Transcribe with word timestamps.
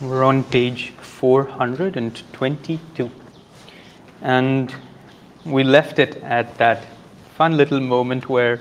We're 0.00 0.22
on 0.22 0.44
page 0.44 0.90
422. 1.00 3.10
And 4.22 4.72
we 5.44 5.64
left 5.64 5.98
it 5.98 6.18
at 6.18 6.56
that 6.58 6.86
fun 7.34 7.56
little 7.56 7.80
moment 7.80 8.28
where 8.28 8.60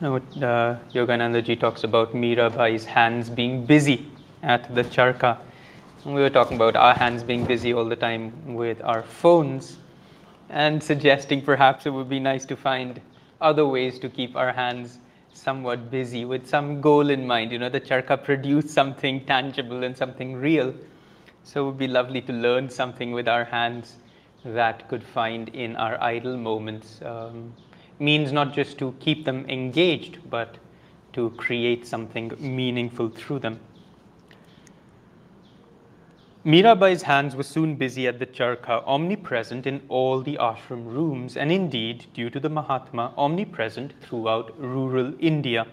know, 0.00 0.16
uh, 0.16 0.78
Yoganandaji 0.92 1.60
talks 1.60 1.84
about 1.84 2.12
Mirabai's 2.12 2.84
hands 2.84 3.30
being 3.30 3.64
busy 3.64 4.10
at 4.42 4.74
the 4.74 4.82
charka. 4.82 5.38
And 6.04 6.12
we 6.12 6.22
were 6.22 6.30
talking 6.30 6.56
about 6.56 6.74
our 6.74 6.94
hands 6.94 7.22
being 7.22 7.44
busy 7.44 7.72
all 7.72 7.84
the 7.84 7.94
time 7.94 8.32
with 8.52 8.82
our 8.82 9.04
phones 9.04 9.76
and 10.48 10.82
suggesting 10.82 11.40
perhaps 11.40 11.86
it 11.86 11.90
would 11.90 12.08
be 12.08 12.18
nice 12.18 12.44
to 12.46 12.56
find 12.56 13.00
other 13.40 13.64
ways 13.64 14.00
to 14.00 14.08
keep 14.08 14.34
our 14.34 14.52
hands 14.52 14.98
somewhat 15.32 15.90
busy 15.90 16.24
with 16.24 16.46
some 16.46 16.80
goal 16.80 17.10
in 17.10 17.26
mind. 17.26 17.52
You 17.52 17.58
know, 17.58 17.68
the 17.68 17.80
charka 17.80 18.22
produced 18.22 18.68
something 18.70 19.24
tangible 19.24 19.84
and 19.84 19.96
something 19.96 20.36
real. 20.36 20.74
So 21.44 21.62
it 21.62 21.66
would 21.66 21.78
be 21.78 21.88
lovely 21.88 22.20
to 22.22 22.32
learn 22.32 22.68
something 22.68 23.12
with 23.12 23.28
our 23.28 23.44
hands 23.44 23.96
that 24.44 24.88
could 24.88 25.02
find 25.02 25.48
in 25.50 25.76
our 25.76 26.02
idle 26.02 26.36
moments. 26.36 27.00
Um, 27.02 27.54
means 27.98 28.32
not 28.32 28.54
just 28.54 28.78
to 28.78 28.94
keep 29.00 29.24
them 29.24 29.44
engaged, 29.48 30.18
but 30.30 30.56
to 31.12 31.30
create 31.30 31.86
something 31.86 32.32
meaningful 32.38 33.08
through 33.10 33.40
them. 33.40 33.60
Mirabai's 36.42 37.02
hands 37.02 37.36
were 37.36 37.42
soon 37.42 37.74
busy 37.74 38.06
at 38.08 38.18
the 38.18 38.24
charka, 38.24 38.82
omnipresent 38.86 39.66
in 39.66 39.82
all 39.90 40.22
the 40.22 40.38
ashram 40.40 40.86
rooms, 40.86 41.36
and 41.36 41.52
indeed, 41.52 42.06
due 42.14 42.30
to 42.30 42.40
the 42.40 42.48
Mahatma, 42.48 43.12
omnipresent 43.18 43.92
throughout 44.00 44.58
rural 44.58 45.12
India. 45.20 45.66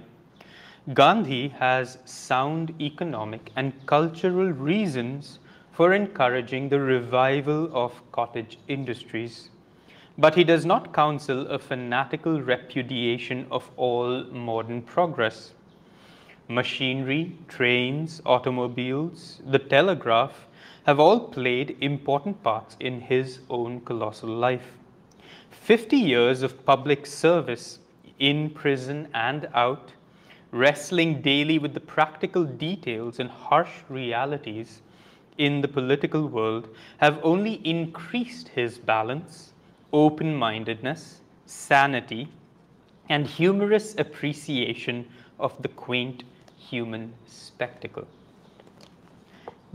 Gandhi 0.94 1.48
has 1.58 1.99
sound 2.03 2.73
economic 2.81 3.49
and 3.55 3.72
cultural 3.85 4.52
reasons 4.52 5.39
for 5.72 5.94
encouraging 5.94 6.67
the 6.67 6.81
revival 6.81 7.70
of 7.73 8.02
cottage 8.11 8.59
industries, 8.67 9.52
but 10.17 10.36
he 10.36 10.44
does 10.44 10.66
not 10.66 10.94
counsel 10.94 11.47
a 11.47 11.58
fanatical 11.58 12.42
repudiation 12.42 13.47
of 13.52 13.72
all 13.77 14.25
modern 14.25 14.81
progress. 14.81 15.53
Machinery, 16.49 17.38
trains, 17.47 18.22
automobiles, 18.25 19.42
the 19.45 19.59
telegraph, 19.59 20.47
have 20.88 21.02
all 21.02 21.19
played 21.19 21.75
important 21.81 22.41
parts 22.41 22.77
in 22.80 23.02
his 23.02 23.39
own 23.49 23.81
colossal 23.81 24.30
life. 24.30 24.77
50 25.52 25.97
years 25.97 26.43
of 26.43 26.66
public 26.66 27.05
service 27.05 27.80
in 28.19 28.49
prison 28.49 29.05
and 29.13 29.49
out, 29.53 29.91
wrestling 30.52 31.21
daily 31.21 31.59
with 31.59 31.73
the 31.73 31.80
practical 31.81 32.45
details 32.45 33.19
and 33.19 33.30
harsh 33.30 33.83
realities 33.89 34.81
in 35.38 35.59
the 35.59 35.67
political 35.67 36.25
world 36.25 36.69
have 36.99 37.19
only 37.21 37.55
increased 37.65 38.47
his 38.47 38.77
balance, 38.77 39.52
open 39.91 40.33
mindedness, 40.33 41.19
sanity, 41.45 42.30
and 43.09 43.27
humorous 43.27 43.93
appreciation 43.97 45.05
of 45.38 45.61
the 45.61 45.67
quaint 45.67 46.23
human 46.58 47.13
spectacle. 47.25 48.08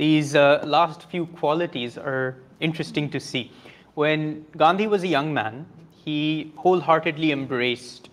These 0.03 0.35
uh, 0.35 0.65
last 0.67 1.09
few 1.11 1.27
qualities 1.27 1.97
are 1.97 2.35
interesting 2.59 3.09
to 3.11 3.21
see. 3.21 3.53
When 3.95 4.45
Gandhi 4.57 4.89
was 4.89 5.05
a 5.05 5.07
young 5.07 5.33
man, 5.33 5.65
he 6.05 6.53
wholeheartedly 6.57 7.31
embraced 7.31 8.11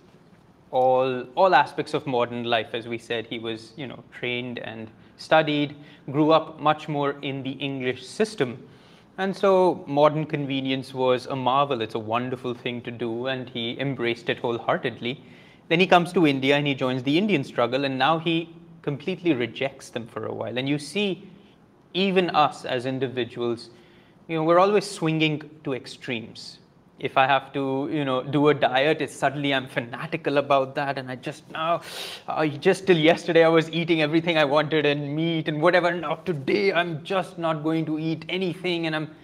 all, 0.70 1.24
all 1.34 1.56
aspects 1.56 1.96
of 1.96 2.06
modern 2.06 2.44
life. 2.44 2.76
As 2.76 2.88
we 2.88 3.00
said, 3.00 3.26
he 3.26 3.40
was 3.40 3.74
you 3.76 3.88
know, 3.88 4.04
trained 4.12 4.60
and 4.60 4.92
studied, 5.18 5.76
grew 6.12 6.32
up 6.32 6.60
much 6.60 6.88
more 6.88 7.16
in 7.24 7.42
the 7.42 7.54
English 7.54 8.06
system. 8.06 8.64
And 9.18 9.36
so 9.36 9.84
modern 9.88 10.28
convenience 10.28 10.94
was 10.94 11.26
a 11.26 11.36
marvel. 11.36 11.82
It's 11.82 11.96
a 11.96 12.06
wonderful 12.16 12.54
thing 12.54 12.82
to 12.82 12.92
do, 12.92 13.26
and 13.26 13.50
he 13.50 13.80
embraced 13.80 14.30
it 14.30 14.38
wholeheartedly. 14.38 15.24
Then 15.70 15.80
he 15.80 15.88
comes 15.88 16.14
to 16.14 16.28
India 16.28 16.56
and 16.56 16.68
he 16.68 16.76
joins 16.76 17.02
the 17.02 17.18
Indian 17.18 17.44
struggle, 17.44 17.84
and 17.84 17.98
now 17.98 18.20
he 18.20 18.56
completely 18.84 19.34
rejects 19.34 19.90
them 19.90 20.06
for 20.06 20.28
a 20.28 20.32
while. 20.32 20.56
And 20.56 20.70
you 20.70 20.78
see 20.78 21.28
even 21.94 22.30
us 22.32 22.66
as 22.66 22.86
individuals, 22.86 23.70
you 24.28 24.36
know, 24.36 24.44
we're 24.44 24.60
always 24.60 24.90
swinging 24.90 25.50
to 25.64 25.74
extremes. 25.74 26.60
If 27.00 27.18
I 27.18 27.26
have 27.26 27.54
to, 27.54 27.90
you 27.92 28.04
know, 28.04 28.22
do 28.22 28.50
a 28.50 28.54
diet, 28.54 29.02
it's 29.02 29.16
suddenly 29.16 29.54
I'm 29.54 29.68
fanatical 29.68 30.38
about 30.38 30.76
that, 30.76 30.98
and 30.98 31.10
I 31.10 31.16
just 31.16 31.50
now, 31.50 31.82
uh, 32.28 32.46
just 32.46 32.86
till 32.88 32.98
yesterday 32.98 33.46
I 33.46 33.48
was 33.48 33.72
eating 33.72 34.02
everything 34.02 34.38
I 34.38 34.44
wanted 34.44 34.86
and 34.86 35.16
meat 35.16 35.48
and 35.48 35.62
whatever. 35.62 35.94
Now 35.94 36.16
today 36.16 36.74
I'm 36.74 37.02
just 37.04 37.38
not 37.38 37.64
going 37.64 37.86
to 37.86 37.98
eat 38.00 38.26
anything, 38.28 38.86
and 38.86 38.96
I'm, 38.96 39.16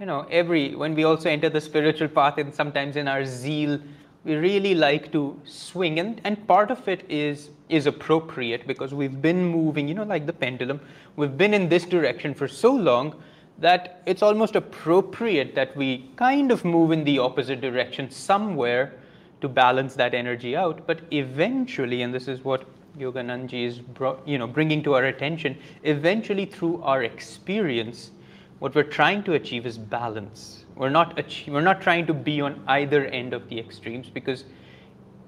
you 0.00 0.06
know, 0.06 0.26
every 0.30 0.74
when 0.74 0.94
we 0.94 1.04
also 1.04 1.28
enter 1.28 1.50
the 1.50 1.60
spiritual 1.60 2.08
path, 2.08 2.38
and 2.38 2.54
sometimes 2.54 2.96
in 2.96 3.08
our 3.08 3.26
zeal, 3.26 3.78
we 4.24 4.36
really 4.36 4.74
like 4.74 5.12
to 5.12 5.38
swing, 5.44 5.98
and 5.98 6.22
and 6.24 6.48
part 6.48 6.70
of 6.70 6.88
it 6.88 7.04
is 7.10 7.50
is 7.68 7.86
appropriate 7.86 8.66
because 8.66 8.94
we've 8.94 9.20
been 9.20 9.44
moving, 9.44 9.88
you 9.88 9.94
know, 9.94 10.04
like 10.04 10.26
the 10.26 10.32
pendulum 10.32 10.80
we've 11.16 11.36
been 11.36 11.52
in 11.52 11.68
this 11.68 11.84
direction 11.84 12.32
for 12.32 12.48
so 12.48 12.72
long 12.72 13.14
that 13.58 14.02
it's 14.06 14.22
almost 14.22 14.54
appropriate 14.54 15.54
that 15.54 15.76
we 15.76 16.08
kind 16.16 16.52
of 16.52 16.64
move 16.64 16.92
in 16.92 17.02
the 17.02 17.18
opposite 17.18 17.60
direction 17.60 18.08
somewhere 18.08 18.94
to 19.40 19.48
balance 19.48 19.94
that 19.94 20.14
energy 20.14 20.56
out. 20.56 20.86
But 20.86 21.00
eventually, 21.10 22.02
and 22.02 22.14
this 22.14 22.28
is 22.28 22.44
what 22.44 22.64
Yoganandaji 22.98 23.66
is 23.66 23.80
you 24.26 24.38
know, 24.38 24.46
bringing 24.46 24.82
to 24.84 24.94
our 24.94 25.06
attention, 25.06 25.58
eventually 25.82 26.44
through 26.46 26.80
our 26.82 27.02
experience, 27.02 28.12
what 28.60 28.74
we're 28.74 28.84
trying 28.84 29.24
to 29.24 29.34
achieve 29.34 29.66
is 29.66 29.76
balance. 29.76 30.64
We're 30.76 30.88
not, 30.88 31.18
achieve, 31.18 31.52
we're 31.52 31.60
not 31.60 31.80
trying 31.80 32.06
to 32.06 32.14
be 32.14 32.40
on 32.40 32.62
either 32.68 33.06
end 33.06 33.32
of 33.32 33.48
the 33.48 33.58
extremes 33.58 34.08
because 34.08 34.44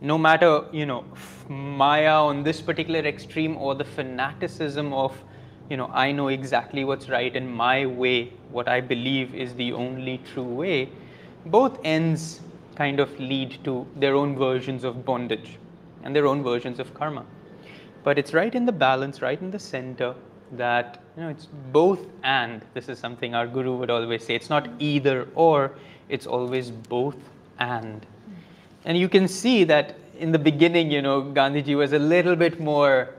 no 0.00 0.16
matter, 0.16 0.64
you 0.72 0.86
know, 0.86 1.04
Maya 1.48 2.14
on 2.14 2.42
this 2.42 2.60
particular 2.60 3.00
extreme 3.00 3.56
or 3.56 3.74
the 3.74 3.84
fanaticism 3.84 4.92
of 4.92 5.14
you 5.70 5.76
know, 5.76 5.88
I 5.94 6.10
know 6.10 6.28
exactly 6.28 6.84
what's 6.84 7.08
right 7.08 7.34
and 7.34 7.48
my 7.48 7.86
way, 7.86 8.32
what 8.50 8.68
I 8.68 8.80
believe 8.80 9.34
is 9.34 9.54
the 9.54 9.72
only 9.72 10.18
true 10.32 10.42
way, 10.42 10.90
both 11.46 11.78
ends 11.84 12.40
kind 12.74 12.98
of 12.98 13.18
lead 13.20 13.62
to 13.64 13.86
their 13.96 14.16
own 14.16 14.36
versions 14.36 14.82
of 14.82 15.04
bondage 15.04 15.58
and 16.02 16.14
their 16.14 16.26
own 16.26 16.42
versions 16.42 16.80
of 16.80 16.92
karma. 16.92 17.24
But 18.02 18.18
it's 18.18 18.34
right 18.34 18.52
in 18.52 18.66
the 18.66 18.72
balance, 18.72 19.22
right 19.22 19.40
in 19.40 19.50
the 19.52 19.58
center, 19.58 20.14
that 20.52 21.00
you 21.16 21.22
know 21.22 21.28
it's 21.28 21.46
both 21.72 22.06
and. 22.24 22.62
This 22.74 22.88
is 22.88 22.98
something 22.98 23.34
our 23.36 23.46
guru 23.46 23.76
would 23.76 23.90
always 23.90 24.24
say. 24.24 24.34
It's 24.34 24.50
not 24.50 24.68
either 24.80 25.28
or, 25.36 25.76
it's 26.08 26.26
always 26.26 26.70
both 26.72 27.18
and. 27.60 28.04
And 28.84 28.96
you 28.96 29.08
can 29.08 29.28
see 29.28 29.64
that 29.64 29.96
in 30.18 30.32
the 30.32 30.38
beginning, 30.38 30.90
you 30.90 31.02
know, 31.02 31.22
Gandhiji 31.22 31.76
was 31.76 31.92
a 31.92 31.98
little 31.98 32.36
bit 32.36 32.60
more 32.60 33.10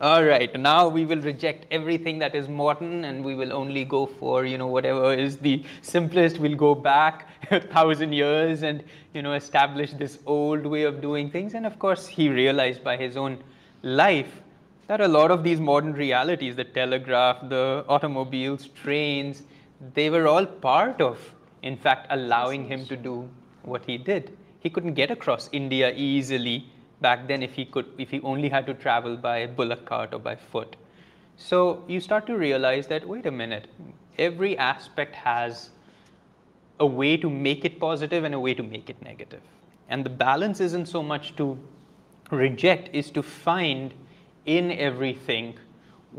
all 0.00 0.24
right, 0.24 0.58
now 0.58 0.88
we 0.88 1.04
will 1.04 1.20
reject 1.20 1.66
everything 1.70 2.18
that 2.20 2.34
is 2.34 2.48
modern 2.48 3.04
and 3.04 3.22
we 3.22 3.34
will 3.34 3.52
only 3.52 3.84
go 3.84 4.06
for, 4.06 4.46
you 4.46 4.56
know, 4.56 4.66
whatever 4.66 5.12
is 5.12 5.36
the 5.36 5.62
simplest. 5.82 6.38
We'll 6.38 6.56
go 6.56 6.74
back 6.74 7.28
a 7.50 7.60
thousand 7.60 8.14
years 8.14 8.62
and, 8.62 8.82
you 9.12 9.20
know, 9.20 9.34
establish 9.34 9.92
this 9.92 10.18
old 10.24 10.64
way 10.64 10.84
of 10.84 11.02
doing 11.02 11.30
things. 11.30 11.52
And 11.52 11.66
of 11.66 11.78
course, 11.78 12.06
he 12.06 12.30
realized 12.30 12.82
by 12.82 12.96
his 12.96 13.18
own 13.18 13.44
life 13.82 14.40
that 14.86 15.02
a 15.02 15.08
lot 15.08 15.30
of 15.30 15.44
these 15.44 15.60
modern 15.60 15.92
realities, 15.92 16.56
the 16.56 16.64
telegraph, 16.64 17.46
the 17.50 17.84
automobiles, 17.86 18.68
trains, 18.68 19.42
they 19.92 20.08
were 20.08 20.26
all 20.26 20.46
part 20.46 21.02
of, 21.02 21.18
in 21.62 21.76
fact, 21.76 22.06
allowing 22.08 22.66
him 22.66 22.86
to 22.86 22.96
do 22.96 23.28
what 23.64 23.84
he 23.84 23.98
did. 23.98 24.34
He 24.60 24.70
couldn't 24.70 24.94
get 24.94 25.10
across 25.10 25.48
India 25.52 25.92
easily 25.94 26.66
back 27.00 27.26
then 27.26 27.42
if 27.42 27.54
he 27.54 27.64
could 27.64 27.86
if 27.98 28.10
he 28.10 28.20
only 28.20 28.48
had 28.48 28.66
to 28.66 28.74
travel 28.74 29.16
by 29.16 29.46
bullock 29.46 29.84
cart 29.84 30.14
or 30.14 30.18
by 30.18 30.36
foot 30.36 30.76
so 31.36 31.82
you 31.88 32.00
start 32.00 32.26
to 32.26 32.36
realize 32.36 32.86
that 32.86 33.06
wait 33.08 33.26
a 33.26 33.30
minute 33.30 33.68
every 34.18 34.56
aspect 34.58 35.14
has 35.14 35.70
a 36.78 36.86
way 36.86 37.16
to 37.16 37.30
make 37.30 37.64
it 37.64 37.78
positive 37.80 38.24
and 38.24 38.34
a 38.34 38.40
way 38.40 38.54
to 38.54 38.62
make 38.62 38.90
it 38.90 39.02
negative. 39.02 39.42
and 39.94 40.04
the 40.06 40.10
balance 40.18 40.60
isn't 40.64 40.86
so 40.88 41.00
much 41.02 41.34
to 41.38 41.46
reject 42.40 42.90
is 42.98 43.08
to 43.14 43.22
find 43.22 43.94
in 44.56 44.70
everything 44.88 45.48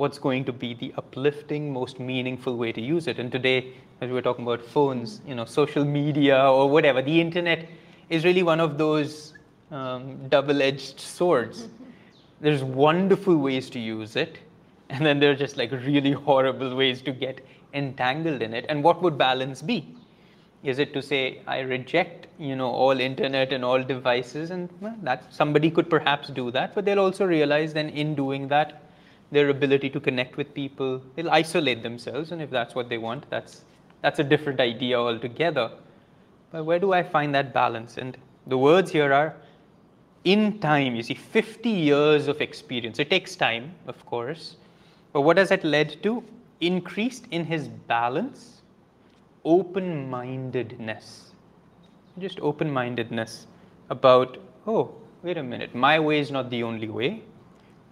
what's 0.01 0.19
going 0.25 0.43
to 0.49 0.55
be 0.63 0.73
the 0.81 0.89
uplifting 1.01 1.71
most 1.75 2.01
meaningful 2.07 2.57
way 2.63 2.71
to 2.79 2.81
use 2.87 3.07
it 3.13 3.21
and 3.23 3.31
today 3.37 3.55
as 4.01 4.09
we 4.09 4.17
were 4.17 4.25
talking 4.25 4.45
about 4.49 4.65
phones 4.73 5.15
you 5.29 5.37
know 5.39 5.45
social 5.45 5.85
media 5.85 6.41
or 6.57 6.67
whatever 6.75 7.01
the 7.09 7.21
internet 7.21 7.69
is 8.11 8.25
really 8.25 8.43
one 8.43 8.59
of 8.59 8.77
those 8.77 9.33
um, 9.71 10.27
double-edged 10.27 10.99
swords. 10.99 11.69
There's 12.41 12.63
wonderful 12.63 13.37
ways 13.37 13.69
to 13.69 13.79
use 13.79 14.15
it, 14.15 14.37
and 14.89 15.05
then 15.05 15.19
there 15.19 15.31
are 15.31 15.35
just 15.35 15.55
like 15.57 15.71
really 15.71 16.11
horrible 16.11 16.75
ways 16.75 17.01
to 17.03 17.11
get 17.11 17.45
entangled 17.73 18.41
in 18.41 18.53
it. 18.53 18.65
And 18.67 18.83
what 18.83 19.01
would 19.01 19.17
balance 19.17 19.61
be? 19.61 19.95
Is 20.63 20.77
it 20.77 20.93
to 20.93 21.01
say 21.01 21.41
I 21.47 21.59
reject, 21.59 22.27
you 22.37 22.55
know, 22.55 22.69
all 22.69 22.99
internet 22.99 23.53
and 23.53 23.63
all 23.63 23.81
devices, 23.81 24.51
and 24.51 24.69
well, 24.81 24.95
that 25.03 25.33
somebody 25.33 25.71
could 25.71 25.89
perhaps 25.89 26.27
do 26.27 26.51
that, 26.51 26.75
but 26.75 26.83
they'll 26.83 26.99
also 26.99 27.25
realize 27.25 27.73
then 27.73 27.89
in 27.89 28.13
doing 28.13 28.49
that, 28.49 28.83
their 29.31 29.49
ability 29.49 29.89
to 29.89 29.99
connect 30.01 30.35
with 30.35 30.53
people. 30.53 31.01
They'll 31.15 31.31
isolate 31.31 31.81
themselves, 31.81 32.33
and 32.33 32.41
if 32.41 32.49
that's 32.49 32.75
what 32.75 32.89
they 32.89 32.97
want, 32.97 33.29
that's, 33.29 33.63
that's 34.01 34.19
a 34.19 34.23
different 34.25 34.59
idea 34.59 34.99
altogether. 34.99 35.71
But 36.51 36.65
where 36.65 36.79
do 36.79 36.93
I 36.93 37.03
find 37.03 37.33
that 37.35 37.53
balance? 37.53 37.97
And 37.97 38.17
the 38.47 38.57
words 38.57 38.91
here 38.91 39.13
are 39.13 39.35
in 40.23 40.59
time. 40.59 40.95
You 40.95 41.03
see, 41.03 41.13
50 41.13 41.69
years 41.69 42.27
of 42.27 42.41
experience. 42.41 42.99
It 42.99 43.09
takes 43.09 43.35
time, 43.35 43.73
of 43.87 44.05
course. 44.05 44.57
But 45.13 45.21
what 45.21 45.37
has 45.37 45.49
that 45.49 45.63
led 45.63 46.01
to? 46.03 46.23
Increased 46.59 47.25
in 47.31 47.45
his 47.45 47.67
balance, 47.67 48.61
open 49.45 50.09
mindedness. 50.09 51.31
Just 52.19 52.39
open 52.39 52.69
mindedness 52.69 53.47
about, 53.89 54.37
oh, 54.67 54.93
wait 55.23 55.37
a 55.37 55.43
minute, 55.43 55.73
my 55.73 55.99
way 55.99 56.19
is 56.19 56.31
not 56.31 56.49
the 56.49 56.63
only 56.63 56.89
way. 56.89 57.23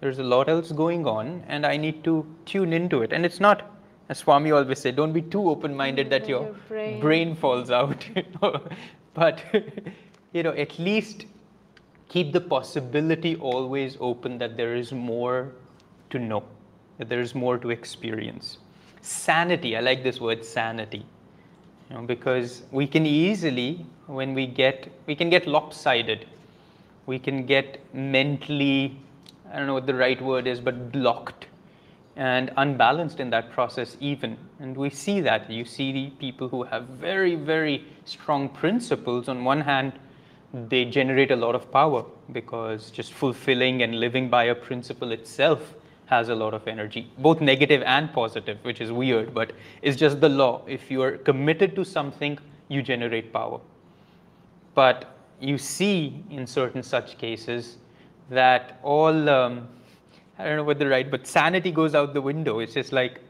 There's 0.00 0.18
a 0.18 0.22
lot 0.22 0.48
else 0.48 0.72
going 0.72 1.06
on, 1.06 1.44
and 1.48 1.66
I 1.66 1.76
need 1.76 2.04
to 2.04 2.26
tune 2.46 2.72
into 2.72 3.02
it. 3.02 3.12
And 3.12 3.24
it's 3.24 3.40
not, 3.40 3.70
as 4.10 4.18
Swami 4.18 4.50
always 4.50 4.80
said, 4.80 4.96
don't 4.96 5.12
be 5.12 5.22
too 5.22 5.48
open 5.48 5.74
minded 5.74 6.10
that 6.10 6.28
your, 6.28 6.42
your 6.42 6.54
brain. 6.68 7.00
brain. 7.00 7.36
falls 7.36 7.70
out. 7.70 8.04
but, 9.14 9.40
you 10.32 10.42
know, 10.42 10.50
at 10.50 10.76
least 10.80 11.26
keep 12.08 12.32
the 12.32 12.40
possibility 12.40 13.36
always 13.36 13.96
open 14.00 14.36
that 14.38 14.56
there 14.56 14.74
is 14.74 14.90
more 14.90 15.52
to 16.10 16.18
know, 16.18 16.42
that 16.98 17.08
there 17.08 17.20
is 17.20 17.36
more 17.36 17.56
to 17.56 17.70
experience. 17.70 18.58
Sanity, 19.00 19.76
I 19.76 19.80
like 19.80 20.02
this 20.02 20.20
word 20.20 20.44
sanity. 20.44 21.06
You 21.88 21.96
know, 21.96 22.02
because 22.02 22.62
we 22.72 22.88
can 22.88 23.06
easily, 23.06 23.86
when 24.08 24.34
we 24.34 24.44
get, 24.44 24.90
we 25.06 25.14
can 25.14 25.30
get 25.30 25.46
lopsided, 25.46 26.26
we 27.06 27.20
can 27.20 27.46
get 27.46 27.78
mentally 27.94 28.98
I 29.52 29.58
don't 29.58 29.66
know 29.66 29.74
what 29.74 29.86
the 29.86 29.94
right 29.94 30.20
word 30.22 30.46
is, 30.46 30.60
but 30.60 30.92
blocked 30.92 31.46
and 32.16 32.50
unbalanced 32.56 33.20
in 33.20 33.30
that 33.30 33.50
process, 33.50 33.96
even. 34.00 34.36
And 34.58 34.76
we 34.76 34.90
see 34.90 35.20
that. 35.20 35.50
You 35.50 35.64
see 35.64 35.92
the 35.92 36.10
people 36.18 36.48
who 36.48 36.64
have 36.64 36.84
very, 36.84 37.34
very 37.34 37.84
strong 38.04 38.48
principles. 38.48 39.28
On 39.28 39.44
one 39.44 39.60
hand, 39.60 39.92
they 40.52 40.84
generate 40.84 41.30
a 41.30 41.36
lot 41.36 41.54
of 41.54 41.70
power 41.70 42.04
because 42.32 42.90
just 42.90 43.12
fulfilling 43.12 43.82
and 43.82 44.00
living 44.00 44.28
by 44.28 44.44
a 44.44 44.54
principle 44.54 45.12
itself 45.12 45.74
has 46.06 46.28
a 46.28 46.34
lot 46.34 46.52
of 46.52 46.66
energy, 46.66 47.08
both 47.18 47.40
negative 47.40 47.82
and 47.86 48.12
positive, 48.12 48.58
which 48.62 48.80
is 48.80 48.90
weird, 48.90 49.32
but 49.32 49.52
it's 49.80 49.96
just 49.96 50.20
the 50.20 50.28
law. 50.28 50.60
If 50.66 50.90
you 50.90 51.02
are 51.02 51.16
committed 51.18 51.76
to 51.76 51.84
something, 51.84 52.36
you 52.66 52.82
generate 52.82 53.32
power. 53.32 53.60
But 54.74 55.16
you 55.40 55.56
see 55.56 56.24
in 56.28 56.48
certain 56.48 56.82
such 56.82 57.16
cases 57.16 57.76
that 58.28 58.80
all 58.82 59.28
um, 59.28 59.68
I 60.40 60.44
don't 60.44 60.56
know 60.56 60.64
what 60.64 60.78
the 60.78 60.88
right, 60.88 61.10
but 61.10 61.26
sanity 61.26 61.70
goes 61.70 61.94
out 61.94 62.14
the 62.14 62.22
window. 62.22 62.60
It's 62.60 62.72
just 62.74 62.92
like 62.92 63.20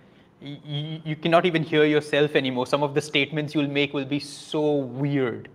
y- 0.41 1.01
you 1.05 1.17
cannot 1.17 1.45
even 1.45 1.65
hear 1.65 1.85
yourself 1.85 2.37
anymore. 2.37 2.67
Some 2.67 2.85
of 2.85 2.95
the 2.95 3.01
statements 3.01 3.55
you'll 3.55 3.69
make 3.69 3.93
will 3.93 4.05
be 4.05 4.21
so 4.21 4.77
weird. 4.77 5.49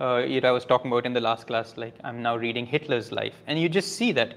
Uh, 0.00 0.24
you 0.26 0.40
know, 0.40 0.48
I 0.48 0.52
was 0.52 0.64
talking 0.64 0.90
about 0.90 1.04
in 1.04 1.12
the 1.12 1.20
last 1.20 1.46
class, 1.46 1.74
like 1.76 1.94
I'm 2.02 2.22
now 2.22 2.36
reading 2.36 2.64
Hitler's 2.66 3.12
life, 3.12 3.34
and 3.46 3.60
you 3.60 3.68
just 3.68 3.96
see 3.96 4.12
that 4.12 4.36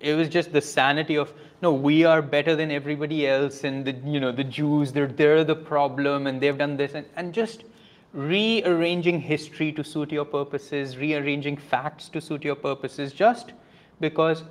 it 0.00 0.14
was 0.14 0.28
just 0.28 0.52
the 0.52 0.60
sanity 0.60 1.16
of 1.16 1.32
no, 1.60 1.72
we 1.72 2.04
are 2.04 2.22
better 2.22 2.56
than 2.56 2.72
everybody 2.72 3.28
else, 3.28 3.62
and 3.62 3.84
the 3.84 3.92
you 4.04 4.18
know 4.18 4.32
the 4.32 4.44
Jews, 4.44 4.92
they're 4.92 5.06
they're 5.06 5.44
the 5.44 5.54
problem, 5.54 6.26
and 6.26 6.40
they've 6.40 6.58
done 6.58 6.76
this, 6.76 6.94
and, 6.94 7.06
and 7.16 7.32
just 7.32 7.64
rearranging 8.12 9.20
history 9.20 9.72
to 9.72 9.84
suit 9.84 10.10
your 10.10 10.24
purposes, 10.24 10.96
rearranging 10.96 11.56
facts 11.56 12.08
to 12.08 12.20
suit 12.20 12.44
your 12.44 12.56
purposes, 12.56 13.12
just 13.12 13.52
because, 14.00 14.42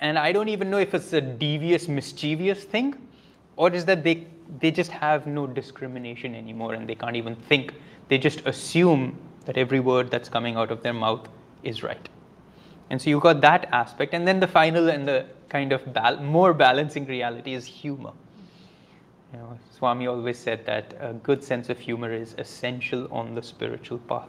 and 0.00 0.18
I 0.18 0.32
don't 0.32 0.48
even 0.48 0.70
know 0.70 0.78
if 0.78 0.94
it's 0.94 1.12
a 1.12 1.20
devious, 1.20 1.88
mischievous 1.88 2.64
thing, 2.64 2.94
or 3.56 3.70
is 3.72 3.84
that 3.86 4.04
they, 4.04 4.26
they 4.60 4.70
just 4.70 4.90
have 4.90 5.26
no 5.26 5.46
discrimination 5.46 6.34
anymore 6.34 6.74
and 6.74 6.88
they 6.88 6.94
can't 6.94 7.16
even 7.16 7.34
think. 7.34 7.74
They 8.08 8.18
just 8.18 8.40
assume 8.46 9.18
that 9.44 9.58
every 9.58 9.80
word 9.80 10.10
that's 10.10 10.28
coming 10.28 10.56
out 10.56 10.70
of 10.70 10.82
their 10.82 10.92
mouth 10.92 11.28
is 11.62 11.82
right. 11.82 12.08
And 12.90 13.00
so 13.00 13.10
you've 13.10 13.22
got 13.22 13.40
that 13.42 13.68
aspect. 13.72 14.14
And 14.14 14.26
then 14.26 14.40
the 14.40 14.46
final 14.46 14.88
and 14.88 15.06
the 15.06 15.26
kind 15.48 15.72
of 15.72 15.92
bal- 15.92 16.22
more 16.22 16.54
balancing 16.54 17.06
reality 17.06 17.54
is 17.54 17.66
humor. 17.66 18.12
You 19.32 19.40
know, 19.40 19.58
Swami 19.76 20.06
always 20.06 20.38
said 20.38 20.64
that 20.66 20.94
a 21.00 21.12
good 21.12 21.42
sense 21.44 21.68
of 21.68 21.78
humor 21.78 22.12
is 22.12 22.34
essential 22.38 23.08
on 23.12 23.34
the 23.34 23.42
spiritual 23.42 23.98
path 23.98 24.28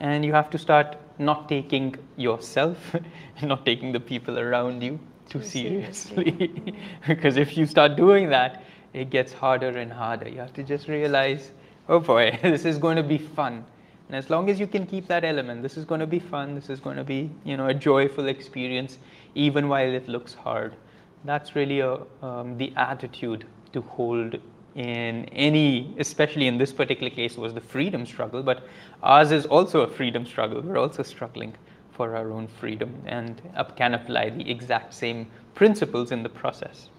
and 0.00 0.24
you 0.24 0.32
have 0.32 0.50
to 0.50 0.58
start 0.58 0.96
not 1.18 1.48
taking 1.48 1.96
yourself, 2.16 2.94
not 3.42 3.64
taking 3.64 3.92
the 3.92 4.00
people 4.00 4.38
around 4.38 4.82
you 4.82 4.98
too, 5.28 5.40
too 5.40 5.44
seriously. 5.44 6.32
seriously. 6.36 6.74
because 7.06 7.36
if 7.36 7.56
you 7.56 7.66
start 7.66 7.96
doing 7.96 8.28
that, 8.30 8.64
it 8.92 9.10
gets 9.10 9.32
harder 9.32 9.78
and 9.78 9.92
harder. 9.92 10.28
You 10.28 10.38
have 10.38 10.54
to 10.54 10.62
just 10.62 10.88
realize, 10.88 11.52
oh 11.88 12.00
boy, 12.00 12.38
this 12.42 12.64
is 12.64 12.78
going 12.78 12.96
to 12.96 13.02
be 13.02 13.18
fun. 13.18 13.64
And 14.08 14.16
as 14.16 14.30
long 14.30 14.48
as 14.50 14.60
you 14.60 14.66
can 14.66 14.86
keep 14.86 15.08
that 15.08 15.24
element, 15.24 15.62
this 15.62 15.76
is 15.76 15.84
going 15.84 16.00
to 16.00 16.06
be 16.06 16.20
fun, 16.20 16.54
this 16.54 16.70
is 16.70 16.78
going 16.78 16.96
to 16.96 17.04
be, 17.04 17.30
you 17.44 17.56
know, 17.56 17.66
a 17.66 17.74
joyful 17.74 18.28
experience, 18.28 18.98
even 19.34 19.68
while 19.68 19.92
it 19.92 20.08
looks 20.08 20.32
hard. 20.32 20.76
That's 21.24 21.56
really 21.56 21.80
a, 21.80 21.98
um, 22.22 22.56
the 22.56 22.72
attitude 22.76 23.46
to 23.72 23.82
hold 23.82 24.36
in 24.76 25.24
any, 25.32 25.94
especially 25.98 26.46
in 26.46 26.58
this 26.58 26.72
particular 26.72 27.08
case, 27.08 27.36
was 27.38 27.54
the 27.54 27.60
freedom 27.60 28.04
struggle, 28.04 28.42
but 28.42 28.68
ours 29.02 29.32
is 29.32 29.46
also 29.46 29.80
a 29.80 29.88
freedom 29.88 30.26
struggle. 30.26 30.60
We're 30.60 30.78
also 30.78 31.02
struggling 31.02 31.54
for 31.92 32.14
our 32.14 32.30
own 32.30 32.46
freedom 32.46 32.94
and 33.06 33.40
can 33.74 33.94
apply 33.94 34.30
the 34.30 34.48
exact 34.50 34.92
same 34.92 35.28
principles 35.54 36.12
in 36.12 36.22
the 36.22 36.28
process. 36.28 36.90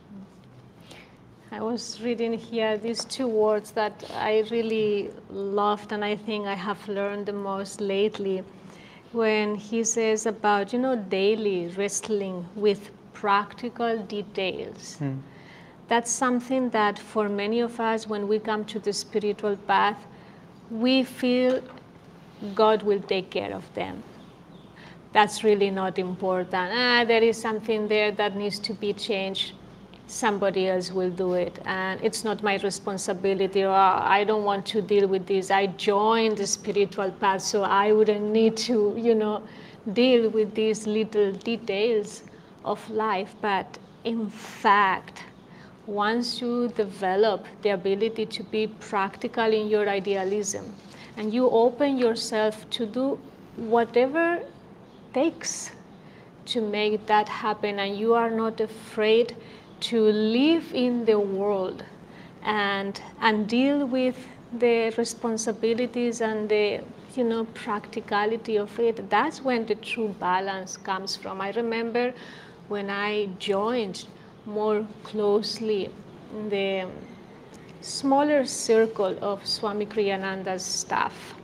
I 1.51 1.61
was 1.61 2.01
reading 2.01 2.33
here 2.33 2.77
these 2.77 3.05
two 3.05 3.27
words 3.27 3.71
that 3.71 4.03
I 4.15 4.43
really 4.49 5.11
loved 5.29 5.91
and 5.91 6.03
I 6.03 6.15
think 6.15 6.47
I 6.47 6.55
have 6.55 6.85
learned 6.89 7.27
the 7.27 7.33
most 7.33 7.79
lately 7.79 8.43
when 9.11 9.55
he 9.55 9.83
says 9.83 10.25
about, 10.25 10.73
you 10.73 10.79
know, 10.79 10.95
daily 10.95 11.67
wrestling 11.67 12.45
with 12.55 12.89
practical 13.13 13.99
details. 13.99 14.97
Mm 14.99 15.21
that's 15.87 16.11
something 16.11 16.69
that 16.71 16.99
for 16.99 17.29
many 17.29 17.61
of 17.61 17.79
us, 17.79 18.07
when 18.07 18.27
we 18.27 18.39
come 18.39 18.65
to 18.65 18.79
the 18.79 18.91
spiritual 18.91 19.55
path, 19.55 19.97
we 20.69 21.03
feel 21.03 21.61
God 22.53 22.83
will 22.83 22.99
take 22.99 23.29
care 23.29 23.53
of 23.53 23.63
them. 23.73 24.03
That's 25.13 25.43
really 25.43 25.71
not 25.71 25.97
important. 25.97 26.71
Ah, 26.73 27.05
there 27.05 27.23
is 27.23 27.39
something 27.39 27.87
there 27.87 28.11
that 28.11 28.35
needs 28.35 28.59
to 28.59 28.73
be 28.73 28.93
changed. 28.93 29.53
Somebody 30.07 30.67
else 30.67 30.91
will 30.91 31.09
do 31.09 31.33
it. 31.33 31.59
And 31.65 31.99
it's 32.03 32.23
not 32.23 32.43
my 32.43 32.57
responsibility, 32.57 33.63
or 33.63 33.71
I 33.71 34.23
don't 34.25 34.43
want 34.43 34.65
to 34.67 34.81
deal 34.81 35.07
with 35.07 35.25
this. 35.25 35.49
I 35.49 35.67
joined 35.67 36.37
the 36.37 36.47
spiritual 36.47 37.11
path, 37.11 37.41
so 37.41 37.63
I 37.63 37.93
wouldn't 37.93 38.29
need 38.31 38.57
to, 38.57 38.93
you 38.97 39.15
know, 39.15 39.41
deal 39.93 40.29
with 40.29 40.53
these 40.53 40.85
little 40.85 41.31
details 41.31 42.23
of 42.65 42.87
life. 42.89 43.33
But 43.41 43.79
in 44.03 44.29
fact, 44.29 45.23
once 45.87 46.41
you 46.41 46.67
develop 46.75 47.45
the 47.61 47.69
ability 47.69 48.25
to 48.25 48.43
be 48.43 48.67
practical 48.67 49.53
in 49.53 49.69
your 49.69 49.89
idealism. 49.89 50.75
And 51.15 51.33
you 51.33 51.49
open 51.49 51.97
yourself 51.97 52.69
to 52.71 52.85
do 52.85 53.19
whatever 53.55 54.39
takes 55.13 55.71
to 56.47 56.61
make 56.61 57.05
that 57.07 57.27
happen. 57.27 57.79
And 57.79 57.97
you 57.97 58.13
are 58.13 58.29
not 58.29 58.59
afraid 58.59 59.35
to 59.79 60.01
live 60.01 60.73
in 60.73 61.05
the 61.05 61.19
world 61.19 61.83
and 62.43 63.01
and 63.21 63.47
deal 63.47 63.85
with 63.85 64.15
the 64.59 64.93
responsibilities 64.97 66.21
and 66.21 66.49
the 66.49 66.81
you 67.15 67.23
know 67.23 67.45
practicality 67.53 68.57
of 68.57 68.79
it. 68.79 69.09
That's 69.09 69.41
when 69.41 69.65
the 69.65 69.75
true 69.75 70.15
balance 70.19 70.77
comes 70.77 71.15
from. 71.15 71.41
I 71.41 71.51
remember 71.51 72.13
when 72.67 72.89
i 72.89 73.29
joined 73.39 74.05
more 74.47 74.87
closely 75.03 75.89
the 76.49 76.87
smaller 77.81 78.45
circle 78.45 79.17
of 79.21 79.45
Swami 79.45 79.85
Kriyananda's 79.85 80.63
staff. 80.63 81.35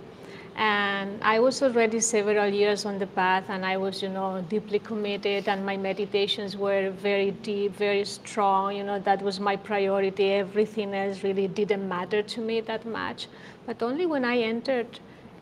And 0.55 1.21
I 1.21 1.39
was 1.39 1.61
already 1.63 1.99
several 1.99 2.47
years 2.47 2.85
on 2.85 2.99
the 2.99 3.07
path, 3.07 3.45
and 3.49 3.65
I 3.65 3.75
was, 3.75 4.03
you 4.03 4.09
know, 4.09 4.45
deeply 4.49 4.79
committed, 4.79 5.47
and 5.47 5.65
my 5.65 5.75
meditations 5.75 6.55
were 6.55 6.91
very 6.91 7.31
deep, 7.31 7.75
very 7.75 8.05
strong. 8.05 8.75
You 8.75 8.83
know, 8.83 8.99
that 8.99 9.21
was 9.21 9.39
my 9.39 9.55
priority. 9.55 10.31
Everything 10.31 10.93
else 10.93 11.23
really 11.23 11.47
didn't 11.47 11.89
matter 11.89 12.21
to 12.21 12.39
me 12.39 12.61
that 12.61 12.85
much. 12.85 13.27
But 13.65 13.81
only 13.81 14.05
when 14.05 14.23
I 14.23 14.37
entered 14.37 14.99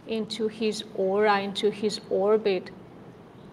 into 0.08 0.48
his 0.48 0.86
aura, 0.96 1.41
into 1.41 1.70
his 1.70 2.00
orbit, 2.10 2.72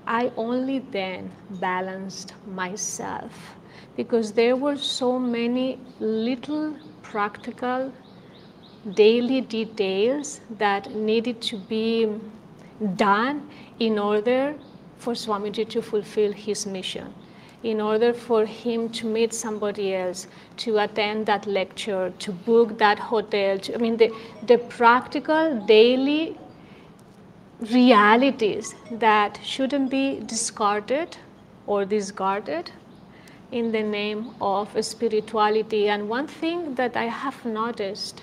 I 0.06 0.32
only 0.36 0.78
then 0.78 1.30
balanced 1.50 2.34
myself 2.46 3.57
because 3.98 4.32
there 4.32 4.56
were 4.56 4.76
so 4.76 5.18
many 5.18 5.78
little 5.98 6.66
practical 7.02 7.92
daily 8.94 9.40
details 9.40 10.40
that 10.58 10.90
needed 10.94 11.40
to 11.42 11.56
be 11.72 11.86
done 12.96 13.48
in 13.80 13.98
order 13.98 14.54
for 14.98 15.14
Swamiji 15.14 15.68
to 15.76 15.82
fulfill 15.82 16.32
his 16.32 16.66
mission. 16.78 17.14
in 17.62 17.80
order 17.80 18.12
for 18.12 18.44
him 18.46 18.88
to 18.88 19.06
meet 19.06 19.32
somebody 19.34 19.86
else, 19.92 20.26
to 20.56 20.78
attend 20.78 21.26
that 21.26 21.46
lecture, 21.46 22.12
to 22.18 22.32
book 22.32 22.78
that 22.78 22.98
hotel. 22.98 23.58
To, 23.58 23.74
I 23.74 23.78
mean, 23.78 23.96
the, 23.96 24.12
the 24.46 24.58
practical 24.58 25.60
daily 25.66 26.38
realities 27.72 28.74
that 28.92 29.40
shouldn't 29.42 29.90
be 29.90 30.20
discarded 30.20 31.16
or 31.66 31.84
discarded 31.84 32.70
in 33.52 33.72
the 33.72 33.82
name 33.82 34.34
of 34.40 34.68
spirituality. 34.84 35.88
And 35.88 36.08
one 36.08 36.26
thing 36.26 36.74
that 36.74 36.96
I 36.96 37.04
have 37.04 37.44
noticed 37.44 38.22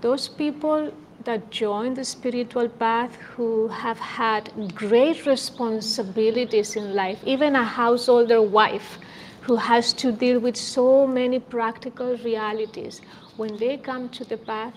those 0.00 0.28
people 0.28 0.92
that 1.24 1.50
join 1.50 1.94
the 1.94 2.04
spiritual 2.04 2.68
path 2.68 3.14
who 3.16 3.68
have 3.68 3.98
had 3.98 4.74
great 4.74 5.26
responsibilities 5.26 6.76
in 6.76 6.94
life, 6.94 7.20
even 7.24 7.56
a 7.56 7.64
householder 7.64 8.40
wife 8.40 8.98
who 9.42 9.56
has 9.56 9.92
to 9.94 10.12
deal 10.12 10.38
with 10.38 10.56
so 10.56 11.06
many 11.06 11.38
practical 11.38 12.16
realities, 12.18 13.00
when 13.36 13.56
they 13.56 13.76
come 13.76 14.08
to 14.10 14.24
the 14.24 14.36
path, 14.36 14.74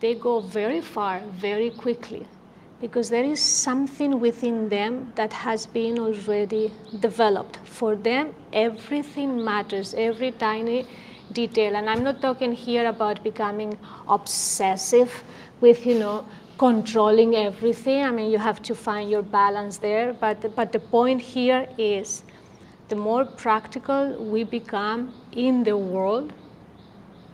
they 0.00 0.14
go 0.14 0.40
very 0.40 0.80
far 0.80 1.20
very 1.40 1.70
quickly 1.70 2.26
because 2.80 3.08
there 3.08 3.24
is 3.24 3.40
something 3.40 4.20
within 4.20 4.68
them 4.68 5.12
that 5.14 5.32
has 5.32 5.66
been 5.66 5.98
already 5.98 6.70
developed. 7.00 7.56
For 7.64 7.96
them, 7.96 8.34
everything 8.52 9.42
matters, 9.42 9.94
every 9.94 10.32
tiny 10.32 10.86
detail. 11.32 11.76
And 11.76 11.88
I'm 11.88 12.04
not 12.04 12.20
talking 12.20 12.52
here 12.52 12.86
about 12.86 13.22
becoming 13.24 13.78
obsessive 14.08 15.24
with, 15.60 15.86
you 15.86 15.98
know, 15.98 16.26
controlling 16.58 17.34
everything. 17.34 18.02
I 18.02 18.10
mean, 18.10 18.30
you 18.30 18.38
have 18.38 18.62
to 18.62 18.74
find 18.74 19.10
your 19.10 19.22
balance 19.22 19.78
there. 19.78 20.12
But, 20.12 20.54
but 20.54 20.72
the 20.72 20.80
point 20.80 21.20
here 21.22 21.66
is 21.78 22.24
the 22.88 22.96
more 22.96 23.24
practical 23.24 24.22
we 24.22 24.44
become 24.44 25.14
in 25.32 25.64
the 25.64 25.76
world 25.76 26.32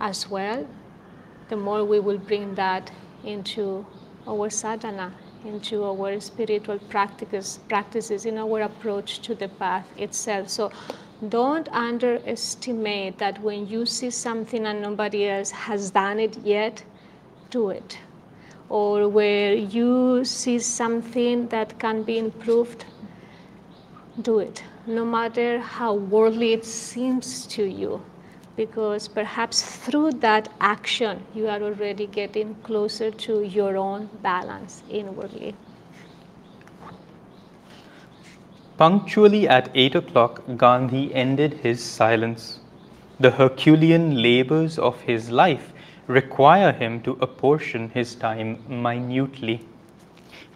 as 0.00 0.28
well, 0.28 0.66
the 1.48 1.56
more 1.56 1.84
we 1.84 2.00
will 2.00 2.18
bring 2.18 2.54
that 2.54 2.90
into 3.24 3.84
our 4.26 4.48
sadhana, 4.50 5.12
into 5.44 5.84
our 5.84 6.20
spiritual 6.20 6.78
practices, 6.78 7.60
practices 7.68 8.26
in 8.26 8.38
our 8.38 8.62
approach 8.62 9.20
to 9.20 9.34
the 9.34 9.48
path 9.48 9.86
itself. 9.96 10.48
So 10.48 10.70
don't 11.28 11.68
underestimate 11.68 13.18
that 13.18 13.40
when 13.42 13.66
you 13.66 13.86
see 13.86 14.10
something 14.10 14.66
and 14.66 14.82
nobody 14.82 15.28
else 15.28 15.50
has 15.50 15.90
done 15.90 16.18
it 16.18 16.36
yet, 16.44 16.82
do 17.50 17.70
it. 17.70 17.98
Or 18.68 19.08
where 19.08 19.54
you 19.54 20.24
see 20.24 20.58
something 20.58 21.48
that 21.48 21.78
can 21.78 22.02
be 22.02 22.18
improved, 22.18 22.84
do 24.22 24.38
it. 24.40 24.62
No 24.86 25.04
matter 25.04 25.58
how 25.60 25.94
worldly 25.94 26.52
it 26.54 26.64
seems 26.64 27.46
to 27.48 27.64
you, 27.64 28.02
because 28.56 29.08
perhaps 29.08 29.62
through 29.62 30.12
that 30.12 30.52
action 30.60 31.22
you 31.34 31.48
are 31.48 31.62
already 31.62 32.06
getting 32.06 32.54
closer 32.62 33.10
to 33.10 33.42
your 33.42 33.76
own 33.76 34.08
balance 34.22 34.82
inwardly. 34.90 35.54
Punctually 38.76 39.48
at 39.48 39.70
eight 39.74 39.94
o'clock, 39.94 40.42
Gandhi 40.56 41.14
ended 41.14 41.54
his 41.54 41.82
silence. 41.82 42.58
The 43.20 43.30
Herculean 43.30 44.20
labors 44.20 44.78
of 44.78 45.00
his 45.02 45.30
life 45.30 45.72
require 46.06 46.72
him 46.72 47.00
to 47.02 47.12
apportion 47.20 47.90
his 47.90 48.14
time 48.14 48.58
minutely. 48.68 49.60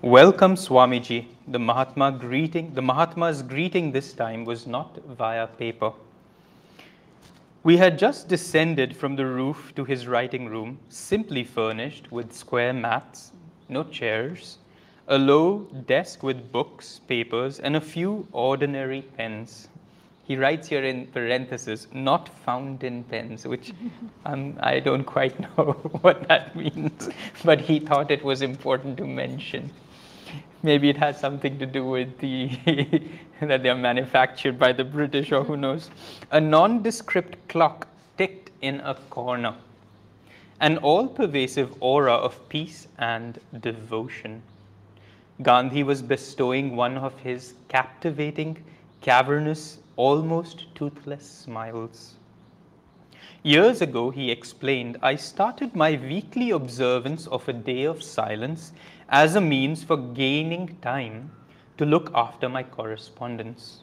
Welcome, 0.03 0.57
Swamiji. 0.57 1.27
The 1.49 1.59
Mahatma 1.59 2.11
greeting, 2.13 2.75
the 2.75 2.83
Mahatma's 2.83 3.43
greeting 3.43 3.93
this 3.93 4.13
time 4.13 4.45
was 4.45 4.67
not 4.67 4.99
via 5.07 5.47
paper. 5.47 5.93
We 7.67 7.79
had 7.79 7.99
just 7.99 8.29
descended 8.29 8.97
from 8.97 9.17
the 9.17 9.27
roof 9.27 9.73
to 9.75 9.85
his 9.85 10.07
writing 10.07 10.47
room, 10.47 10.79
simply 10.89 11.43
furnished 11.43 12.13
with 12.13 12.33
square 12.33 12.73
mats, 12.73 13.33
no 13.69 13.83
chairs, 13.83 14.59
a 15.09 15.19
low 15.19 15.67
desk 15.89 16.23
with 16.23 16.53
books, 16.53 17.01
papers, 17.09 17.59
and 17.59 17.75
a 17.75 17.81
few 17.81 18.29
ordinary 18.31 19.03
pens. 19.03 19.67
He 20.29 20.37
writes 20.37 20.69
here 20.69 20.85
in 20.85 21.09
parentheses, 21.09 21.89
not 21.93 22.29
fountain 22.29 23.03
pens, 23.03 23.49
which 23.49 23.73
um, 24.25 24.57
I 24.61 24.79
don't 24.79 25.03
quite 25.03 25.37
know 25.59 25.73
what 26.03 26.29
that 26.29 26.55
means, 26.55 27.09
but 27.45 27.61
he 27.61 27.81
thought 27.81 28.13
it 28.13 28.23
was 28.23 28.43
important 28.43 28.97
to 28.99 29.09
mention. 29.09 29.73
Maybe 30.63 30.89
it 30.89 30.97
has 30.97 31.19
something 31.21 31.59
to 31.59 31.67
do 31.67 31.85
with 31.85 32.19
the 32.19 32.51
that 33.41 33.63
they're 33.63 33.75
manufactured 33.75 34.59
by 34.59 34.73
the 34.73 34.85
British 34.85 35.31
or 35.33 35.45
who 35.45 35.57
knows. 35.57 35.91
A 36.31 36.41
nondescript 36.41 37.49
clock 37.49 37.87
ticked 38.19 38.51
in 38.63 38.81
a 38.81 38.95
corner, 39.11 39.55
an 40.61 40.79
all 40.79 41.07
pervasive 41.07 41.75
aura 41.81 42.15
of 42.15 42.49
peace 42.49 42.89
and 42.99 43.39
devotion. 43.61 44.43
Gandhi 45.43 45.83
was 45.83 46.01
bestowing 46.01 46.77
one 46.77 46.97
of 46.97 47.19
his 47.21 47.55
captivating, 47.69 48.65
cavernous, 49.03 49.79
almost 49.97 50.75
toothless 50.75 51.31
smiles. 51.31 52.15
Years 53.43 53.81
ago, 53.83 54.11
he 54.11 54.31
explained, 54.31 54.97
I 55.03 55.15
started 55.15 55.77
my 55.77 55.93
weekly 55.93 56.51
observance 56.51 57.27
of 57.29 57.49
a 57.49 57.53
day 57.53 57.85
of 57.85 58.03
silence 58.03 58.73
as 59.09 59.37
a 59.37 59.41
means 59.41 59.85
for 59.85 59.97
gaining 59.97 60.77
time 60.83 61.31
to 61.79 61.85
look 61.85 62.11
after 62.15 62.49
my 62.49 62.63
correspondence. 62.63 63.83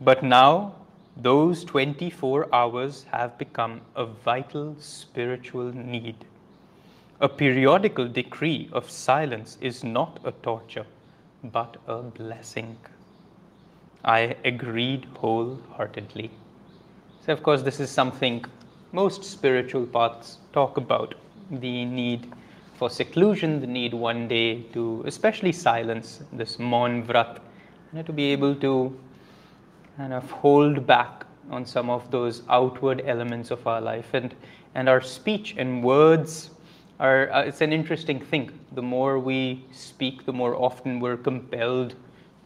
But 0.00 0.22
now, 0.22 0.74
those 1.16 1.64
24 1.64 2.54
hours 2.54 3.04
have 3.12 3.38
become 3.38 3.80
a 3.94 4.06
vital 4.06 4.76
spiritual 4.78 5.72
need. 5.74 6.24
A 7.20 7.28
periodical 7.28 8.06
decree 8.08 8.68
of 8.72 8.90
silence 8.90 9.56
is 9.60 9.82
not 9.82 10.20
a 10.24 10.32
torture, 10.32 10.86
but 11.42 11.76
a 11.86 12.02
blessing. 12.02 12.76
I 14.04 14.36
agreed 14.44 15.06
wholeheartedly. 15.16 16.30
So, 17.24 17.32
of 17.32 17.42
course, 17.42 17.62
this 17.62 17.80
is 17.80 17.90
something 17.90 18.44
most 18.92 19.24
spiritual 19.24 19.86
paths 19.86 20.38
talk 20.52 20.76
about 20.76 21.14
the 21.50 21.84
need 21.84 22.32
for 22.76 22.90
seclusion, 22.90 23.60
the 23.60 23.66
need 23.66 23.94
one 23.94 24.28
day 24.28 24.62
to, 24.74 25.02
especially 25.06 25.52
silence, 25.52 26.22
this 26.32 26.58
Maun 26.58 27.02
Vrat, 27.04 27.36
you 27.36 27.98
know, 27.98 28.02
to 28.02 28.12
be 28.12 28.24
able 28.24 28.54
to 28.56 28.98
kind 29.96 30.12
of 30.12 30.30
hold 30.30 30.86
back 30.86 31.24
on 31.50 31.64
some 31.64 31.88
of 31.88 32.10
those 32.10 32.42
outward 32.50 33.02
elements 33.06 33.50
of 33.50 33.66
our 33.66 33.80
life. 33.80 34.12
And, 34.12 34.34
and 34.74 34.88
our 34.88 35.00
speech 35.00 35.54
and 35.56 35.82
words 35.82 36.50
are, 37.00 37.32
uh, 37.32 37.42
it's 37.42 37.62
an 37.62 37.72
interesting 37.72 38.20
thing. 38.20 38.50
The 38.72 38.82
more 38.82 39.18
we 39.18 39.64
speak, 39.72 40.26
the 40.26 40.32
more 40.32 40.54
often 40.54 41.00
we're 41.00 41.16
compelled 41.16 41.94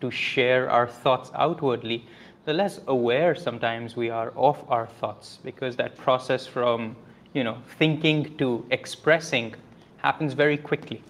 to 0.00 0.10
share 0.10 0.70
our 0.70 0.86
thoughts 0.86 1.30
outwardly, 1.34 2.06
the 2.44 2.52
less 2.52 2.80
aware 2.86 3.34
sometimes 3.34 3.96
we 3.96 4.10
are 4.10 4.32
of 4.36 4.58
our 4.70 4.86
thoughts 4.86 5.38
because 5.44 5.76
that 5.76 5.96
process 5.96 6.46
from, 6.46 6.96
you 7.34 7.44
know, 7.44 7.58
thinking 7.78 8.36
to 8.38 8.64
expressing 8.70 9.54
happens 10.02 10.32
very 10.32 10.56
quickly. 10.56 11.02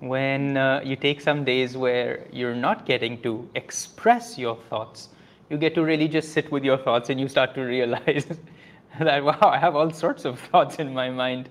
When 0.00 0.56
uh, 0.56 0.80
you 0.84 0.96
take 0.96 1.20
some 1.20 1.44
days 1.44 1.76
where 1.76 2.26
you're 2.32 2.54
not 2.54 2.86
getting 2.86 3.20
to 3.22 3.48
express 3.54 4.36
your 4.36 4.56
thoughts, 4.68 5.08
you 5.48 5.56
get 5.56 5.74
to 5.74 5.84
really 5.84 6.08
just 6.08 6.32
sit 6.32 6.50
with 6.50 6.64
your 6.64 6.78
thoughts 6.78 7.10
and 7.10 7.20
you 7.20 7.28
start 7.28 7.54
to 7.54 7.62
realize 7.62 8.26
that, 8.98 9.22
wow, 9.22 9.38
I 9.42 9.58
have 9.58 9.76
all 9.76 9.90
sorts 9.90 10.24
of 10.24 10.40
thoughts 10.40 10.76
in 10.76 10.92
my 10.92 11.10
mind 11.10 11.48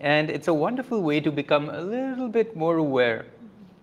and 0.00 0.30
it's 0.30 0.48
a 0.48 0.54
wonderful 0.54 1.02
way 1.02 1.20
to 1.20 1.30
become 1.30 1.70
a 1.70 1.80
little 1.80 2.28
bit 2.28 2.54
more 2.54 2.76
aware. 2.76 3.26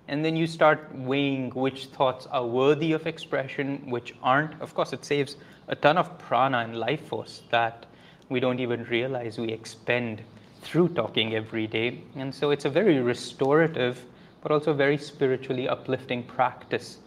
And 0.07 0.23
then 0.23 0.35
you 0.35 0.45
start 0.45 0.89
weighing 0.93 1.49
which 1.51 1.85
thoughts 1.85 2.27
are 2.27 2.45
worthy 2.45 2.91
of 2.91 3.07
expression, 3.07 3.81
which 3.89 4.13
aren't. 4.21 4.61
Of 4.61 4.75
course, 4.75 4.93
it 4.93 5.03
saves 5.05 5.37
a 5.69 5.75
ton 5.75 5.97
of 5.97 6.19
prana 6.19 6.59
and 6.59 6.77
life 6.77 7.07
force 7.07 7.41
that 7.49 7.85
we 8.29 8.39
don't 8.39 8.59
even 8.59 8.83
realize 8.83 9.39
we 9.39 9.49
expend 9.49 10.21
through 10.63 10.89
talking 10.89 11.35
every 11.35 11.67
day. 11.67 12.01
And 12.15 12.33
so 12.33 12.51
it's 12.51 12.65
a 12.65 12.69
very 12.69 12.99
restorative, 12.99 14.05
but 14.41 14.51
also 14.51 14.73
very 14.73 14.97
spiritually 14.97 15.67
uplifting 15.67 16.23
practice 16.23 16.97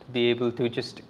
to 0.00 0.06
be 0.12 0.30
able 0.30 0.52
to 0.52 0.68
just 0.68 1.02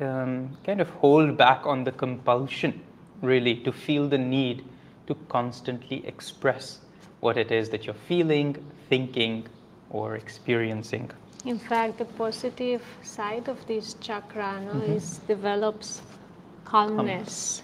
um, 0.00 0.56
kind 0.64 0.80
of 0.80 0.88
hold 0.90 1.36
back 1.36 1.66
on 1.66 1.84
the 1.84 1.92
compulsion, 1.92 2.80
really, 3.22 3.56
to 3.56 3.72
feel 3.72 4.08
the 4.08 4.18
need 4.18 4.64
to 5.06 5.14
constantly 5.28 6.06
express 6.06 6.78
what 7.20 7.36
it 7.36 7.52
is 7.52 7.68
that 7.70 7.84
you're 7.84 8.02
feeling, 8.08 8.56
thinking, 8.88 9.46
or 9.90 10.16
experiencing. 10.16 11.10
In 11.44 11.58
fact, 11.58 11.98
the 11.98 12.04
positive 12.04 12.82
side 13.02 13.48
of 13.48 13.66
this 13.66 13.94
chakra 13.94 14.60
no, 14.60 14.72
mm-hmm. 14.72 14.92
is 14.92 15.18
develops 15.26 16.02
calmness 16.64 17.62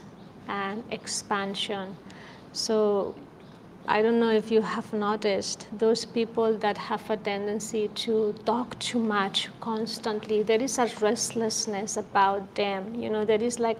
um. 0.48 0.54
and 0.54 0.84
expansion. 0.90 1.96
So 2.52 3.14
I 3.88 4.02
don't 4.02 4.18
know 4.18 4.30
if 4.30 4.50
you 4.50 4.62
have 4.62 4.92
noticed 4.92 5.68
those 5.78 6.04
people 6.04 6.58
that 6.58 6.76
have 6.76 7.08
a 7.08 7.16
tendency 7.16 7.86
to 8.06 8.34
talk 8.44 8.76
too 8.80 8.98
much 8.98 9.48
constantly. 9.60 10.42
There 10.42 10.60
is 10.60 10.78
a 10.78 10.90
restlessness 11.00 11.96
about 11.96 12.56
them. 12.56 12.96
You 12.96 13.10
know, 13.10 13.24
there 13.24 13.40
is 13.42 13.60
like 13.60 13.78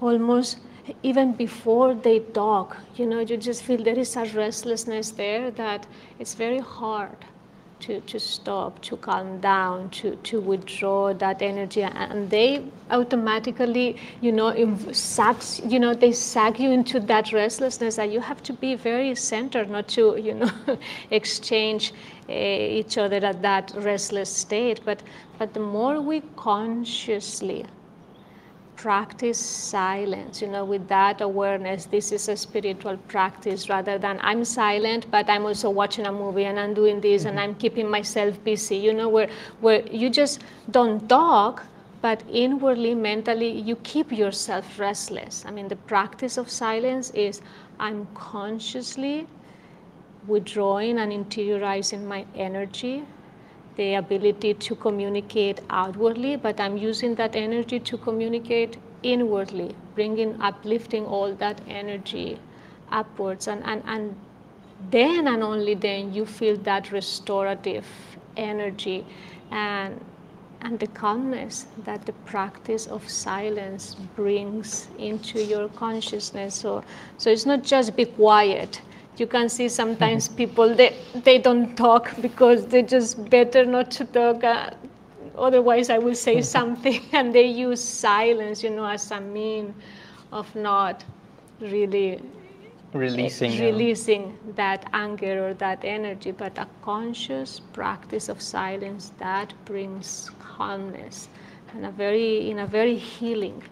almost 0.00 0.60
even 1.02 1.32
before 1.32 1.94
they 1.94 2.20
talk, 2.20 2.76
you 2.96 3.06
know, 3.06 3.20
you 3.20 3.36
just 3.36 3.62
feel 3.62 3.82
there 3.82 3.98
is 3.98 4.16
a 4.16 4.24
restlessness 4.24 5.10
there 5.10 5.50
that 5.52 5.86
it's 6.18 6.34
very 6.34 6.60
hard 6.60 7.16
to, 7.84 8.00
to 8.00 8.18
stop, 8.18 8.80
to 8.82 8.96
calm 8.96 9.40
down, 9.40 9.90
to, 9.90 10.16
to 10.16 10.40
withdraw 10.40 11.12
that 11.12 11.42
energy. 11.42 11.82
And 11.82 12.30
they 12.30 12.64
automatically, 12.90 13.96
you 14.20 14.32
know, 14.32 14.48
sucks, 14.92 15.60
you 15.66 15.78
know, 15.78 15.92
they 15.92 16.12
sag 16.12 16.58
you 16.58 16.70
into 16.70 16.98
that 17.00 17.32
restlessness 17.32 17.96
that 17.96 18.10
you 18.10 18.20
have 18.20 18.42
to 18.44 18.52
be 18.54 18.74
very 18.74 19.14
centered 19.14 19.68
not 19.68 19.88
to, 19.88 20.16
you 20.16 20.34
know, 20.34 20.50
exchange 21.10 21.92
uh, 22.28 22.32
each 22.32 22.96
other 22.96 23.16
at 23.16 23.42
that 23.42 23.72
restless 23.76 24.34
state. 24.34 24.80
But, 24.84 25.02
but 25.38 25.52
the 25.52 25.60
more 25.60 26.00
we 26.00 26.22
consciously 26.36 27.66
practice 28.76 29.38
silence, 29.38 30.42
you 30.42 30.48
know, 30.48 30.64
with 30.64 30.88
that 30.88 31.20
awareness, 31.20 31.86
this 31.86 32.12
is 32.12 32.28
a 32.28 32.36
spiritual 32.36 32.96
practice 33.08 33.68
rather 33.68 33.98
than 33.98 34.18
I'm 34.22 34.44
silent, 34.44 35.10
but 35.10 35.28
I'm 35.28 35.44
also 35.44 35.70
watching 35.70 36.06
a 36.06 36.12
movie 36.12 36.44
and 36.44 36.58
I'm 36.58 36.74
doing 36.74 37.00
this 37.00 37.22
mm-hmm. 37.22 37.30
and 37.30 37.40
I'm 37.40 37.54
keeping 37.54 37.88
myself 37.88 38.42
busy, 38.44 38.76
you 38.76 38.92
know, 38.92 39.08
where, 39.08 39.28
where 39.60 39.86
you 39.88 40.10
just 40.10 40.42
don't 40.70 41.08
talk, 41.08 41.64
but 42.02 42.22
inwardly, 42.30 42.94
mentally, 42.94 43.50
you 43.50 43.76
keep 43.76 44.12
yourself 44.12 44.78
restless. 44.78 45.44
I 45.46 45.50
mean, 45.50 45.68
the 45.68 45.76
practice 45.76 46.36
of 46.36 46.50
silence 46.50 47.10
is 47.10 47.40
I'm 47.80 48.06
consciously 48.14 49.26
withdrawing 50.26 50.98
and 50.98 51.12
interiorizing 51.12 52.04
my 52.04 52.24
energy 52.34 53.04
the 53.76 53.94
ability 53.94 54.54
to 54.54 54.74
communicate 54.76 55.60
outwardly, 55.70 56.36
but 56.36 56.60
I'm 56.60 56.76
using 56.76 57.14
that 57.16 57.34
energy 57.34 57.80
to 57.80 57.98
communicate 57.98 58.76
inwardly, 59.02 59.74
bringing, 59.94 60.40
uplifting 60.40 61.04
all 61.06 61.34
that 61.34 61.60
energy 61.68 62.38
upwards. 62.90 63.48
And, 63.48 63.62
and, 63.64 63.82
and 63.86 64.16
then 64.90 65.28
and 65.28 65.42
only 65.42 65.74
then 65.74 66.12
you 66.12 66.26
feel 66.26 66.56
that 66.58 66.92
restorative 66.92 67.86
energy 68.36 69.04
and, 69.50 70.00
and 70.60 70.78
the 70.78 70.86
calmness 70.88 71.66
that 71.84 72.06
the 72.06 72.12
practice 72.24 72.86
of 72.86 73.08
silence 73.08 73.96
brings 74.16 74.88
into 74.98 75.42
your 75.42 75.68
consciousness. 75.70 76.54
So, 76.54 76.82
so 77.18 77.30
it's 77.30 77.46
not 77.46 77.62
just 77.62 77.96
be 77.96 78.06
quiet 78.06 78.80
you 79.16 79.26
can 79.26 79.48
see 79.48 79.68
sometimes 79.68 80.28
people 80.40 80.74
they 80.74 80.90
they 81.28 81.38
don't 81.38 81.76
talk 81.76 82.10
because 82.20 82.66
they 82.66 82.82
just 82.82 83.28
better 83.30 83.64
not 83.64 83.90
to 83.90 84.04
talk 84.04 84.44
uh, 84.44 84.70
otherwise 85.36 85.90
i 85.90 85.98
will 85.98 86.14
say 86.14 86.40
something 86.56 87.00
and 87.12 87.34
they 87.34 87.46
use 87.46 87.82
silence 87.82 88.62
you 88.62 88.70
know 88.70 88.86
as 88.86 89.10
a 89.10 89.20
mean 89.20 89.74
of 90.32 90.54
not 90.54 91.04
really 91.60 92.20
releasing 92.92 93.58
releasing 93.58 94.38
that 94.56 94.88
anger 94.92 95.48
or 95.48 95.54
that 95.54 95.84
energy 95.84 96.30
but 96.30 96.56
a 96.58 96.66
conscious 96.82 97.60
practice 97.72 98.28
of 98.28 98.40
silence 98.40 99.12
that 99.18 99.52
brings 99.64 100.30
calmness 100.40 101.28
in 101.74 101.84
a 101.84 101.90
very 101.90 102.50
in 102.50 102.58
a 102.60 102.66
very 102.66 102.96
healing 102.96 103.62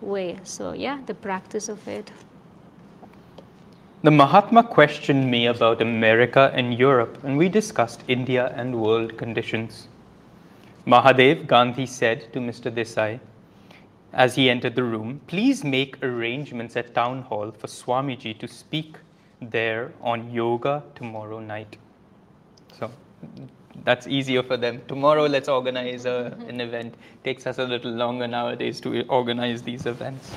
way. 0.00 0.38
So 0.44 0.72
yeah 0.72 1.00
the 1.06 1.14
practice 1.14 1.68
of 1.68 1.86
it 1.88 2.10
the 4.02 4.10
Mahatma 4.10 4.62
questioned 4.62 5.28
me 5.30 5.46
about 5.46 5.82
America 5.82 6.52
and 6.54 6.78
Europe, 6.78 7.18
and 7.24 7.36
we 7.36 7.48
discussed 7.48 8.04
India 8.06 8.52
and 8.56 8.80
world 8.80 9.18
conditions. 9.18 9.88
Mahadev 10.86 11.46
Gandhi 11.46 11.84
said 11.84 12.32
to 12.32 12.38
Mr. 12.38 12.70
Desai 12.70 13.18
as 14.12 14.34
he 14.34 14.48
entered 14.48 14.74
the 14.74 14.84
room, 14.84 15.20
Please 15.26 15.64
make 15.64 16.02
arrangements 16.02 16.76
at 16.76 16.94
town 16.94 17.22
hall 17.22 17.50
for 17.50 17.66
Swamiji 17.66 18.38
to 18.38 18.48
speak 18.48 18.96
there 19.40 19.92
on 20.00 20.30
yoga 20.32 20.82
tomorrow 20.94 21.40
night. 21.40 21.76
So 22.78 22.90
that's 23.84 24.06
easier 24.06 24.42
for 24.42 24.56
them. 24.56 24.80
Tomorrow, 24.88 25.26
let's 25.26 25.48
organize 25.48 26.06
a, 26.06 26.36
an 26.48 26.60
event. 26.60 26.94
Takes 27.24 27.46
us 27.46 27.58
a 27.58 27.64
little 27.64 27.92
longer 27.92 28.26
nowadays 28.26 28.80
to 28.80 29.02
organize 29.08 29.62
these 29.62 29.86
events. 29.86 30.36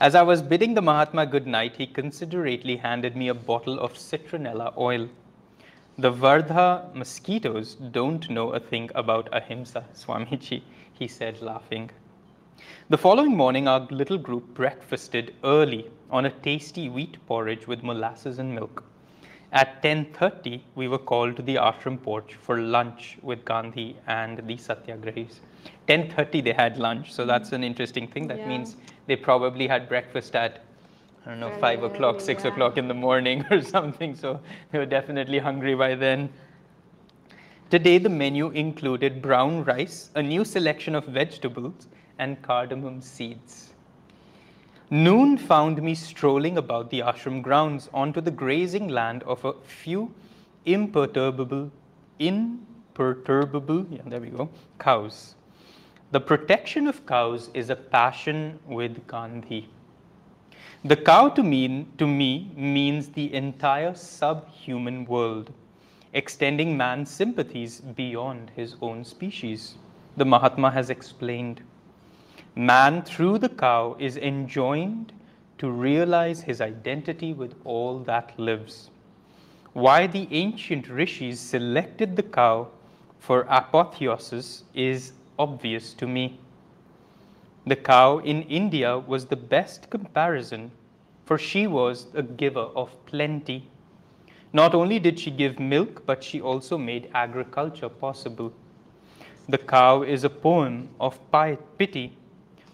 As 0.00 0.14
I 0.14 0.22
was 0.22 0.42
bidding 0.42 0.74
the 0.74 0.80
Mahatma 0.80 1.26
good 1.26 1.48
night, 1.48 1.74
he 1.74 1.84
considerately 1.84 2.76
handed 2.76 3.16
me 3.16 3.26
a 3.26 3.34
bottle 3.34 3.80
of 3.80 3.94
citronella 3.94 4.72
oil. 4.76 5.08
The 5.98 6.12
Wardha 6.12 6.94
mosquitoes 6.94 7.74
don't 7.74 8.30
know 8.30 8.52
a 8.52 8.60
thing 8.60 8.90
about 8.94 9.28
ahimsa, 9.32 9.84
Swamiji, 9.92 10.62
he 10.92 11.08
said, 11.08 11.42
laughing. 11.42 11.90
The 12.88 12.96
following 12.96 13.36
morning, 13.36 13.66
our 13.66 13.88
little 13.90 14.18
group 14.18 14.54
breakfasted 14.54 15.34
early 15.42 15.90
on 16.12 16.26
a 16.26 16.30
tasty 16.30 16.88
wheat 16.88 17.16
porridge 17.26 17.66
with 17.66 17.82
molasses 17.82 18.38
and 18.38 18.54
milk. 18.54 18.84
At 19.52 19.82
10.30, 19.82 20.60
we 20.74 20.88
were 20.88 20.98
called 20.98 21.36
to 21.36 21.42
the 21.42 21.54
ashram 21.54 22.02
porch 22.02 22.34
for 22.34 22.60
lunch 22.60 23.16
with 23.22 23.44
Gandhi 23.46 23.96
and 24.06 24.38
the 24.38 24.56
Satyagrahis. 24.56 25.40
10.30 25.86 26.44
they 26.44 26.52
had 26.52 26.76
lunch, 26.76 27.12
so 27.12 27.24
that's 27.24 27.52
an 27.52 27.64
interesting 27.64 28.06
thing. 28.06 28.28
That 28.28 28.38
yeah. 28.38 28.48
means 28.48 28.76
they 29.06 29.16
probably 29.16 29.66
had 29.66 29.88
breakfast 29.88 30.36
at 30.36 30.64
I 31.24 31.30
don't 31.30 31.40
know, 31.40 31.48
Very 31.48 31.60
five 31.60 31.82
o'clock, 31.82 32.20
six 32.20 32.44
yeah. 32.44 32.50
o'clock 32.50 32.78
in 32.78 32.88
the 32.88 32.94
morning 32.94 33.44
or 33.50 33.60
something. 33.60 34.14
So 34.14 34.40
they 34.70 34.78
were 34.78 34.86
definitely 34.86 35.38
hungry 35.38 35.74
by 35.74 35.94
then. 35.94 36.30
Today, 37.70 37.98
the 37.98 38.08
menu 38.08 38.48
included 38.50 39.20
brown 39.20 39.64
rice, 39.64 40.10
a 40.14 40.22
new 40.22 40.44
selection 40.44 40.94
of 40.94 41.04
vegetables, 41.04 41.86
and 42.18 42.40
cardamom 42.40 43.02
seeds. 43.02 43.67
Noon 44.90 45.36
found 45.36 45.82
me 45.82 45.94
strolling 45.94 46.56
about 46.56 46.88
the 46.88 47.00
ashram 47.00 47.42
grounds 47.42 47.90
onto 47.92 48.22
the 48.22 48.30
grazing 48.30 48.88
land 48.88 49.22
of 49.24 49.44
a 49.44 49.52
few 49.52 50.14
imperturbable, 50.64 51.70
imperturbable, 52.18 53.86
yeah, 53.90 54.00
there 54.06 54.20
we 54.20 54.28
go, 54.30 54.48
cows. 54.78 55.34
The 56.10 56.20
protection 56.20 56.86
of 56.86 57.04
cows 57.04 57.50
is 57.52 57.68
a 57.68 57.76
passion 57.76 58.58
with 58.66 59.06
Gandhi. 59.06 59.68
The 60.84 60.96
cow 60.96 61.28
to 61.30 61.42
me, 61.42 61.86
to 61.98 62.06
me 62.06 62.50
means 62.56 63.10
the 63.10 63.34
entire 63.34 63.94
subhuman 63.94 65.04
world, 65.04 65.52
extending 66.14 66.78
man's 66.78 67.10
sympathies 67.10 67.80
beyond 67.80 68.52
his 68.56 68.76
own 68.80 69.04
species. 69.04 69.74
The 70.16 70.24
Mahatma 70.24 70.70
has 70.70 70.88
explained. 70.88 71.60
Man, 72.54 73.02
through 73.02 73.38
the 73.38 73.48
cow, 73.48 73.96
is 73.98 74.16
enjoined 74.16 75.12
to 75.58 75.70
realize 75.70 76.40
his 76.40 76.60
identity 76.60 77.32
with 77.32 77.54
all 77.64 77.98
that 78.00 78.38
lives. 78.38 78.90
Why 79.72 80.06
the 80.06 80.28
ancient 80.30 80.88
rishis 80.88 81.40
selected 81.40 82.16
the 82.16 82.22
cow 82.22 82.68
for 83.20 83.46
apotheosis 83.48 84.64
is 84.74 85.12
obvious 85.38 85.94
to 85.94 86.06
me. 86.06 86.40
The 87.66 87.76
cow 87.76 88.18
in 88.18 88.42
India 88.44 88.98
was 88.98 89.26
the 89.26 89.36
best 89.36 89.90
comparison, 89.90 90.70
for 91.26 91.38
she 91.38 91.66
was 91.66 92.06
a 92.14 92.22
giver 92.22 92.68
of 92.74 92.90
plenty. 93.06 93.68
Not 94.52 94.74
only 94.74 94.98
did 94.98 95.20
she 95.20 95.30
give 95.30 95.58
milk, 95.58 96.06
but 96.06 96.24
she 96.24 96.40
also 96.40 96.78
made 96.78 97.10
agriculture 97.14 97.88
possible. 97.88 98.52
The 99.48 99.58
cow 99.58 100.02
is 100.02 100.24
a 100.24 100.30
poem 100.30 100.88
of 100.98 101.18
pity. 101.76 102.16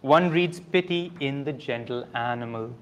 One 0.05 0.29
reads 0.29 0.61
pity 0.61 1.13
in 1.21 1.45
the 1.45 1.53
gentle 1.55 2.07
animal. 2.15 2.75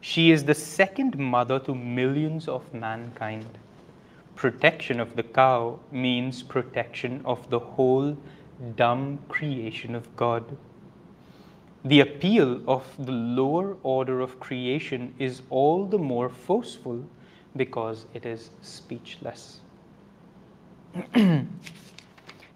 She 0.00 0.32
is 0.32 0.42
the 0.42 0.54
second 0.56 1.16
mother 1.16 1.60
to 1.60 1.76
millions 1.76 2.48
of 2.48 2.74
mankind. 2.74 3.46
Protection 4.34 4.98
of 4.98 5.14
the 5.14 5.22
cow 5.22 5.78
means 5.92 6.42
protection 6.42 7.22
of 7.24 7.48
the 7.50 7.60
whole 7.60 8.16
dumb 8.74 9.20
creation 9.28 9.94
of 9.94 10.08
God. 10.16 10.44
The 11.84 12.00
appeal 12.00 12.60
of 12.66 12.84
the 12.98 13.12
lower 13.12 13.76
order 13.84 14.20
of 14.20 14.40
creation 14.40 15.14
is 15.20 15.42
all 15.50 15.86
the 15.86 15.98
more 15.98 16.28
forceful 16.28 17.04
because 17.54 18.06
it 18.12 18.26
is 18.26 18.50
speechless. 18.60 19.60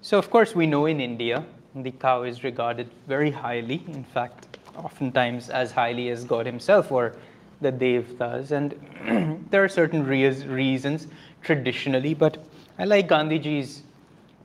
so, 0.01 0.19
of 0.19 0.31
course, 0.31 0.57
we 0.57 0.67
know 0.67 0.87
in 0.87 1.01
India 1.01 1.47
the 1.83 1.91
cow 1.93 2.23
is 2.23 2.45
regarded 2.45 2.88
very 3.07 3.31
highly, 3.31 3.83
in 3.88 4.05
fact, 4.05 4.59
oftentimes 4.77 5.51
as 5.51 5.73
highly 5.73 6.11
as 6.11 6.25
God 6.25 6.47
Himself 6.47 6.93
or 6.93 7.14
the 7.61 7.73
Devtas. 7.73 8.51
And 8.51 9.47
there 9.51 9.64
are 9.64 9.69
certain 9.69 10.07
re- 10.07 10.29
reasons 10.45 11.07
traditionally, 11.43 12.14
but 12.14 12.38
I 12.79 12.85
like 12.85 13.09
Gandhiji's 13.09 13.83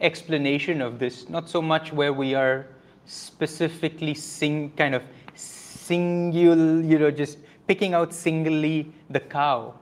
explanation 0.01 0.81
of 0.81 0.99
this, 0.99 1.29
not 1.29 1.49
so 1.49 1.61
much 1.61 1.93
where 1.93 2.13
we 2.13 2.33
are 2.33 2.67
specifically 3.05 4.13
sing, 4.13 4.71
kind 4.71 4.95
of 4.95 5.03
singular, 5.35 6.81
you 6.81 6.99
know, 6.99 7.11
just 7.11 7.37
picking 7.67 7.93
out 7.93 8.13
singly 8.13 8.91
the 9.09 9.19
cow, 9.19 9.73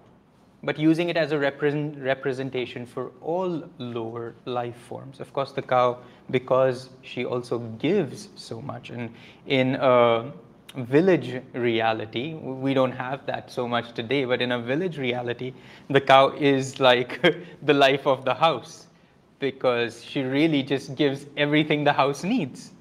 but 0.64 0.78
using 0.78 1.10
it 1.10 1.18
as 1.18 1.32
a 1.32 1.40
represent, 1.40 1.98
representation 1.98 2.86
for 2.86 3.12
all 3.22 3.64
lower 3.80 4.36
life 4.46 4.78
forms. 4.88 5.20
Of 5.20 5.34
course, 5.34 5.52
the 5.52 5.62
cow, 5.62 5.98
because 6.30 6.90
she 7.02 7.26
also 7.26 7.60
gives 7.80 8.30
so 8.36 8.62
much, 8.62 8.92
and 8.92 9.10
in 9.48 9.76
a 9.76 10.32
village 10.76 11.42
reality, 11.54 12.34
we 12.34 12.74
don't 12.74 12.92
have 12.92 13.26
that 13.26 13.52
so 13.52 13.68
much 13.68 13.94
today, 13.94 14.26
but 14.26 14.42
in 14.42 14.52
a 14.52 14.60
village 14.60 14.98
reality, 14.98 15.54
the 15.90 16.00
cow 16.00 16.30
is 16.30 16.80
like 16.80 17.22
the 17.64 17.74
life 17.74 18.06
of 18.06 18.24
the 18.24 18.34
house 18.34 18.88
because 19.40 20.04
she 20.04 20.22
really 20.22 20.62
just 20.62 20.96
gives 20.96 21.26
everything 21.36 21.84
the 21.84 21.92
house 21.92 22.24
needs. 22.24 22.72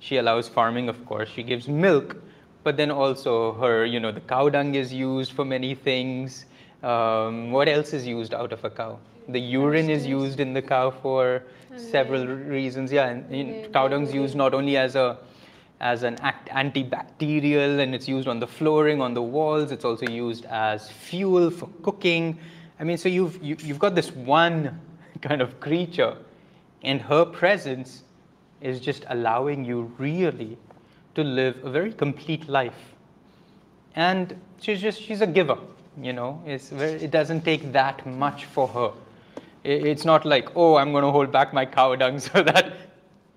She 0.00 0.18
allows 0.18 0.48
farming, 0.48 0.88
of 0.88 1.04
course, 1.06 1.30
she 1.30 1.42
gives 1.42 1.66
milk, 1.66 2.16
but 2.62 2.76
then 2.76 2.90
also 2.90 3.54
her, 3.54 3.86
you 3.86 3.98
know, 3.98 4.12
the 4.12 4.20
cow 4.20 4.50
dung 4.50 4.74
is 4.74 4.92
used 4.92 5.32
for 5.32 5.44
many 5.46 5.74
things 5.74 6.44
um, 6.82 7.50
what 7.50 7.68
else 7.68 7.92
is 7.92 8.06
used 8.06 8.34
out 8.34 8.52
of 8.52 8.64
a 8.64 8.70
cow? 8.70 8.98
The 9.28 9.40
urine 9.40 9.90
is 9.90 10.06
used 10.06 10.40
in 10.40 10.54
the 10.54 10.62
cow 10.62 10.90
for 10.90 11.42
several 11.76 12.26
reasons. 12.26 12.90
Yeah, 12.90 13.08
and, 13.08 13.72
cow 13.72 13.88
dung 13.88 14.04
is 14.04 14.14
used 14.14 14.34
not 14.34 14.54
only 14.54 14.76
as 14.76 14.96
a 14.96 15.18
as 15.80 16.02
an 16.02 16.16
antibacterial 16.16 17.80
and 17.80 17.94
it's 17.94 18.06
used 18.06 18.28
on 18.28 18.38
the 18.38 18.46
flooring, 18.46 19.00
on 19.00 19.14
the 19.14 19.22
walls. 19.22 19.72
It's 19.72 19.84
also 19.84 20.06
used 20.06 20.44
as 20.46 20.90
fuel 20.90 21.50
for 21.50 21.68
cooking. 21.82 22.38
I 22.78 22.84
mean, 22.84 22.98
so 22.98 23.08
you've 23.08 23.42
you, 23.42 23.56
have 23.56 23.62
you 23.62 23.74
have 23.74 23.78
got 23.78 23.94
this 23.94 24.10
one 24.12 24.80
kind 25.20 25.42
of 25.42 25.60
creature, 25.60 26.16
and 26.82 27.00
her 27.02 27.24
presence 27.24 28.04
is 28.62 28.80
just 28.80 29.04
allowing 29.08 29.64
you 29.64 29.92
really 29.98 30.56
to 31.14 31.22
live 31.22 31.62
a 31.64 31.70
very 31.70 31.92
complete 31.92 32.48
life. 32.48 32.94
And 33.96 34.40
she's 34.60 34.80
just 34.80 35.00
she's 35.00 35.20
a 35.20 35.26
giver 35.26 35.58
you 36.02 36.12
know 36.12 36.42
it's 36.46 36.70
very, 36.70 37.02
it 37.02 37.10
doesn't 37.10 37.42
take 37.42 37.72
that 37.72 38.04
much 38.06 38.44
for 38.46 38.68
her. 38.68 38.92
It's 39.62 40.04
not 40.04 40.24
like 40.24 40.48
oh 40.56 40.76
i'm 40.76 40.92
going 40.92 41.04
to 41.04 41.10
hold 41.10 41.30
back 41.30 41.52
my 41.52 41.66
cow 41.66 41.94
dung 41.94 42.18
so 42.28 42.42
that 42.42 42.72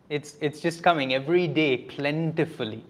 it's 0.10 0.36
it's 0.42 0.60
just 0.60 0.84
coming 0.84 1.14
every 1.14 1.48
day 1.48 1.78
plentifully. 1.78 2.84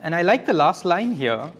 And 0.00 0.14
i 0.14 0.22
like 0.22 0.46
the 0.46 0.52
last 0.52 0.84
line 0.84 1.12
here 1.12 1.52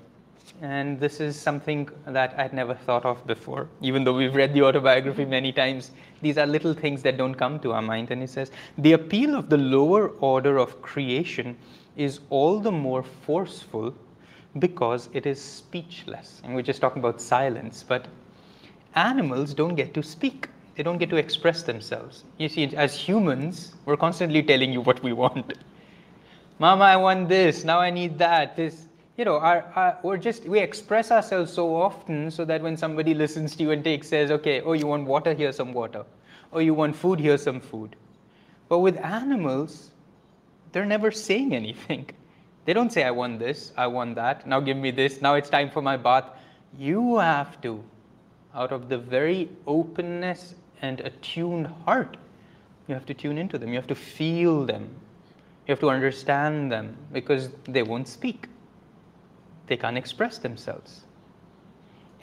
and 0.61 0.99
this 1.01 1.21
is 1.21 1.39
something 1.39 1.89
that 2.07 2.35
i'd 2.39 2.53
never 2.53 2.75
thought 2.75 3.05
of 3.05 3.27
before. 3.27 3.69
Even 3.81 4.05
though 4.05 4.15
we've 4.15 4.35
read 4.35 4.55
the 4.55 4.63
autobiography 4.63 5.25
many 5.25 5.53
times 5.53 5.91
these 6.23 6.39
are 6.39 6.47
little 6.47 6.73
things 6.73 7.03
that 7.03 7.17
don't 7.17 7.35
come 7.35 7.59
to 7.61 7.73
our 7.73 7.83
mind. 7.83 8.11
And 8.11 8.21
he 8.21 8.27
says 8.27 8.51
the 8.79 8.93
appeal 8.93 9.35
of 9.35 9.49
the 9.51 9.59
lower 9.59 10.09
order 10.21 10.59
of 10.59 10.81
creation 10.81 11.57
is 11.97 12.21
all 12.31 12.59
the 12.59 12.73
more 12.73 13.03
forceful 13.03 13.95
because 14.59 15.09
it 15.13 15.27
is 15.27 15.41
speechless. 15.41 16.41
And 16.45 16.55
we're 16.55 16.63
just 16.63 16.81
talking 16.81 17.01
about 17.01 17.21
silence, 17.21 17.85
but 17.87 18.07
animals 18.95 19.55
don't 19.55 19.75
get 19.75 19.95
to 19.95 20.03
speak. 20.03 20.49
They 20.77 20.83
don't 20.83 20.99
get 20.99 21.11
to 21.11 21.17
express 21.17 21.63
themselves. 21.63 22.25
You 22.39 22.49
see, 22.49 22.75
as 22.77 22.95
humans, 22.95 23.75
we're 23.85 23.97
constantly 23.97 24.43
telling 24.43 24.73
you 24.73 24.81
what 24.81 25.03
we 25.03 25.13
want. 25.13 25.55
Mama, 26.59 26.85
I 26.85 26.97
want 26.97 27.29
this. 27.29 27.65
Now 27.65 27.81
I 27.81 27.91
need 27.91 28.19
that. 28.19 28.57
This, 28.57 28.87
you 29.17 29.25
know, 29.25 29.39
our, 29.39 29.65
our, 29.75 29.99
we're 30.03 30.17
just 30.17 30.45
we 30.45 30.61
express 30.61 31.11
ourselves 31.11 31.53
so 31.53 31.75
often 31.75 32.31
so 32.31 32.45
that 32.45 32.63
when 32.63 32.77
somebody 32.77 33.15
listens 33.15 33.57
to 33.57 33.63
you 33.63 33.71
and 33.73 33.85
takes 33.85 34.09
says, 34.09 34.31
okay, 34.31 34.61
oh, 34.61 34.73
you 34.73 34.87
want 34.87 35.07
water? 35.07 35.35
Here's 35.35 35.57
some 35.57 35.73
water. 35.73 36.05
Oh, 36.53 36.59
you 36.59 36.75
want 36.75 36.95
food? 36.97 37.21
Here's 37.21 37.43
some 37.43 37.61
food. 37.61 37.97
But 38.69 38.79
with 38.79 38.97
animals, 38.99 39.91
they're 40.73 40.87
never 40.87 41.11
saying 41.11 41.55
anything. 41.55 42.07
They 42.65 42.73
don't 42.73 42.93
say, 42.93 43.03
I 43.05 43.11
want 43.11 43.39
this, 43.39 43.73
I 43.77 43.87
want 43.87 44.15
that, 44.15 44.47
now 44.47 44.61
give 44.61 44.77
me 44.77 44.91
this, 44.91 45.21
now 45.21 45.35
it's 45.35 45.51
time 45.51 45.71
for 45.71 45.83
my 45.83 45.97
bath. 45.97 46.27
You 46.79 47.19
have 47.19 47.61
to, 47.63 47.83
out 48.55 48.73
of 48.73 48.89
the 48.89 48.99
very 48.99 49.49
openness 49.67 50.55
and 50.81 51.01
attuned 51.01 51.67
heart, 51.85 52.17
you 52.89 52.95
have 52.95 53.07
to 53.07 53.15
tune 53.15 53.39
into 53.39 53.59
them. 53.59 53.71
You 53.71 53.77
have 53.77 53.87
to 53.89 53.95
feel 53.95 54.65
them. 54.65 54.89
You 55.67 55.73
have 55.73 55.81
to 55.81 55.91
understand 55.91 56.71
them 56.71 56.97
because 57.13 57.51
they 57.65 57.83
won't 57.83 58.09
speak. 58.09 58.49
They 59.67 59.77
can't 59.77 59.97
express 59.97 60.39
themselves. 60.39 61.03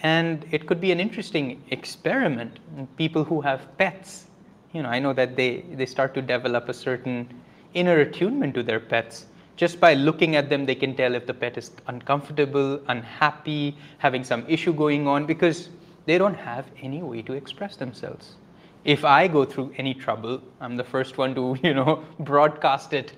And 0.04 0.45
it 0.52 0.65
could 0.65 0.80
be 0.80 0.91
an 0.91 0.99
interesting 0.99 1.63
experiment. 1.71 2.60
People 2.97 3.23
who 3.23 3.41
have 3.41 3.78
pets, 3.78 4.25
you 4.73 4.84
know, 4.84 4.89
I 4.89 4.99
know 4.99 5.13
that 5.13 5.36
they, 5.36 5.62
they 5.73 5.86
start 5.86 6.13
to 6.15 6.21
develop 6.21 6.69
a 6.69 6.73
certain 6.73 7.28
inner 7.73 7.99
attunement 7.99 8.54
to 8.56 8.63
their 8.63 8.80
pets 8.80 9.25
just 9.60 9.78
by 9.78 9.93
looking 9.93 10.38
at 10.38 10.48
them, 10.50 10.65
they 10.65 10.74
can 10.74 10.95
tell 10.95 11.13
if 11.15 11.26
the 11.26 11.34
pet 11.34 11.58
is 11.58 11.72
uncomfortable, 11.88 12.80
unhappy, 12.88 13.76
having 13.98 14.24
some 14.24 14.45
issue 14.48 14.72
going 14.72 15.06
on 15.06 15.26
because 15.26 15.67
they 16.06 16.17
don't 16.17 16.36
have 16.36 16.65
any 16.82 17.04
way 17.04 17.22
to 17.22 17.34
express 17.34 17.76
themselves. 17.76 18.36
If 18.86 19.04
I 19.04 19.28
go 19.28 19.43
through 19.43 19.74
any 19.78 19.93
trouble, 19.93 20.41
I'm 20.62 20.78
the 20.78 20.86
first 20.86 21.17
one 21.17 21.36
to, 21.36 21.58
you 21.63 21.74
know, 21.74 22.06
broadcast 22.19 22.93
it 22.93 23.12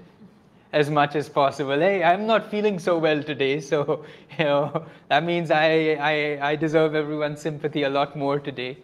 as 0.74 0.90
much 0.90 1.16
as 1.16 1.30
possible. 1.30 1.78
Hey, 1.78 2.04
I'm 2.04 2.26
not 2.26 2.50
feeling 2.50 2.80
so 2.80 2.98
well 2.98 3.22
today, 3.22 3.60
so 3.60 4.04
you 4.40 4.46
know 4.46 4.86
that 5.10 5.24
means 5.24 5.52
I 5.52 5.96
I, 6.12 6.14
I 6.54 6.56
deserve 6.56 6.96
everyone's 6.96 7.42
sympathy 7.42 7.84
a 7.84 7.90
lot 7.90 8.16
more 8.16 8.40
today. 8.40 8.78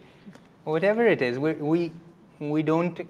Whatever 0.62 1.08
it 1.08 1.22
is, 1.22 1.40
we 1.40 1.54
we 1.54 1.92
we 2.38 2.62
don't 2.62 3.00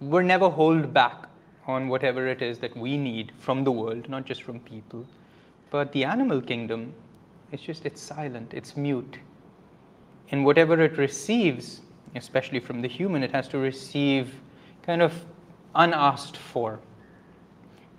we're 0.00 0.22
never 0.22 0.48
hold 0.48 0.94
back 0.94 1.29
on 1.66 1.88
whatever 1.88 2.26
it 2.26 2.42
is 2.42 2.58
that 2.58 2.76
we 2.76 2.96
need 2.96 3.32
from 3.38 3.64
the 3.64 3.72
world, 3.72 4.08
not 4.08 4.24
just 4.24 4.42
from 4.42 4.60
people. 4.60 5.06
But 5.70 5.92
the 5.92 6.04
animal 6.04 6.40
kingdom, 6.40 6.92
it's 7.52 7.62
just, 7.62 7.86
it's 7.86 8.00
silent, 8.00 8.54
it's 8.54 8.76
mute. 8.76 9.18
And 10.30 10.44
whatever 10.44 10.80
it 10.80 10.96
receives, 10.98 11.80
especially 12.14 12.60
from 12.60 12.82
the 12.82 12.88
human, 12.88 13.22
it 13.22 13.32
has 13.32 13.48
to 13.48 13.58
receive 13.58 14.34
kind 14.82 15.02
of 15.02 15.12
unasked 15.74 16.36
for. 16.36 16.80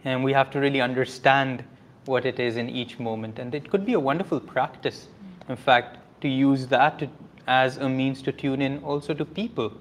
And 0.03 0.23
we 0.23 0.33
have 0.33 0.49
to 0.51 0.59
really 0.59 0.81
understand 0.81 1.63
what 2.05 2.25
it 2.25 2.39
is 2.39 2.57
in 2.57 2.69
each 2.69 2.99
moment. 2.99 3.39
And 3.39 3.53
it 3.53 3.69
could 3.69 3.85
be 3.85 3.93
a 3.93 3.99
wonderful 3.99 4.39
practice, 4.39 5.07
in 5.47 5.55
fact, 5.55 5.97
to 6.21 6.27
use 6.27 6.67
that 6.67 6.99
to, 6.99 7.09
as 7.47 7.77
a 7.77 7.87
means 7.87 8.21
to 8.23 8.31
tune 8.31 8.61
in 8.61 8.79
also 8.83 9.13
to 9.13 9.25
people 9.25 9.73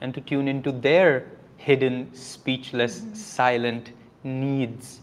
and 0.00 0.14
to 0.14 0.20
tune 0.20 0.48
into 0.48 0.70
their 0.72 1.26
hidden, 1.56 2.12
speechless, 2.14 3.00
mm-hmm. 3.00 3.14
silent 3.14 3.92
needs 4.22 5.00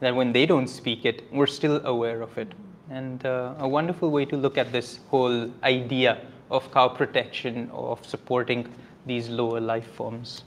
that 0.00 0.14
when 0.14 0.32
they 0.32 0.46
don't 0.46 0.68
speak 0.68 1.04
it, 1.04 1.24
we're 1.32 1.46
still 1.46 1.84
aware 1.86 2.22
of 2.22 2.36
it. 2.38 2.52
And 2.90 3.24
uh, 3.26 3.54
a 3.58 3.68
wonderful 3.68 4.10
way 4.10 4.24
to 4.26 4.36
look 4.36 4.56
at 4.56 4.72
this 4.72 5.00
whole 5.08 5.50
idea 5.62 6.20
of 6.50 6.70
cow 6.72 6.88
protection, 6.88 7.70
of 7.72 8.04
supporting 8.06 8.72
these 9.06 9.28
lower 9.28 9.60
life 9.60 9.86
forms. 9.92 10.44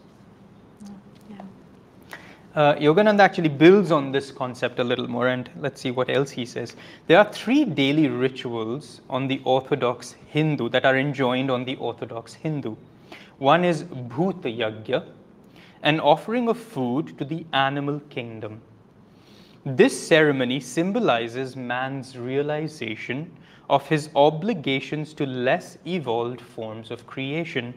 Yeah. 1.29 1.41
Uh, 2.55 2.75
Yogananda 2.75 3.19
actually 3.19 3.49
builds 3.49 3.91
on 3.91 4.11
this 4.11 4.31
concept 4.31 4.79
a 4.79 4.83
little 4.83 5.07
more, 5.07 5.27
and 5.27 5.49
let's 5.57 5.81
see 5.81 5.91
what 5.91 6.09
else 6.09 6.31
he 6.31 6.45
says. 6.45 6.75
There 7.07 7.19
are 7.19 7.31
three 7.31 7.65
daily 7.65 8.07
rituals 8.07 9.01
on 9.09 9.27
the 9.27 9.41
Orthodox 9.43 10.15
Hindu 10.27 10.69
that 10.69 10.85
are 10.85 10.97
enjoined 10.97 11.51
on 11.51 11.65
the 11.65 11.75
Orthodox 11.75 12.33
Hindu. 12.33 12.75
One 13.37 13.63
is 13.63 13.83
Bhuta 13.83 14.55
Yagya, 14.55 15.05
an 15.83 15.99
offering 15.99 16.47
of 16.47 16.57
food 16.59 17.17
to 17.17 17.25
the 17.25 17.45
animal 17.53 17.99
kingdom. 18.09 18.61
This 19.65 20.07
ceremony 20.07 20.59
symbolizes 20.59 21.55
man's 21.55 22.17
realization 22.17 23.31
of 23.69 23.87
his 23.87 24.09
obligations 24.15 25.13
to 25.13 25.25
less 25.25 25.77
evolved 25.85 26.41
forms 26.41 26.91
of 26.91 27.07
creation, 27.07 27.73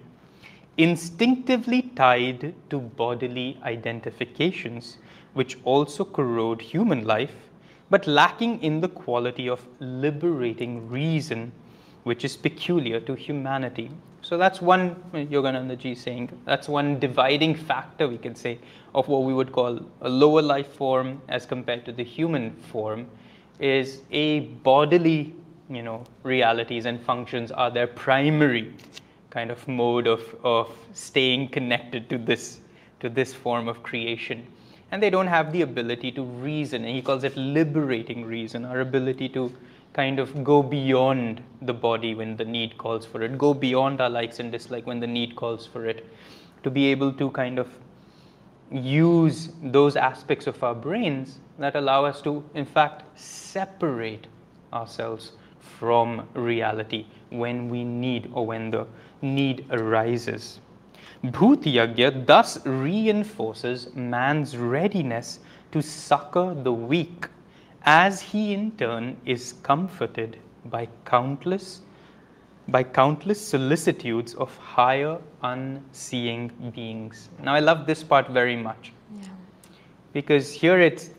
instinctively 0.76 1.82
tied 1.94 2.54
to 2.70 2.78
bodily 2.78 3.58
identifications, 3.62 4.98
which 5.34 5.58
also 5.64 6.04
corrode 6.04 6.60
human 6.60 7.06
life, 7.06 7.34
but 7.90 8.06
lacking 8.06 8.62
in 8.62 8.80
the 8.80 8.88
quality 8.88 9.48
of 9.48 9.66
liberating 9.78 10.88
reason, 10.88 11.52
which 12.02 12.24
is 12.24 12.36
peculiar 12.36 12.98
to 13.00 13.14
humanity. 13.14 13.90
So 14.24 14.38
that's 14.38 14.62
one, 14.62 14.96
Yogananda 15.12 15.78
ji 15.78 15.94
saying, 15.94 16.30
that's 16.46 16.66
one 16.66 16.98
dividing 16.98 17.54
factor, 17.54 18.08
we 18.08 18.16
can 18.16 18.34
say, 18.34 18.58
of 18.94 19.06
what 19.06 19.24
we 19.24 19.34
would 19.34 19.52
call 19.52 19.78
a 20.00 20.08
lower 20.08 20.40
life 20.40 20.72
form 20.72 21.20
as 21.28 21.44
compared 21.44 21.84
to 21.84 21.92
the 21.92 22.02
human 22.02 22.52
form, 22.72 23.06
is 23.60 24.00
a 24.10 24.40
bodily, 24.40 25.34
you 25.68 25.82
know, 25.82 26.04
realities 26.22 26.86
and 26.86 27.02
functions 27.02 27.52
are 27.52 27.70
their 27.70 27.86
primary 27.86 28.72
kind 29.28 29.50
of 29.50 29.68
mode 29.68 30.06
of, 30.06 30.34
of 30.42 30.74
staying 30.94 31.48
connected 31.48 32.08
to 32.08 32.16
this, 32.16 32.60
to 33.00 33.10
this 33.10 33.34
form 33.34 33.68
of 33.68 33.82
creation. 33.82 34.46
And 34.90 35.02
they 35.02 35.10
don't 35.10 35.26
have 35.26 35.52
the 35.52 35.60
ability 35.60 36.12
to 36.12 36.22
reason, 36.22 36.86
and 36.86 36.94
he 36.94 37.02
calls 37.02 37.24
it 37.24 37.36
liberating 37.36 38.24
reason, 38.24 38.64
our 38.64 38.80
ability 38.80 39.28
to 39.30 39.52
kind 39.94 40.18
of 40.18 40.44
go 40.44 40.62
beyond 40.62 41.42
the 41.62 41.72
body 41.72 42.14
when 42.14 42.36
the 42.36 42.44
need 42.44 42.76
calls 42.76 43.06
for 43.06 43.22
it, 43.22 43.38
go 43.38 43.54
beyond 43.54 44.00
our 44.00 44.10
likes 44.10 44.40
and 44.40 44.52
dislikes 44.52 44.86
when 44.86 45.00
the 45.00 45.06
need 45.06 45.34
calls 45.36 45.66
for 45.66 45.86
it, 45.86 46.06
to 46.62 46.70
be 46.70 46.86
able 46.86 47.12
to 47.12 47.30
kind 47.30 47.58
of 47.58 47.68
use 48.70 49.50
those 49.62 49.96
aspects 49.96 50.46
of 50.46 50.62
our 50.62 50.74
brains 50.74 51.38
that 51.58 51.76
allow 51.76 52.04
us 52.04 52.20
to, 52.22 52.44
in 52.54 52.66
fact, 52.66 53.04
separate 53.18 54.26
ourselves 54.72 55.32
from 55.60 56.26
reality 56.34 57.06
when 57.30 57.68
we 57.68 57.84
need 57.84 58.30
or 58.32 58.44
when 58.44 58.70
the 58.70 58.86
need 59.22 59.64
arises. 59.70 60.60
Bhut 61.24 61.62
Yagya 61.62 62.26
thus 62.26 62.64
reinforces 62.66 63.94
man's 63.94 64.56
readiness 64.56 65.38
to 65.72 65.80
succor 65.80 66.54
the 66.54 66.72
weak, 66.72 67.26
as 67.84 68.20
he 68.20 68.52
in 68.54 68.70
turn 68.72 69.16
is 69.24 69.54
comforted 69.62 70.38
by 70.64 70.88
countless 71.04 71.82
by 72.68 72.82
countless 72.82 73.46
solicitudes 73.46 74.34
of 74.34 74.56
higher 74.56 75.18
unseeing 75.42 76.48
beings. 76.74 77.28
Now 77.42 77.54
I 77.54 77.60
love 77.60 77.86
this 77.86 78.02
part 78.02 78.28
very 78.28 78.56
much. 78.56 78.92
Yeah. 79.20 79.28
Because 80.12 80.52
here 80.52 80.80
it's 80.80 81.10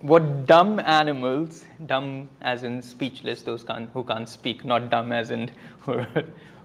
what 0.00 0.46
dumb 0.46 0.78
animals, 0.80 1.64
dumb 1.86 2.28
as 2.42 2.62
in 2.62 2.82
speechless, 2.82 3.42
those 3.42 3.64
can't, 3.64 3.90
who 3.92 4.04
can't 4.04 4.28
speak, 4.28 4.64
not 4.64 4.90
dumb 4.90 5.10
as 5.10 5.30
in 5.30 5.50
who, 5.80 6.04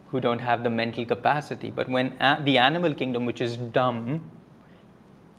who 0.08 0.20
don't 0.20 0.40
have 0.40 0.64
the 0.64 0.70
mental 0.70 1.06
capacity. 1.06 1.72
But 1.72 1.90
when 1.90 2.14
a, 2.20 2.42
the 2.44 2.58
animal 2.58 2.94
kingdom, 2.94 3.26
which 3.26 3.42
is 3.42 3.58
dumb, 3.58 4.30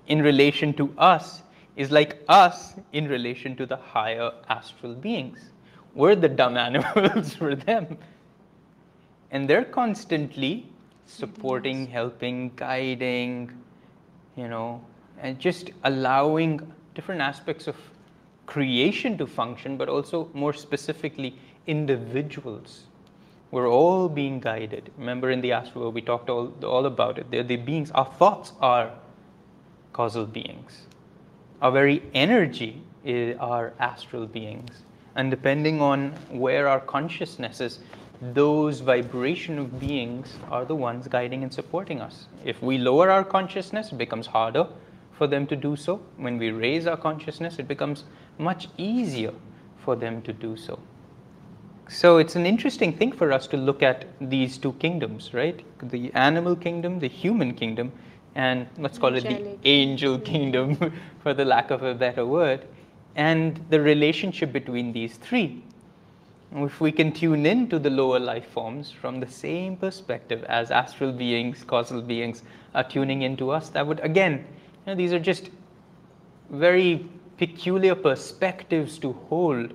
in 0.06 0.22
relation 0.22 0.72
to 0.74 0.92
us, 0.98 1.42
is 1.76 1.90
like 1.90 2.22
us 2.28 2.74
in 2.92 3.08
relation 3.08 3.56
to 3.56 3.66
the 3.66 3.76
higher 3.76 4.30
astral 4.48 4.94
beings. 4.94 5.50
We're 5.94 6.16
the 6.16 6.28
dumb 6.28 6.56
animals 6.56 7.34
for 7.38 7.54
them. 7.54 7.98
And 9.30 9.48
they're 9.48 9.64
constantly 9.64 10.66
supporting, 11.06 11.86
helping, 11.86 12.52
guiding, 12.56 13.52
you 14.36 14.48
know, 14.48 14.84
and 15.20 15.38
just 15.38 15.70
allowing 15.84 16.72
different 16.94 17.20
aspects 17.20 17.66
of 17.66 17.76
creation 18.46 19.18
to 19.18 19.26
function, 19.26 19.76
but 19.76 19.88
also 19.88 20.28
more 20.34 20.52
specifically, 20.52 21.38
individuals. 21.66 22.84
We're 23.50 23.68
all 23.68 24.08
being 24.08 24.40
guided. 24.40 24.90
Remember 24.98 25.30
in 25.30 25.40
the 25.40 25.52
astral 25.52 25.92
we 25.92 26.02
talked 26.02 26.28
all, 26.28 26.52
all 26.64 26.86
about 26.86 27.18
it. 27.18 27.30
They're 27.30 27.44
the 27.44 27.56
beings, 27.56 27.90
our 27.92 28.04
thoughts 28.04 28.52
are 28.60 28.90
causal 29.92 30.26
beings. 30.26 30.86
Our 31.62 31.72
very 31.72 32.02
energy 32.14 32.82
is, 33.04 33.36
are 33.38 33.72
astral 33.78 34.26
beings. 34.26 34.82
And 35.16 35.30
depending 35.30 35.80
on 35.80 36.10
where 36.30 36.68
our 36.68 36.80
consciousness 36.80 37.60
is, 37.60 37.78
those 38.20 38.80
vibration 38.80 39.58
of 39.58 39.78
beings 39.78 40.34
are 40.50 40.64
the 40.64 40.74
ones 40.74 41.08
guiding 41.08 41.42
and 41.42 41.52
supporting 41.52 42.00
us. 42.00 42.26
If 42.44 42.62
we 42.62 42.78
lower 42.78 43.10
our 43.10 43.24
consciousness, 43.24 43.92
it 43.92 43.98
becomes 43.98 44.26
harder 44.26 44.66
for 45.12 45.26
them 45.26 45.46
to 45.48 45.56
do 45.56 45.76
so. 45.76 46.00
When 46.16 46.38
we 46.38 46.50
raise 46.50 46.86
our 46.86 46.96
consciousness, 46.96 47.58
it 47.58 47.68
becomes 47.68 48.04
much 48.38 48.68
easier 48.76 49.32
for 49.84 49.94
them 49.96 50.22
to 50.22 50.32
do 50.32 50.56
so. 50.56 50.78
So 51.88 52.16
it's 52.16 52.34
an 52.34 52.46
interesting 52.46 52.96
thing 52.96 53.12
for 53.12 53.30
us 53.30 53.46
to 53.48 53.56
look 53.56 53.82
at 53.82 54.06
these 54.20 54.56
two 54.56 54.72
kingdoms, 54.74 55.34
right? 55.34 55.62
The 55.82 56.10
animal 56.14 56.56
kingdom, 56.56 56.98
the 56.98 57.08
human 57.08 57.54
kingdom, 57.54 57.92
and 58.34 58.66
let's 58.78 58.98
call 58.98 59.14
it 59.14 59.22
the 59.22 59.56
angel 59.64 60.18
kingdom, 60.18 60.92
for 61.22 61.34
the 61.34 61.44
lack 61.44 61.70
of 61.70 61.82
a 61.82 61.94
better 61.94 62.26
word, 62.26 62.66
and 63.16 63.64
the 63.70 63.80
relationship 63.80 64.52
between 64.52 64.92
these 64.92 65.16
three. 65.16 65.62
If 66.56 66.80
we 66.80 66.92
can 66.92 67.10
tune 67.10 67.46
in 67.46 67.68
to 67.70 67.78
the 67.78 67.90
lower 67.90 68.20
life 68.20 68.46
forms 68.50 68.90
from 68.90 69.18
the 69.18 69.26
same 69.26 69.76
perspective 69.76 70.44
as 70.44 70.70
astral 70.70 71.12
beings, 71.12 71.64
causal 71.64 72.00
beings 72.00 72.42
are 72.74 72.84
tuning 72.84 73.22
into 73.22 73.50
us, 73.50 73.70
that 73.70 73.86
would 73.86 74.00
again 74.00 74.44
you 74.86 74.92
know, 74.92 74.94
these 74.94 75.12
are 75.12 75.18
just 75.18 75.50
very 76.50 77.08
peculiar 77.38 77.94
perspectives 77.94 78.98
to 78.98 79.12
hold 79.28 79.72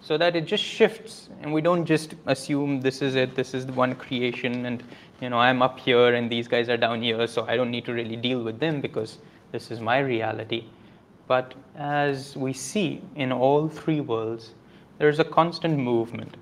so 0.00 0.16
that 0.16 0.36
it 0.36 0.46
just 0.46 0.62
shifts 0.62 1.28
and 1.42 1.52
we 1.52 1.60
don't 1.60 1.84
just 1.84 2.14
assume 2.26 2.80
this 2.80 3.02
is 3.02 3.14
it, 3.14 3.34
this 3.34 3.54
is 3.54 3.66
the 3.66 3.72
one 3.72 3.94
creation 3.94 4.66
and 4.66 4.82
you 5.20 5.30
know 5.30 5.38
I'm 5.38 5.62
up 5.62 5.78
here 5.78 6.14
and 6.14 6.30
these 6.30 6.48
guys 6.48 6.68
are 6.68 6.76
down 6.76 7.02
here 7.02 7.26
so 7.26 7.46
I 7.46 7.56
don't 7.56 7.70
need 7.70 7.84
to 7.86 7.92
really 7.92 8.16
deal 8.16 8.42
with 8.42 8.58
them 8.60 8.80
because 8.80 9.18
this 9.52 9.70
is 9.70 9.80
my 9.80 9.98
reality. 9.98 10.64
But 11.26 11.54
as 11.76 12.36
we 12.36 12.52
see 12.52 13.02
in 13.16 13.32
all 13.32 13.68
three 13.68 14.00
worlds, 14.00 14.54
there's 14.98 15.18
a 15.18 15.24
constant 15.24 15.78
movement. 15.78 16.36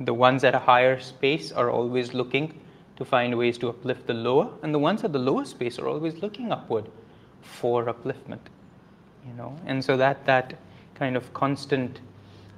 The 0.00 0.14
ones 0.14 0.44
at 0.44 0.54
a 0.54 0.58
higher 0.58 1.00
space 1.00 1.52
are 1.52 1.70
always 1.70 2.14
looking 2.14 2.60
to 2.96 3.04
find 3.04 3.36
ways 3.36 3.58
to 3.58 3.70
uplift 3.70 4.06
the 4.06 4.14
lower, 4.14 4.48
and 4.62 4.74
the 4.74 4.78
ones 4.78 5.04
at 5.04 5.12
the 5.12 5.18
lower 5.18 5.44
space 5.44 5.78
are 5.78 5.88
always 5.88 6.22
looking 6.22 6.52
upward 6.52 6.86
for 7.40 7.86
upliftment 7.86 8.40
you 9.26 9.32
know 9.34 9.56
and 9.66 9.84
so 9.84 9.96
that 9.96 10.24
that 10.26 10.54
kind 10.94 11.16
of 11.16 11.32
constant 11.34 12.00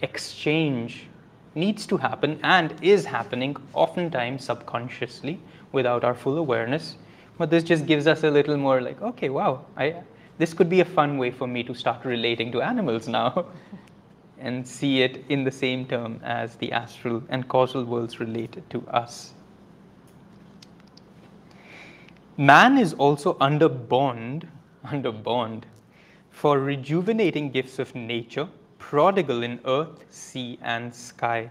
exchange 0.02 1.06
needs 1.54 1.86
to 1.86 1.96
happen 1.96 2.38
and 2.42 2.74
is 2.82 3.04
happening 3.04 3.56
oftentimes 3.74 4.44
subconsciously 4.44 5.38
without 5.72 6.04
our 6.04 6.14
full 6.14 6.38
awareness 6.38 6.96
but 7.38 7.50
this 7.50 7.64
just 7.64 7.86
gives 7.86 8.06
us 8.06 8.24
a 8.24 8.30
little 8.30 8.56
more 8.56 8.80
like 8.80 9.00
okay 9.02 9.28
wow 9.28 9.64
i 9.76 9.94
this 10.38 10.54
could 10.54 10.68
be 10.68 10.80
a 10.80 10.84
fun 10.84 11.18
way 11.18 11.30
for 11.30 11.46
me 11.46 11.62
to 11.62 11.74
start 11.74 12.04
relating 12.04 12.52
to 12.52 12.62
animals 12.62 13.08
now 13.08 13.46
and 14.38 14.66
see 14.66 15.02
it 15.02 15.24
in 15.28 15.44
the 15.44 15.50
same 15.50 15.86
term 15.86 16.20
as 16.22 16.56
the 16.56 16.72
astral 16.72 17.22
and 17.28 17.48
causal 17.48 17.84
worlds 17.84 18.18
related 18.20 18.68
to 18.70 18.86
us 18.88 19.34
man 22.36 22.78
is 22.78 22.94
also 22.94 23.36
under 23.40 23.68
bond 23.68 24.48
under 24.84 25.12
bond 25.12 25.66
for 26.32 26.58
rejuvenating 26.58 27.50
gifts 27.50 27.78
of 27.78 27.94
nature, 27.94 28.48
prodigal 28.78 29.42
in 29.42 29.60
earth, 29.64 30.04
sea, 30.10 30.58
and 30.62 30.92
sky. 30.92 31.50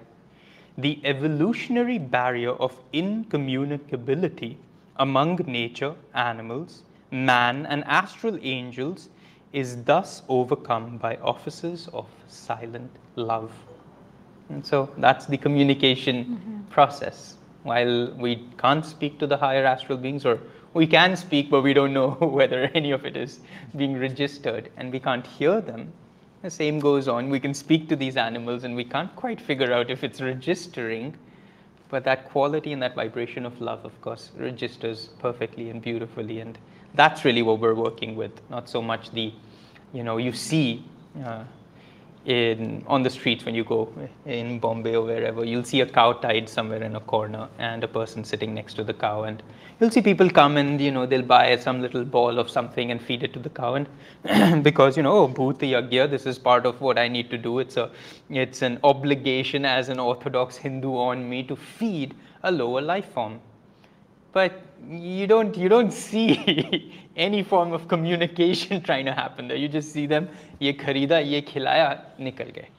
The 0.77 0.99
evolutionary 1.03 1.97
barrier 1.97 2.51
of 2.51 2.75
incommunicability 2.93 4.55
among 4.97 5.37
nature, 5.45 5.95
animals, 6.13 6.83
man, 7.11 7.65
and 7.65 7.83
astral 7.85 8.37
angels 8.41 9.09
is 9.53 9.83
thus 9.83 10.21
overcome 10.29 10.97
by 10.97 11.17
offices 11.17 11.89
of 11.93 12.07
silent 12.27 12.91
love. 13.15 13.51
And 14.49 14.65
so 14.65 14.89
that's 14.97 15.25
the 15.25 15.37
communication 15.37 16.25
mm-hmm. 16.25 16.61
process. 16.69 17.35
While 17.63 18.13
we 18.15 18.47
can't 18.57 18.85
speak 18.85 19.19
to 19.19 19.27
the 19.27 19.37
higher 19.37 19.65
astral 19.65 19.97
beings 19.97 20.25
or 20.25 20.39
we 20.73 20.87
can 20.87 21.15
speak, 21.15 21.49
but 21.49 21.61
we 21.61 21.73
don't 21.73 21.93
know 21.93 22.11
whether 22.19 22.71
any 22.73 22.91
of 22.91 23.05
it 23.05 23.17
is 23.17 23.39
being 23.75 23.97
registered 23.97 24.69
and 24.77 24.91
we 24.91 24.99
can't 24.99 25.25
hear 25.25 25.61
them. 25.61 25.91
The 26.41 26.49
same 26.49 26.79
goes 26.79 27.07
on. 27.07 27.29
We 27.29 27.39
can 27.39 27.53
speak 27.53 27.87
to 27.89 27.95
these 27.95 28.17
animals 28.17 28.63
and 28.63 28.75
we 28.75 28.83
can't 28.83 29.15
quite 29.15 29.39
figure 29.39 29.71
out 29.71 29.91
if 29.91 30.03
it's 30.03 30.21
registering, 30.21 31.15
but 31.89 32.03
that 32.05 32.29
quality 32.29 32.73
and 32.73 32.81
that 32.81 32.95
vibration 32.95 33.45
of 33.45 33.61
love, 33.61 33.85
of 33.85 33.99
course, 34.01 34.31
registers 34.37 35.09
perfectly 35.19 35.69
and 35.69 35.81
beautifully. 35.81 36.39
And 36.39 36.57
that's 36.95 37.25
really 37.25 37.43
what 37.43 37.59
we're 37.59 37.75
working 37.75 38.15
with, 38.15 38.31
not 38.49 38.67
so 38.67 38.81
much 38.81 39.11
the, 39.11 39.33
you 39.93 40.03
know, 40.03 40.17
you 40.17 40.31
see. 40.31 40.83
Uh, 41.23 41.43
in 42.25 42.83
on 42.87 43.03
the 43.03 43.09
streets 43.09 43.45
when 43.45 43.55
you 43.55 43.63
go 43.63 43.91
in 44.25 44.59
Bombay 44.59 44.95
or 44.95 45.05
wherever, 45.05 45.43
you'll 45.43 45.63
see 45.63 45.81
a 45.81 45.85
cow 45.85 46.13
tied 46.13 46.47
somewhere 46.47 46.83
in 46.83 46.95
a 46.95 46.99
corner 46.99 47.47
and 47.57 47.83
a 47.83 47.87
person 47.87 48.23
sitting 48.23 48.53
next 48.53 48.75
to 48.75 48.83
the 48.83 48.93
cow, 48.93 49.23
and 49.23 49.41
you'll 49.79 49.89
see 49.89 50.01
people 50.01 50.29
come 50.29 50.57
and 50.57 50.79
you 50.79 50.91
know 50.91 51.05
they'll 51.05 51.21
buy 51.21 51.55
some 51.57 51.81
little 51.81 52.05
ball 52.05 52.37
of 52.37 52.49
something 52.49 52.91
and 52.91 53.01
feed 53.01 53.23
it 53.23 53.33
to 53.33 53.39
the 53.39 53.49
cow, 53.49 53.75
and 53.75 54.63
because 54.63 54.95
you 54.95 55.03
know 55.03 55.17
oh 55.17 55.27
bhuti 55.27 55.71
yagya, 55.71 56.09
this 56.09 56.25
is 56.25 56.37
part 56.37 56.65
of 56.65 56.79
what 56.81 56.97
I 56.97 57.07
need 57.07 57.29
to 57.31 57.37
do. 57.37 57.59
It's 57.59 57.77
a 57.77 57.91
it's 58.29 58.61
an 58.61 58.79
obligation 58.83 59.65
as 59.65 59.89
an 59.89 59.99
Orthodox 59.99 60.57
Hindu 60.57 60.95
on 60.95 61.27
me 61.29 61.43
to 61.43 61.55
feed 61.55 62.15
a 62.43 62.51
lower 62.51 62.81
life 62.81 63.11
form 63.13 63.39
but 64.33 64.61
you 64.89 65.27
don't 65.27 65.55
you 65.57 65.69
don't 65.69 65.91
see 65.91 66.93
any 67.15 67.43
form 67.43 67.73
of 67.73 67.87
communication 67.87 68.81
trying 68.89 69.05
to 69.05 69.13
happen 69.13 69.47
there. 69.47 69.57
You 69.57 69.67
just 69.67 69.91
see 69.91 70.05
them 70.07 70.29
ye 70.59 70.73
kharida 70.73 71.25
ye 71.25 71.41
khilaya 71.41 72.01
nikal 72.19 72.53
gaye 72.53 72.69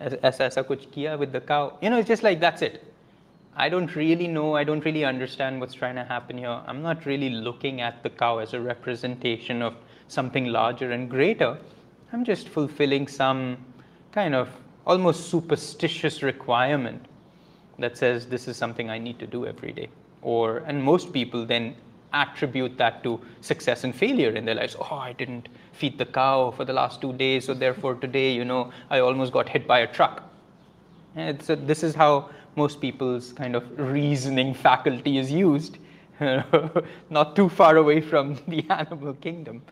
aisa 0.00 0.46
aisa 0.48 0.64
kuch 0.64 0.90
kiya 0.90 1.18
with 1.18 1.32
the 1.32 1.40
cow. 1.40 1.78
You 1.82 1.90
know 1.90 1.98
it's 1.98 2.08
just 2.08 2.22
like 2.22 2.40
that's 2.40 2.62
it. 2.62 2.82
I 3.56 3.68
don't 3.68 3.94
really 3.94 4.26
know 4.26 4.56
i 4.56 4.64
don't 4.64 4.84
really 4.84 5.04
understand 5.04 5.60
what's 5.60 5.74
trying 5.74 5.94
to 5.94 6.04
happen 6.04 6.38
here. 6.38 6.60
I'm 6.66 6.82
not 6.82 7.06
really 7.06 7.30
looking 7.30 7.80
at 7.80 8.02
the 8.02 8.10
cow 8.10 8.38
as 8.38 8.54
a 8.54 8.60
representation 8.60 9.62
of 9.62 9.74
something 10.08 10.46
larger 10.46 10.90
and 10.90 11.08
greater. 11.08 11.56
I'm 12.12 12.24
just 12.24 12.48
fulfilling 12.48 13.06
some 13.06 13.58
kind 14.12 14.34
of 14.34 14.48
almost 14.86 15.30
superstitious 15.30 16.22
requirement 16.22 17.06
that 17.78 17.96
says 17.96 18.26
this 18.26 18.46
is 18.46 18.56
something 18.56 18.90
i 18.90 18.98
need 18.98 19.18
to 19.18 19.26
do 19.26 19.46
every 19.46 19.72
day 19.72 19.88
or 20.24 20.58
and 20.66 20.82
most 20.82 21.12
people 21.12 21.46
then 21.46 21.76
attribute 22.14 22.78
that 22.78 23.02
to 23.02 23.20
success 23.40 23.84
and 23.84 23.94
failure 23.94 24.30
in 24.30 24.44
their 24.44 24.54
lives. 24.54 24.76
Oh, 24.80 24.96
I 24.96 25.12
didn't 25.12 25.48
feed 25.72 25.98
the 25.98 26.06
cow 26.06 26.52
for 26.56 26.64
the 26.64 26.72
last 26.72 27.00
two 27.00 27.12
days, 27.12 27.44
so 27.44 27.54
therefore 27.54 27.94
today, 27.94 28.32
you 28.32 28.44
know, 28.44 28.72
I 28.90 29.00
almost 29.00 29.32
got 29.32 29.48
hit 29.48 29.66
by 29.66 29.80
a 29.80 29.86
truck. 29.86 30.22
And 31.16 31.50
a, 31.50 31.56
this 31.56 31.82
is 31.82 31.94
how 31.94 32.30
most 32.56 32.80
people's 32.80 33.32
kind 33.32 33.56
of 33.56 33.78
reasoning 33.78 34.54
faculty 34.54 35.18
is 35.18 35.30
used, 35.30 35.78
not 37.10 37.36
too 37.36 37.48
far 37.48 37.76
away 37.76 38.00
from 38.00 38.36
the 38.48 38.64
animal 38.70 39.14
kingdom. 39.14 39.62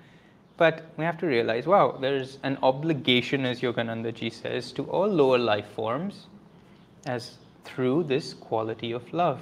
But 0.57 0.85
we 0.97 1.05
have 1.05 1.19
to 1.19 1.27
realize, 1.27 1.67
wow, 1.67 1.97
there's 2.01 2.39
an 2.43 2.59
obligation, 2.63 3.47
as 3.47 3.61
Yoganandaji 3.61 4.33
says, 4.33 4.73
to 4.73 4.85
all 4.85 5.09
lower 5.09 5.39
life 5.39 5.67
forms 5.75 6.27
as 7.07 7.39
through 7.65 8.05
this 8.05 8.35
quality 8.35 8.93
of 8.93 9.13
love 9.13 9.41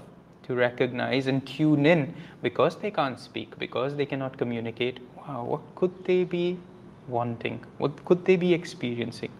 to 0.50 0.56
recognize 0.56 1.28
and 1.28 1.46
tune 1.46 1.86
in 1.86 2.12
because 2.42 2.76
they 2.76 2.90
can't 2.90 3.20
speak, 3.20 3.56
because 3.58 3.94
they 3.94 4.04
cannot 4.04 4.36
communicate. 4.36 4.98
Wow, 5.16 5.44
what 5.44 5.60
could 5.76 6.04
they 6.04 6.24
be 6.24 6.58
wanting? 7.06 7.60
What 7.78 8.04
could 8.04 8.24
they 8.24 8.36
be 8.36 8.52
experiencing? 8.52 9.30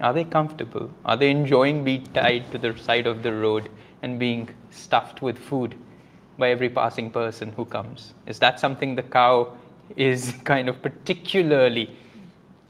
Are 0.00 0.12
they 0.12 0.24
comfortable? 0.24 0.90
Are 1.04 1.16
they 1.16 1.30
enjoying 1.30 1.82
being 1.84 2.06
tied 2.14 2.50
to 2.52 2.58
the 2.58 2.76
side 2.78 3.06
of 3.06 3.22
the 3.22 3.32
road 3.32 3.70
and 4.02 4.18
being 4.18 4.48
stuffed 4.70 5.20
with 5.20 5.38
food 5.38 5.76
by 6.38 6.50
every 6.50 6.68
passing 6.68 7.10
person 7.10 7.52
who 7.56 7.64
comes? 7.64 8.14
Is 8.26 8.38
that 8.38 8.60
something 8.60 8.94
the 8.94 9.02
cow 9.02 9.52
is 9.96 10.32
kind 10.44 10.68
of 10.68 10.80
particularly 10.80 11.96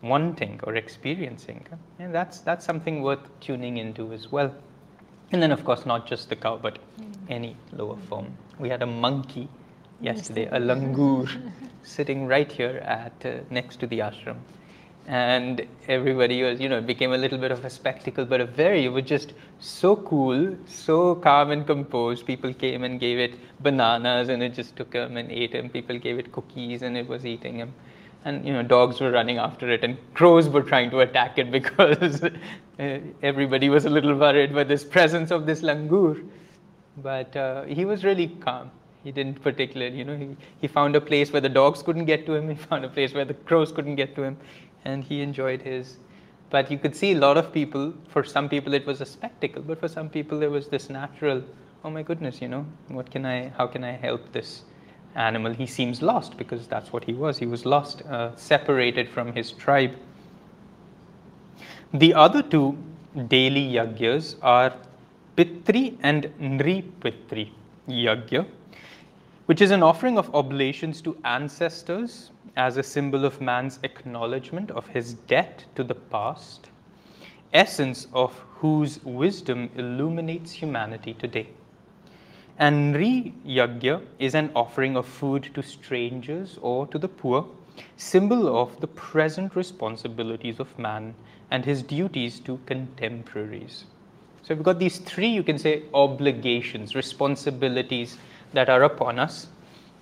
wanting 0.03 0.61
or 0.65 0.77
experiencing? 0.77 1.67
And 1.99 2.15
that's, 2.15 2.41
that's 2.41 2.65
something 2.65 3.03
worth 3.03 3.27
tuning 3.41 3.77
into 3.77 4.13
as 4.13 4.33
well. 4.33 4.55
And 5.33 5.43
then, 5.43 5.51
of 5.51 5.65
course, 5.65 5.87
not 5.87 6.07
just 6.07 6.29
the 6.29 6.37
cow, 6.37 6.59
but 6.61 6.79
any 7.29 7.57
lower 7.73 7.97
form. 8.09 8.37
We 8.59 8.69
had 8.69 8.83
a 8.83 8.87
monkey 8.87 9.49
yesterday, 10.01 10.47
a 10.47 10.61
langur, 10.61 11.27
sitting 11.83 12.27
right 12.27 12.53
here 12.53 12.83
at 12.85 13.15
uh, 13.25 13.41
next 13.51 13.81
to 13.81 13.87
the 13.87 14.01
ashram. 14.01 14.37
And 15.07 15.67
everybody 15.89 16.43
was, 16.43 16.61
you 16.61 16.69
know, 16.69 16.79
it 16.79 16.87
became 16.87 17.13
a 17.13 17.17
little 17.17 17.39
bit 17.39 17.51
of 17.51 17.65
a 17.65 17.71
spectacle, 17.71 18.25
but 18.25 18.41
a 18.41 18.45
very, 18.45 18.85
it 18.85 18.91
was 18.91 19.05
just 19.05 19.33
so 19.59 19.97
cool, 19.97 20.57
so 20.69 21.17
calm 21.17 21.51
and 21.51 21.67
composed. 21.67 22.25
People 22.25 22.53
came 22.55 22.85
and 22.85 23.01
gave 23.01 23.19
it 23.19 23.35
bananas 23.61 24.29
and 24.29 24.43
it 24.43 24.55
just 24.55 24.77
took 24.77 24.93
them 24.93 25.17
and 25.17 25.33
ate 25.33 25.53
them. 25.53 25.71
People 25.71 25.99
gave 25.99 26.19
it 26.19 26.31
cookies 26.31 26.83
and 26.83 26.97
it 26.97 27.09
was 27.09 27.27
eating 27.27 27.59
them 27.59 27.73
and 28.25 28.47
you 28.47 28.53
know 28.53 28.63
dogs 28.63 29.01
were 29.01 29.11
running 29.11 29.39
after 29.39 29.71
it 29.71 29.83
and 29.83 29.97
crows 30.15 30.49
were 30.49 30.63
trying 30.63 30.91
to 30.91 31.01
attack 31.01 31.39
it 31.39 31.51
because 31.59 32.23
uh, 32.23 32.99
everybody 33.23 33.69
was 33.69 33.85
a 33.85 33.91
little 33.91 34.15
worried 34.15 34.55
by 34.55 34.65
this 34.65 34.85
presence 34.85 35.31
of 35.31 35.47
this 35.47 35.63
langur. 35.63 36.27
But 36.99 37.35
uh, 37.37 37.63
he 37.65 37.85
was 37.85 38.05
really 38.05 38.29
calm. 38.29 38.71
He 39.03 39.13
didn't 39.13 39.43
particularly 39.43 39.99
you 39.99 40.05
know 40.05 40.17
he, 40.17 40.37
he 40.61 40.69
found 40.69 40.95
a 40.97 41.01
place 41.01 41.33
where 41.33 41.41
the 41.41 41.49
dogs 41.49 41.83
couldn't 41.83 42.05
get 42.05 42.27
to 42.27 42.35
him. 42.35 42.49
He 42.49 42.55
found 42.71 42.85
a 42.85 42.89
place 42.89 43.15
where 43.15 43.25
the 43.25 43.35
crows 43.35 43.73
couldn't 43.73 43.97
get 43.97 44.15
to 44.17 44.23
him. 44.23 44.37
And 44.85 45.05
he 45.05 45.23
enjoyed 45.23 45.63
his. 45.63 45.99
But 46.51 46.71
you 46.71 46.79
could 46.79 46.95
see 46.95 47.13
a 47.13 47.19
lot 47.19 47.39
of 47.39 47.53
people 47.53 47.95
for 48.09 48.23
some 48.25 48.49
people 48.49 48.75
it 48.75 48.87
was 48.87 49.01
a 49.01 49.07
spectacle 49.07 49.63
but 49.63 49.81
for 49.81 49.89
some 49.89 50.11
people 50.11 50.39
there 50.39 50.51
was 50.51 50.69
this 50.69 50.91
natural 50.91 51.43
oh 51.85 51.91
my 51.91 52.03
goodness 52.03 52.43
you 52.43 52.49
know 52.49 52.67
what 52.89 53.11
can 53.11 53.25
i 53.25 53.49
how 53.57 53.67
can 53.67 53.83
i 53.83 53.93
help 53.93 54.31
this 54.33 54.63
animal, 55.15 55.53
he 55.53 55.67
seems 55.67 56.03
lost 56.03 56.37
because 56.37 56.67
that's 56.67 56.93
what 56.93 57.05
he 57.05 57.13
was. 57.13 57.39
He 57.39 57.47
was 57.47 57.65
lost, 57.65 58.03
uh, 58.03 58.35
separated 58.37 59.09
from 59.09 59.33
his 59.33 59.53
tribe. 59.53 59.93
The 61.95 62.15
other 62.15 62.43
two 62.43 62.79
daily 63.29 63.73
yagyas 63.73 64.37
are 64.43 64.75
Pitri 65.37 65.99
and 66.03 66.25
Nripitri 66.41 67.51
yagya, 67.89 68.47
which 69.47 69.61
is 69.61 69.71
an 69.71 69.83
offering 69.83 70.19
of 70.19 70.35
oblations 70.35 71.03
to 71.03 71.17
ancestors 71.25 72.31
as 72.57 72.77
a 72.77 72.83
symbol 72.83 73.25
of 73.25 73.41
man's 73.41 73.79
acknowledgement 73.83 74.71
of 74.71 74.87
his 74.89 75.15
debt 75.15 75.65
to 75.75 75.85
the 75.85 75.95
past, 75.95 76.69
essence 77.53 78.07
of 78.13 78.33
whose 78.57 79.03
wisdom 79.05 79.71
illuminates 79.77 80.53
humanity 80.53 81.15
today. 81.15 81.49
And 82.59 82.95
Nri 82.95 83.33
Yagya 83.47 84.03
is 84.19 84.35
an 84.35 84.51
offering 84.55 84.97
of 84.97 85.07
food 85.07 85.51
to 85.55 85.63
strangers 85.63 86.59
or 86.61 86.87
to 86.89 86.99
the 86.99 87.09
poor, 87.09 87.47
symbol 87.97 88.57
of 88.57 88.79
the 88.81 88.87
present 88.87 89.57
responsibilities 89.57 90.61
of 90.61 90.79
man 90.79 91.15
and 91.51 91.65
his 91.65 91.83
duties 91.83 92.41
to 92.41 92.61
contemporaries. 92.67 93.85
So 94.43 94.55
we've 94.55 94.65
got 94.65 94.79
these 94.79 94.99
three, 94.99 95.29
you 95.29 95.43
can 95.43 95.59
say, 95.59 95.85
obligations, 95.95 96.95
responsibilities 96.95 98.19
that 98.53 98.69
are 98.69 98.83
upon 98.83 99.19
us. 99.19 99.47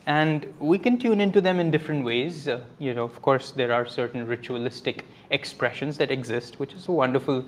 And 0.07 0.53
we 0.59 0.79
can 0.79 0.99
tune 0.99 1.21
into 1.21 1.41
them 1.41 1.61
in 1.61 1.71
different 1.71 2.05
ways. 2.05 2.49
Uh, 2.49 2.61
you 2.79 2.95
know, 2.95 3.05
of 3.05 3.21
course, 3.23 3.53
there 3.53 3.73
are 3.73 3.87
certain 3.87 4.27
ritualistic 4.27 5.05
expressions 5.31 5.99
that 5.99 6.11
exist, 6.11 6.59
which 6.59 6.73
is 6.73 6.89
a 6.89 6.93
wonderful 6.93 7.45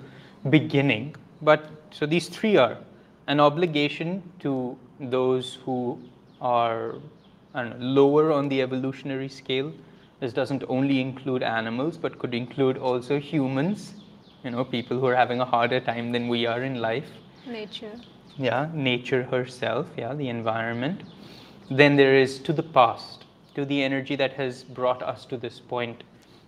beginning. 0.49 1.15
But 1.41 1.69
so 1.91 2.05
these 2.05 2.29
three 2.29 2.57
are 2.57 2.77
an 3.27 3.39
obligation 3.39 4.21
to 4.39 4.77
those 5.09 5.55
who 5.65 5.99
are 6.41 6.95
know, 7.55 7.75
lower 7.79 8.31
on 8.31 8.49
the 8.49 8.61
evolutionary 8.61 9.29
scale. 9.29 9.71
This 10.19 10.33
doesn't 10.33 10.63
only 10.69 10.99
include 11.01 11.43
animals, 11.43 11.97
but 11.97 12.17
could 12.19 12.33
include 12.33 12.77
also 12.77 13.19
humans, 13.19 13.93
you 14.43 14.51
know, 14.51 14.63
people 14.63 14.99
who 14.99 15.05
are 15.05 15.15
having 15.15 15.41
a 15.41 15.45
harder 15.45 15.79
time 15.79 16.11
than 16.11 16.27
we 16.27 16.45
are 16.45 16.63
in 16.63 16.81
life. 16.81 17.09
Nature. 17.45 17.99
Yeah, 18.37 18.69
nature 18.73 19.23
herself, 19.23 19.87
yeah, 19.97 20.13
the 20.13 20.29
environment. 20.29 21.03
Then 21.69 21.95
there 21.95 22.15
is 22.15 22.39
to 22.39 22.53
the 22.53 22.63
past, 22.63 23.25
to 23.55 23.65
the 23.65 23.83
energy 23.83 24.15
that 24.15 24.33
has 24.33 24.63
brought 24.63 25.03
us 25.03 25.25
to 25.25 25.37
this 25.37 25.59
point. 25.59 26.03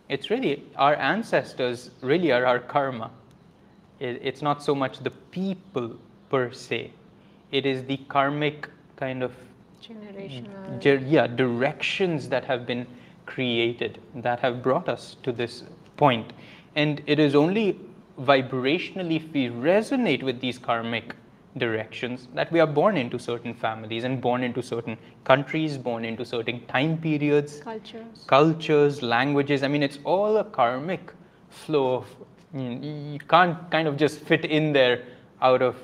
It's 0.10 0.30
really 0.30 0.64
our 0.78 0.96
ancestors, 0.96 1.92
really 2.02 2.32
are 2.32 2.46
our 2.46 2.60
karma. 2.60 3.12
It's 4.00 4.42
not 4.42 4.64
so 4.64 4.76
much 4.76 5.00
the 5.00 5.12
people 5.12 5.98
per 6.30 6.52
se, 6.52 6.92
it 7.52 7.66
is 7.66 7.84
the 7.86 7.98
karmic 8.08 8.70
kind 8.96 9.24
of 9.24 9.34
generational. 9.82 11.10
Yeah 11.10 11.28
directions 11.28 12.30
that 12.30 12.46
have 12.46 12.66
been 12.66 12.88
created 13.26 14.00
that 14.16 14.40
have 14.40 14.62
brought 14.62 14.88
us 14.90 15.16
to 15.24 15.32
this 15.32 15.64
point. 15.98 16.34
And 16.76 17.02
it 17.06 17.20
is 17.20 17.36
only 17.36 17.80
vibrationally 18.20 19.18
if 19.18 19.34
we 19.34 19.50
resonate 19.50 20.24
with 20.24 20.40
these 20.40 20.58
karmic 20.58 21.16
directions 21.58 22.28
that 22.34 22.52
we 22.52 22.60
are 22.60 22.68
born 22.68 22.98
into 22.98 23.18
certain 23.18 23.54
families 23.54 24.04
and 24.04 24.20
born 24.20 24.44
into 24.44 24.62
certain 24.62 24.98
countries 25.24 25.78
born 25.78 26.04
into 26.04 26.26
certain 26.26 26.66
time 26.68 26.98
periods 26.98 27.62
cultures. 27.62 28.26
cultures 28.28 29.02
languages. 29.02 29.64
I 29.64 29.70
mean 29.70 29.82
it's 29.82 30.00
all 30.04 30.38
a 30.38 30.44
karmic 30.44 31.14
flow 31.50 31.96
of 31.96 32.08
you 32.54 33.20
can't 33.30 33.58
kind 33.72 33.88
of 33.88 33.96
just 33.96 34.20
fit 34.20 34.46
in 34.46 34.74
there 34.74 35.06
out 35.42 35.62
of 35.62 35.76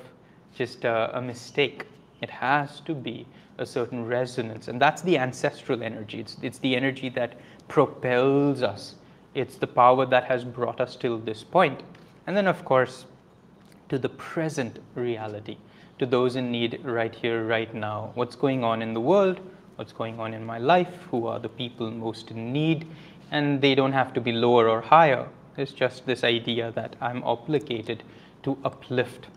just 0.56 0.84
a, 0.84 1.16
a 1.16 1.22
mistake. 1.22 1.86
It 2.20 2.30
has 2.30 2.80
to 2.80 2.94
be 2.94 3.26
a 3.58 3.66
certain 3.66 4.06
resonance. 4.06 4.68
And 4.68 4.80
that's 4.80 5.02
the 5.02 5.18
ancestral 5.18 5.82
energy. 5.82 6.20
It's, 6.20 6.36
it's 6.42 6.58
the 6.58 6.76
energy 6.76 7.08
that 7.10 7.38
propels 7.68 8.62
us. 8.62 8.96
It's 9.34 9.56
the 9.56 9.66
power 9.66 10.06
that 10.06 10.24
has 10.24 10.44
brought 10.44 10.80
us 10.80 10.96
till 10.96 11.18
this 11.18 11.42
point. 11.42 11.82
And 12.26 12.36
then, 12.36 12.46
of 12.46 12.64
course, 12.64 13.06
to 13.88 13.98
the 13.98 14.08
present 14.08 14.78
reality, 14.94 15.56
to 15.98 16.06
those 16.06 16.36
in 16.36 16.50
need 16.50 16.80
right 16.82 17.14
here, 17.14 17.44
right 17.44 17.72
now. 17.74 18.10
What's 18.14 18.36
going 18.36 18.64
on 18.64 18.82
in 18.82 18.94
the 18.94 19.00
world? 19.00 19.40
What's 19.76 19.92
going 19.92 20.20
on 20.20 20.34
in 20.34 20.44
my 20.44 20.58
life? 20.58 20.94
Who 21.10 21.26
are 21.26 21.38
the 21.38 21.48
people 21.48 21.90
most 21.90 22.30
in 22.30 22.52
need? 22.52 22.86
And 23.30 23.60
they 23.60 23.74
don't 23.74 23.92
have 23.92 24.12
to 24.14 24.20
be 24.20 24.32
lower 24.32 24.68
or 24.68 24.80
higher. 24.80 25.28
It's 25.56 25.72
just 25.72 26.06
this 26.06 26.24
idea 26.24 26.72
that 26.72 26.96
I'm 27.00 27.22
obligated 27.24 28.02
to 28.44 28.58
uplift 28.64 29.28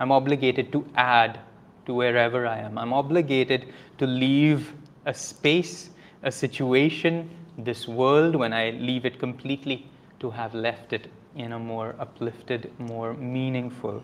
I'm 0.00 0.12
obligated 0.12 0.72
to 0.72 0.86
add 0.96 1.40
to 1.86 1.94
wherever 1.94 2.46
I 2.46 2.58
am. 2.58 2.78
I'm 2.78 2.92
obligated 2.92 3.72
to 3.98 4.06
leave 4.06 4.72
a 5.06 5.14
space, 5.14 5.90
a 6.22 6.32
situation, 6.32 7.28
this 7.58 7.86
world, 7.86 8.34
when 8.34 8.52
I 8.52 8.70
leave 8.70 9.04
it 9.04 9.18
completely, 9.18 9.86
to 10.20 10.30
have 10.30 10.54
left 10.54 10.92
it 10.92 11.08
in 11.36 11.52
a 11.52 11.58
more 11.58 11.94
uplifted, 11.98 12.70
more 12.78 13.14
meaningful 13.14 14.02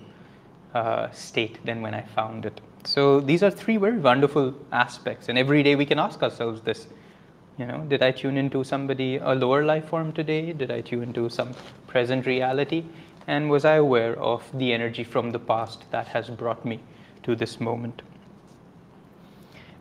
uh, 0.75 1.11
state 1.11 1.65
than 1.65 1.83
when 1.83 1.95
I 1.95 2.03
found 2.03 2.47
it. 2.47 2.61
So 2.85 3.21
these 3.21 3.43
are 3.43 3.51
three 3.51 3.77
very 3.77 3.99
wonderful 3.99 4.55
aspects, 4.73 5.29
and 5.29 5.39
every 5.39 5.63
day 5.63 5.75
we 5.77 5.87
can 5.87 5.99
ask 5.99 6.23
ourselves 6.23 6.61
this. 6.61 6.87
You 7.59 7.67
know, 7.67 7.81
did 7.89 8.03
I 8.03 8.11
tune 8.11 8.39
into 8.39 8.65
somebody, 8.65 9.17
a 9.17 9.35
lower 9.35 9.65
life 9.65 9.89
form 9.89 10.13
today? 10.13 10.53
Did 10.53 10.71
I 10.71 10.81
tune 10.81 11.03
into 11.03 11.29
some 11.29 11.53
present 11.87 12.25
reality? 12.25 12.85
And 13.31 13.49
was 13.49 13.65
I 13.65 13.77
aware 13.77 14.19
of 14.21 14.43
the 14.59 14.73
energy 14.73 15.05
from 15.05 15.31
the 15.31 15.39
past 15.39 15.89
that 15.93 16.09
has 16.09 16.29
brought 16.29 16.65
me 16.65 16.81
to 17.23 17.37
this 17.37 17.61
moment. 17.61 18.03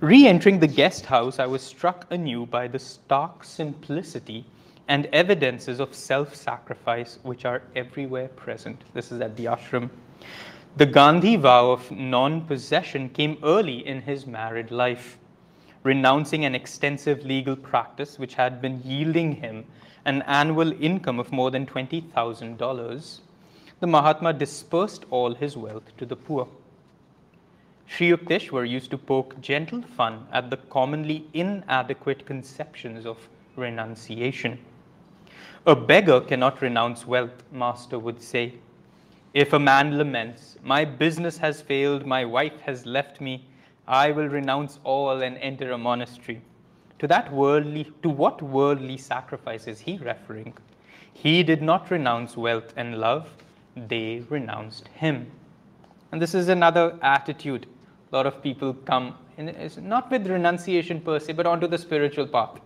Re 0.02 0.28
entering 0.28 0.60
the 0.60 0.68
guest 0.68 1.08
house, 1.08 1.40
I 1.40 1.48
was 1.48 1.64
struck 1.64 2.06
anew 2.12 2.46
by 2.46 2.68
the 2.68 2.78
stark 2.78 3.44
simplicity 3.44 4.46
and 4.88 5.08
evidences 5.14 5.80
of 5.80 5.96
self 5.96 6.36
sacrifice 6.36 7.18
which 7.24 7.44
are 7.44 7.64
everywhere 7.76 8.28
present. 8.28 8.84
This 8.94 9.12
is 9.12 9.20
at 9.20 9.36
the 9.36 9.46
ashram. 9.46 9.90
The 10.78 10.86
Gandhi 10.86 11.36
vow 11.36 11.72
of 11.72 11.90
non 11.90 12.42
possession 12.42 13.10
came 13.10 13.40
early 13.42 13.80
in 13.88 14.04
his 14.04 14.28
married 14.28 14.70
life, 14.70 15.18
renouncing 15.82 16.46
an 16.46 16.54
extensive 16.54 17.26
legal 17.26 17.56
practice 17.56 18.20
which 18.20 18.36
had 18.36 18.62
been 18.62 18.80
yielding 18.86 19.32
him 19.38 19.66
an 20.06 20.22
annual 20.28 20.72
income 20.80 21.20
of 21.20 21.32
more 21.32 21.50
than 21.50 21.66
$20,000 21.66 23.20
the 23.80 23.88
Mahatma 23.88 24.34
dispersed 24.34 25.06
all 25.10 25.34
his 25.34 25.56
wealth 25.56 25.96
to 25.98 26.06
the 26.06 26.16
poor. 26.16 26.48
Sri 27.88 28.12
Yukteswar 28.12 28.70
used 28.70 28.92
to 28.92 28.98
poke 28.98 29.40
gentle 29.42 29.82
fun 29.82 30.28
at 30.32 30.50
the 30.50 30.58
commonly 30.58 31.26
inadequate 31.34 32.26
conceptions 32.26 33.06
of 33.06 33.18
renunciation. 33.56 34.60
A 35.66 35.76
beggar 35.76 36.22
cannot 36.22 36.62
renounce 36.62 37.08
wealth, 37.08 37.44
Master 37.52 37.98
would 37.98 38.22
say. 38.22 38.54
If 39.34 39.54
a 39.54 39.60
man 39.60 39.98
laments, 39.98 40.58
My 40.64 40.84
business 40.84 41.38
has 41.38 41.62
failed, 41.62 42.06
my 42.06 42.26
wife 42.26 42.60
has 42.62 42.86
left 42.86 43.22
me, 43.22 43.46
I 43.88 44.12
will 44.12 44.28
renounce 44.28 44.80
all 44.84 45.22
and 45.22 45.38
enter 45.38 45.72
a 45.72 45.78
monastery. 45.78 46.42
To 47.00 47.08
that 47.08 47.32
worldly, 47.32 47.92
to 48.04 48.10
what 48.10 48.42
worldly 48.42 48.98
sacrifice 48.98 49.68
is 49.68 49.80
he 49.80 49.98
referring? 49.98 50.54
He 51.14 51.44
did 51.44 51.62
not 51.62 51.90
renounce 51.90 52.36
wealth 52.36 52.74
and 52.76 53.00
love, 53.00 53.30
they 53.76 54.24
renounced 54.30 54.88
him. 54.90 55.32
And 56.12 56.22
this 56.22 56.34
is 56.34 56.50
another 56.50 56.98
attitude. 57.02 57.68
A 58.12 58.16
lot 58.16 58.26
of 58.26 58.42
people 58.42 58.74
come, 58.74 59.16
in, 59.38 59.56
not 59.82 60.10
with 60.10 60.28
renunciation 60.28 61.00
per 61.02 61.20
se, 61.20 61.34
but 61.34 61.46
onto 61.46 61.68
the 61.68 61.78
spiritual 61.78 62.28
path. 62.28 62.60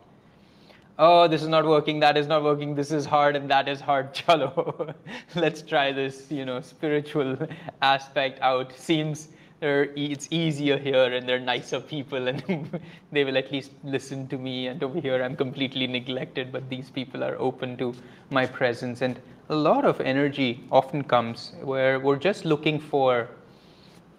Oh, 1.00 1.28
this 1.28 1.42
is 1.42 1.48
not 1.48 1.66
working, 1.66 2.00
that 2.02 2.18
is 2.18 2.28
not 2.28 2.44
working, 2.44 2.76
this 2.76 2.92
is 2.92 3.06
hard, 3.06 3.36
and 3.36 3.50
that 3.50 3.68
is 3.68 3.82
hard. 3.82 4.14
Chalo, 4.16 4.94
let's 5.36 5.62
try 5.62 5.92
this, 5.92 6.32
you 6.32 6.46
know, 6.46 6.62
spiritual 6.62 7.36
aspect 7.82 8.40
out. 8.42 8.72
Seems 8.78 9.30
it's 9.64 10.28
easier 10.30 10.78
here 10.78 11.14
and 11.14 11.28
they're 11.28 11.40
nicer 11.40 11.80
people 11.80 12.28
and 12.28 12.82
they 13.12 13.24
will 13.24 13.38
at 13.38 13.52
least 13.52 13.72
listen 13.84 14.28
to 14.28 14.38
me 14.38 14.68
and 14.68 14.84
over 14.84 15.00
here 15.00 15.24
i'm 15.24 15.36
completely 15.36 15.88
neglected 15.88 16.52
but 16.52 16.70
these 16.70 16.90
people 16.90 17.24
are 17.24 17.38
open 17.40 17.78
to 17.78 17.94
my 18.30 18.46
presence 18.46 19.02
and 19.02 19.22
a 19.50 19.56
lot 19.56 19.86
of 19.86 20.00
energy 20.02 20.64
often 20.72 21.04
comes 21.04 21.54
where 21.62 22.00
we're 22.00 22.18
just 22.18 22.46
looking 22.46 22.80
for 22.80 23.28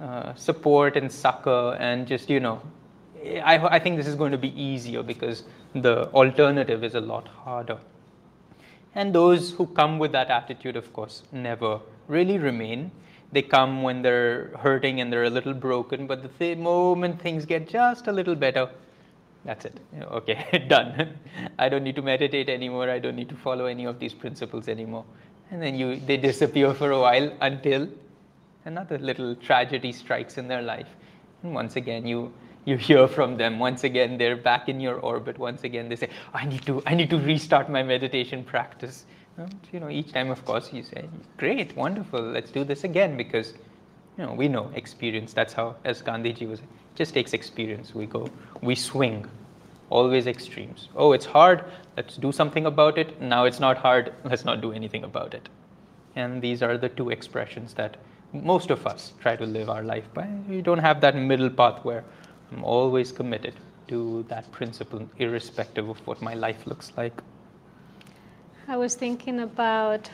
uh, 0.00 0.34
support 0.34 0.96
and 0.96 1.10
succor 1.10 1.76
and 1.80 2.06
just 2.06 2.28
you 2.28 2.40
know 2.40 2.60
I, 3.24 3.76
I 3.76 3.78
think 3.78 3.96
this 3.96 4.06
is 4.06 4.14
going 4.14 4.32
to 4.32 4.38
be 4.38 4.60
easier 4.60 5.02
because 5.02 5.44
the 5.74 6.08
alternative 6.10 6.84
is 6.84 6.94
a 6.94 7.00
lot 7.00 7.26
harder. 7.28 7.78
And 8.94 9.14
those 9.14 9.52
who 9.52 9.66
come 9.66 9.98
with 9.98 10.12
that 10.12 10.30
attitude 10.30 10.76
of 10.76 10.92
course 10.92 11.22
never 11.32 11.80
really 12.06 12.38
remain. 12.38 12.90
They 13.32 13.42
come 13.42 13.82
when 13.82 14.02
they're 14.02 14.50
hurting 14.58 15.00
and 15.00 15.12
they're 15.12 15.24
a 15.24 15.30
little 15.30 15.54
broken, 15.54 16.06
but 16.06 16.22
the 16.22 16.28
th- 16.28 16.58
moment 16.58 17.20
things 17.20 17.44
get 17.44 17.68
just 17.68 18.06
a 18.06 18.12
little 18.12 18.36
better, 18.36 18.68
that's 19.44 19.64
it. 19.64 19.78
Okay, 20.12 20.64
done. 20.68 21.18
I 21.58 21.68
don't 21.68 21.84
need 21.84 21.96
to 21.96 22.02
meditate 22.02 22.48
anymore. 22.48 22.90
I 22.90 22.98
don't 22.98 23.16
need 23.16 23.28
to 23.28 23.36
follow 23.36 23.66
any 23.66 23.84
of 23.84 23.98
these 23.98 24.14
principles 24.14 24.68
anymore. 24.68 25.04
And 25.50 25.62
then 25.62 25.74
you, 25.74 26.00
they 26.00 26.16
disappear 26.16 26.74
for 26.74 26.90
a 26.90 27.00
while 27.00 27.32
until 27.40 27.88
another 28.64 28.98
little 28.98 29.34
tragedy 29.36 29.92
strikes 29.92 30.38
in 30.38 30.48
their 30.48 30.62
life. 30.62 30.88
And 31.42 31.54
once 31.54 31.76
again, 31.76 32.06
you 32.06 32.32
you 32.66 32.78
hear 32.78 33.06
from 33.06 33.36
them. 33.36 33.58
Once 33.58 33.84
again, 33.84 34.16
they're 34.16 34.36
back 34.36 34.70
in 34.70 34.80
your 34.80 34.98
orbit. 35.00 35.38
Once 35.38 35.64
again, 35.64 35.90
they 35.90 35.96
say, 35.96 36.08
"I 36.32 36.46
need 36.46 36.64
to 36.64 36.82
I 36.86 36.94
need 36.94 37.10
to 37.10 37.18
restart 37.18 37.68
my 37.68 37.82
meditation 37.82 38.42
practice." 38.42 39.04
you 39.72 39.80
know, 39.80 39.90
each 39.90 40.12
time, 40.12 40.30
of 40.30 40.44
course, 40.44 40.72
you 40.72 40.82
say, 40.82 41.08
great, 41.36 41.76
wonderful, 41.76 42.20
let's 42.20 42.50
do 42.50 42.64
this 42.64 42.84
again 42.84 43.16
because, 43.16 43.54
you 44.16 44.24
know, 44.24 44.32
we 44.32 44.48
know 44.48 44.70
experience. 44.74 45.32
That's 45.32 45.52
how, 45.52 45.76
as 45.84 46.02
Gandhiji 46.02 46.48
was, 46.48 46.60
just 46.94 47.14
takes 47.14 47.32
experience. 47.32 47.94
We 47.94 48.06
go, 48.06 48.28
we 48.60 48.74
swing, 48.74 49.26
always 49.90 50.26
extremes. 50.26 50.88
Oh, 50.96 51.12
it's 51.12 51.26
hard, 51.26 51.64
let's 51.96 52.16
do 52.16 52.32
something 52.32 52.66
about 52.66 52.98
it. 52.98 53.20
Now 53.20 53.44
it's 53.44 53.60
not 53.60 53.76
hard, 53.76 54.12
let's 54.24 54.44
not 54.44 54.60
do 54.60 54.72
anything 54.72 55.04
about 55.04 55.34
it. 55.34 55.48
And 56.16 56.40
these 56.40 56.62
are 56.62 56.78
the 56.78 56.88
two 56.88 57.10
expressions 57.10 57.74
that 57.74 57.96
most 58.32 58.70
of 58.70 58.86
us 58.86 59.12
try 59.20 59.36
to 59.36 59.46
live 59.46 59.68
our 59.68 59.82
life 59.82 60.12
by. 60.14 60.28
We 60.48 60.60
don't 60.62 60.78
have 60.78 61.00
that 61.00 61.16
middle 61.16 61.50
path 61.50 61.84
where 61.84 62.04
I'm 62.52 62.64
always 62.64 63.12
committed 63.12 63.54
to 63.88 64.24
that 64.28 64.50
principle, 64.50 65.08
irrespective 65.18 65.88
of 65.88 66.04
what 66.06 66.22
my 66.22 66.34
life 66.34 66.66
looks 66.66 66.92
like. 66.96 67.22
I 68.66 68.76
was 68.76 68.94
thinking 68.94 69.40
about 69.40 70.10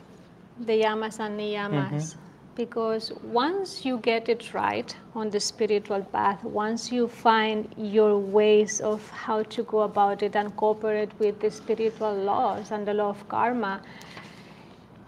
the 0.59 0.83
yamas 0.83 1.21
and 1.21 1.39
niyamas 1.39 1.91
mm-hmm. 1.91 2.30
Because 2.61 3.11
once 3.23 3.87
you 3.87 3.97
get 4.07 4.29
it 4.29 4.53
right 4.53 4.95
on 5.15 5.31
the 5.31 5.41
spiritual 5.41 6.03
path, 6.17 6.43
once 6.45 6.93
you 6.93 7.09
find 7.09 7.75
your 7.79 8.19
ways 8.19 8.81
of 8.81 9.09
how 9.11 9.43
to 9.55 9.63
go 9.63 9.81
about 9.81 10.23
it 10.23 10.37
and 10.37 10.55
cooperate 10.57 11.13
with 11.19 11.41
the 11.41 11.51
spiritual 11.51 12.15
laws 12.15 12.71
and 12.71 12.87
the 12.87 12.93
law 12.93 13.09
of 13.09 13.23
karma, 13.29 13.81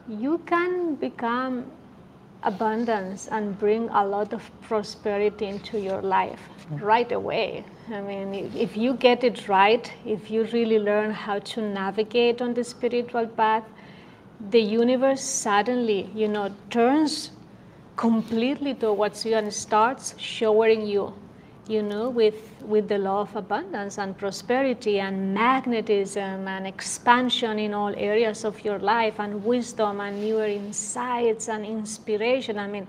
you 0.08 0.38
can 0.46 0.94
become 0.94 1.66
abundance 2.44 3.28
and 3.28 3.58
bring 3.58 3.88
a 3.90 4.04
lot 4.04 4.32
of 4.32 4.48
prosperity 4.62 5.46
into 5.46 5.78
your 5.78 6.00
life 6.00 6.40
mm-hmm. 6.40 6.84
right 6.84 7.12
away. 7.12 7.64
I 7.90 8.00
mean, 8.00 8.50
if 8.56 8.78
you 8.78 8.94
get 8.94 9.24
it 9.24 9.46
right, 9.46 9.92
if 10.06 10.30
you 10.30 10.44
really 10.54 10.78
learn 10.78 11.10
how 11.10 11.38
to 11.52 11.60
navigate 11.60 12.40
on 12.40 12.54
the 12.54 12.64
spiritual 12.64 13.26
path, 13.26 13.64
the 14.50 14.60
universe 14.60 15.22
suddenly, 15.22 16.10
you 16.14 16.26
know, 16.26 16.50
turns 16.70 17.30
completely 17.96 18.74
towards 18.74 19.24
you 19.24 19.34
and 19.34 19.52
starts 19.52 20.14
showering 20.18 20.86
you, 20.86 21.12
you 21.68 21.82
know, 21.82 22.08
with, 22.08 22.34
with 22.62 22.88
the 22.88 22.98
law 22.98 23.20
of 23.20 23.34
abundance 23.36 23.98
and 23.98 24.16
prosperity 24.16 25.00
and 25.00 25.34
magnetism 25.34 26.48
and 26.48 26.66
expansion 26.66 27.58
in 27.58 27.74
all 27.74 27.94
areas 27.96 28.44
of 28.44 28.64
your 28.64 28.78
life 28.78 29.18
and 29.18 29.44
wisdom 29.44 30.00
and 30.00 30.20
newer 30.20 30.46
insights 30.46 31.48
and 31.48 31.64
inspiration. 31.64 32.58
I 32.58 32.66
mean, 32.66 32.86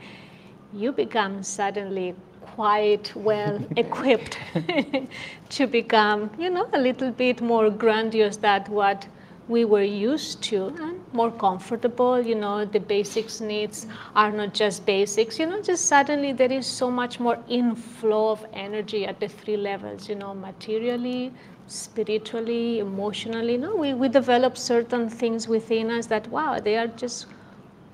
you 0.73 0.91
become 0.91 1.43
suddenly 1.43 2.15
quite 2.55 3.13
well 3.15 3.59
equipped 3.77 4.37
to 5.49 5.67
become, 5.67 6.29
you 6.39 6.49
know, 6.49 6.67
a 6.73 6.79
little 6.79 7.11
bit 7.11 7.41
more 7.41 7.69
grandiose 7.69 8.37
than 8.37 8.63
what 8.65 9.07
we 9.47 9.65
were 9.65 9.83
used 9.83 10.41
to 10.41 10.67
and 10.81 10.99
more 11.13 11.31
comfortable. 11.31 12.21
You 12.21 12.35
know, 12.35 12.65
the 12.65 12.79
basics 12.79 13.41
needs 13.41 13.87
are 14.15 14.31
not 14.31 14.53
just 14.53 14.85
basics, 14.85 15.37
you 15.39 15.45
know, 15.45 15.61
just 15.61 15.85
suddenly 15.85 16.31
there 16.31 16.51
is 16.51 16.65
so 16.65 16.89
much 16.89 17.19
more 17.19 17.37
inflow 17.47 18.31
of 18.31 18.45
energy 18.53 19.05
at 19.05 19.19
the 19.19 19.27
three 19.27 19.57
levels, 19.57 20.07
you 20.07 20.15
know, 20.15 20.33
materially, 20.33 21.33
spiritually, 21.67 22.79
emotionally. 22.79 23.53
You 23.53 23.59
know, 23.59 23.75
we, 23.75 23.93
we 23.93 24.07
develop 24.07 24.57
certain 24.57 25.09
things 25.09 25.47
within 25.47 25.91
us 25.91 26.07
that, 26.07 26.27
wow, 26.29 26.59
they 26.59 26.77
are 26.77 26.87
just 26.87 27.27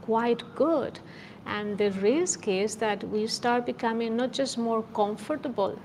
quite 0.02 0.44
good. 0.56 1.00
And 1.46 1.78
the 1.78 1.92
risk 1.92 2.48
is 2.48 2.76
that 2.76 3.04
we 3.06 3.26
start 3.26 3.66
becoming 3.66 4.16
not 4.16 4.32
just 4.32 4.58
more 4.58 4.84
comfortable 4.94 5.80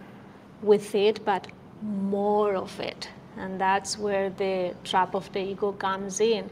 with 0.62 0.94
it, 0.94 1.24
but 1.24 1.46
more 1.82 2.54
of 2.54 2.78
it. 2.80 3.08
And 3.38 3.60
that's 3.60 3.98
where 3.98 4.30
the 4.30 4.74
trap 4.84 5.14
of 5.14 5.32
the 5.32 5.40
ego 5.40 5.72
comes 5.72 6.20
in. 6.20 6.48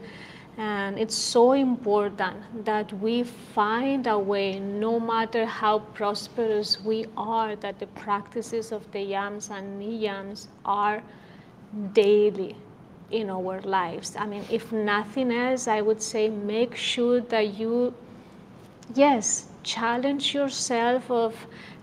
And 0.57 0.99
it's 0.99 1.15
so 1.15 1.53
important 1.53 2.65
that 2.65 2.93
we 2.99 3.23
find 3.23 4.05
a 4.05 4.17
way, 4.19 4.59
no 4.59 4.99
matter 4.99 5.45
how 5.45 5.79
prosperous 5.79 6.79
we 6.81 7.07
are, 7.17 7.55
that 7.55 7.79
the 7.79 7.87
practices 7.87 8.71
of 8.71 8.89
the 8.91 9.01
yams 9.01 9.49
and 9.49 9.81
niyams 9.81 10.47
are 10.63 11.01
daily 11.93 12.55
in 13.09 13.29
our 13.29 13.61
lives. 13.61 14.15
I 14.15 14.27
mean, 14.27 14.45
if 14.51 14.71
nothing 14.71 15.31
else, 15.31 15.67
I 15.67 15.81
would 15.81 16.01
say 16.01 16.29
make 16.29 16.75
sure 16.75 17.21
that 17.21 17.55
you 17.55 17.93
yes, 18.95 19.47
challenge 19.63 20.33
yourself 20.33 21.09
of 21.09 21.35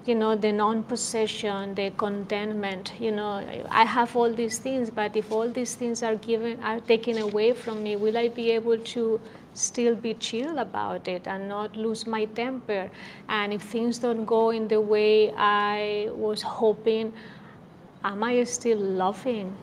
you 0.06 0.14
know 0.14 0.34
the 0.34 0.50
non-possession 0.50 1.74
the 1.74 1.90
contentment 1.96 2.92
you 2.98 3.10
know 3.12 3.44
i 3.70 3.84
have 3.84 4.16
all 4.16 4.32
these 4.32 4.58
things 4.58 4.90
but 4.90 5.14
if 5.16 5.30
all 5.30 5.48
these 5.48 5.74
things 5.74 6.02
are 6.02 6.16
given 6.16 6.58
are 6.62 6.80
taken 6.80 7.18
away 7.18 7.52
from 7.52 7.82
me 7.82 7.96
will 7.96 8.16
i 8.16 8.28
be 8.28 8.50
able 8.50 8.78
to 8.78 9.20
still 9.52 9.94
be 9.94 10.14
chill 10.14 10.58
about 10.58 11.06
it 11.06 11.26
and 11.26 11.48
not 11.48 11.76
lose 11.76 12.06
my 12.06 12.24
temper 12.24 12.90
and 13.28 13.52
if 13.52 13.62
things 13.62 13.98
don't 13.98 14.24
go 14.24 14.50
in 14.50 14.68
the 14.68 14.80
way 14.80 15.32
i 15.36 16.08
was 16.12 16.40
hoping 16.40 17.12
am 18.04 18.22
i 18.24 18.42
still 18.44 18.78
loving 18.78 19.54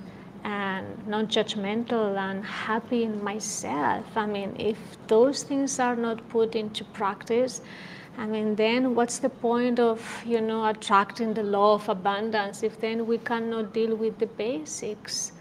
and 0.43 1.07
non 1.07 1.27
judgmental 1.27 2.17
and 2.17 2.45
happy 2.45 3.03
in 3.03 3.21
myself. 3.23 4.05
I 4.15 4.25
mean, 4.25 4.55
if 4.57 4.77
those 5.07 5.43
things 5.43 5.79
are 5.79 5.95
not 5.95 6.29
put 6.29 6.55
into 6.55 6.85
practice, 6.85 7.61
I 8.17 8.25
mean, 8.25 8.55
then 8.55 8.95
what's 8.95 9.19
the 9.19 9.29
point 9.29 9.79
of, 9.79 10.01
you 10.25 10.41
know, 10.41 10.65
attracting 10.65 11.35
the 11.35 11.43
law 11.43 11.75
of 11.75 11.87
abundance 11.87 12.63
if 12.63 12.79
then 12.81 13.05
we 13.05 13.19
cannot 13.19 13.73
deal 13.73 13.95
with 13.95 14.17
the 14.17 14.25
basics? 14.25 15.33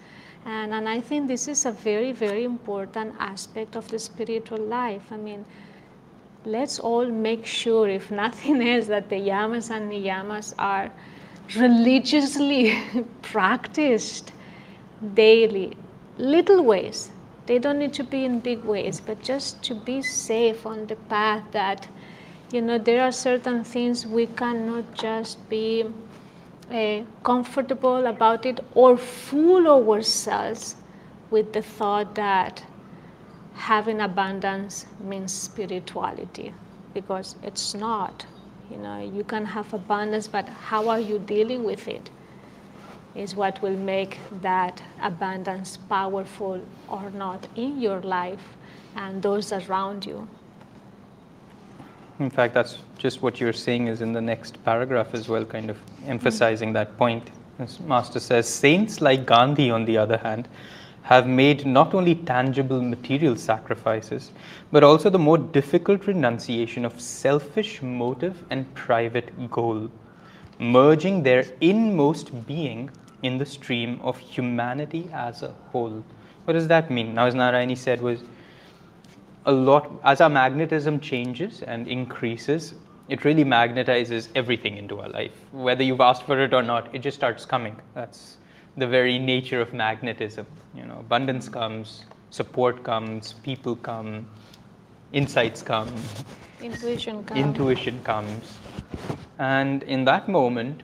And, 0.44 0.74
and 0.74 0.86
I 0.88 1.00
think 1.00 1.26
this 1.26 1.48
is 1.48 1.64
a 1.64 1.72
very, 1.72 2.12
very 2.12 2.44
important 2.44 3.14
aspect 3.18 3.76
of 3.76 3.88
the 3.88 3.98
spiritual 3.98 4.58
life. 4.58 5.02
I 5.10 5.16
mean, 5.16 5.44
let's 6.44 6.78
all 6.78 7.06
make 7.06 7.46
sure, 7.46 7.88
if 7.88 8.10
nothing 8.10 8.66
else, 8.68 8.86
that 8.86 9.08
the 9.08 9.16
yamas 9.16 9.70
and 9.70 9.90
niyamas 9.90 10.54
are 10.58 10.92
religiously 11.56 12.78
practiced 13.22 14.32
daily, 15.14 15.76
little 16.18 16.62
ways. 16.62 17.10
They 17.46 17.58
don't 17.58 17.78
need 17.78 17.92
to 17.94 18.04
be 18.04 18.24
in 18.24 18.40
big 18.40 18.64
ways, 18.64 19.00
but 19.00 19.22
just 19.22 19.62
to 19.64 19.74
be 19.74 20.02
safe 20.02 20.66
on 20.66 20.86
the 20.86 20.96
path 20.96 21.44
that, 21.52 21.88
you 22.52 22.62
know, 22.62 22.78
there 22.78 23.02
are 23.02 23.12
certain 23.12 23.64
things 23.64 24.06
we 24.06 24.26
cannot 24.26 24.94
just 24.94 25.48
be 25.48 25.84
uh, 26.70 27.00
comfortable 27.24 28.06
about 28.06 28.46
it 28.46 28.60
or 28.74 28.96
fool 28.96 29.66
ourselves 29.68 30.76
with 31.30 31.52
the 31.52 31.62
thought 31.62 32.14
that 32.14 32.62
having 33.54 34.00
abundance 34.00 34.86
means 35.00 35.32
spirituality 35.32 36.52
because 36.94 37.36
it's 37.42 37.74
not. 37.74 38.26
You 38.70 38.78
know, 38.78 39.00
you 39.00 39.24
can 39.24 39.44
have 39.44 39.72
abundance, 39.72 40.26
but 40.28 40.48
how 40.48 40.88
are 40.88 41.00
you 41.00 41.18
dealing 41.18 41.64
with 41.64 41.86
it 41.88 42.10
is 43.14 43.34
what 43.34 43.60
will 43.62 43.76
make 43.76 44.18
that 44.42 44.82
abundance 45.02 45.78
powerful 45.88 46.60
or 46.88 47.10
not 47.10 47.46
in 47.56 47.80
your 47.80 48.00
life 48.02 48.56
and 48.94 49.22
those 49.22 49.52
around 49.52 50.04
you. 50.04 50.28
In 52.18 52.30
fact, 52.30 52.54
that's 52.54 52.78
just 52.96 53.20
what 53.20 53.40
you're 53.40 53.52
saying 53.52 53.88
is 53.88 54.00
in 54.00 54.12
the 54.12 54.20
next 54.20 54.62
paragraph 54.64 55.08
as 55.12 55.28
well, 55.28 55.44
kind 55.44 55.68
of 55.68 55.78
emphasizing 56.06 56.72
that 56.72 56.96
point. 56.96 57.30
As 57.58 57.78
Master 57.80 58.20
says, 58.20 58.48
saints 58.48 59.00
like 59.00 59.26
Gandhi, 59.26 59.70
on 59.70 59.84
the 59.84 59.98
other 59.98 60.16
hand, 60.16 60.48
have 61.02 61.26
made 61.26 61.64
not 61.66 61.94
only 61.94 62.14
tangible 62.14 62.82
material 62.82 63.36
sacrifices, 63.36 64.32
but 64.72 64.82
also 64.82 65.08
the 65.10 65.18
more 65.18 65.38
difficult 65.38 66.06
renunciation 66.06 66.84
of 66.84 67.00
selfish 67.00 67.80
motive 67.82 68.42
and 68.50 68.72
private 68.74 69.30
goal, 69.50 69.90
merging 70.58 71.22
their 71.22 71.46
inmost 71.60 72.46
being 72.46 72.90
in 73.22 73.38
the 73.38 73.46
stream 73.46 74.00
of 74.02 74.18
humanity 74.18 75.08
as 75.12 75.42
a 75.42 75.54
whole. 75.70 76.04
What 76.44 76.54
does 76.54 76.68
that 76.68 76.90
mean? 76.90 77.14
Now, 77.14 77.26
as 77.26 77.34
Narayani 77.34 77.76
said, 77.76 78.00
was 78.00 78.20
a 79.46 79.52
lot 79.52 79.90
as 80.02 80.20
our 80.20 80.28
magnetism 80.28 80.98
changes 81.00 81.62
and 81.62 81.86
increases, 81.86 82.74
it 83.08 83.24
really 83.24 83.44
magnetizes 83.44 84.28
everything 84.34 84.76
into 84.76 85.00
our 85.00 85.08
life. 85.08 85.32
Whether 85.52 85.84
you've 85.84 86.00
asked 86.00 86.24
for 86.24 86.40
it 86.42 86.52
or 86.52 86.62
not, 86.62 86.92
it 86.92 86.98
just 86.98 87.16
starts 87.16 87.44
coming. 87.44 87.76
That's 87.94 88.38
the 88.76 88.86
very 88.86 89.18
nature 89.18 89.60
of 89.60 89.72
magnetism. 89.72 90.46
You 90.74 90.84
know, 90.84 90.98
abundance 90.98 91.48
comes, 91.48 92.04
support 92.30 92.82
comes, 92.82 93.34
people 93.44 93.76
come, 93.76 94.26
insights 95.12 95.62
come, 95.62 95.94
intuition 96.60 97.22
comes. 97.24 97.40
Intuition 97.40 98.02
comes. 98.02 98.58
And 99.38 99.84
in 99.84 100.04
that 100.06 100.28
moment, 100.28 100.82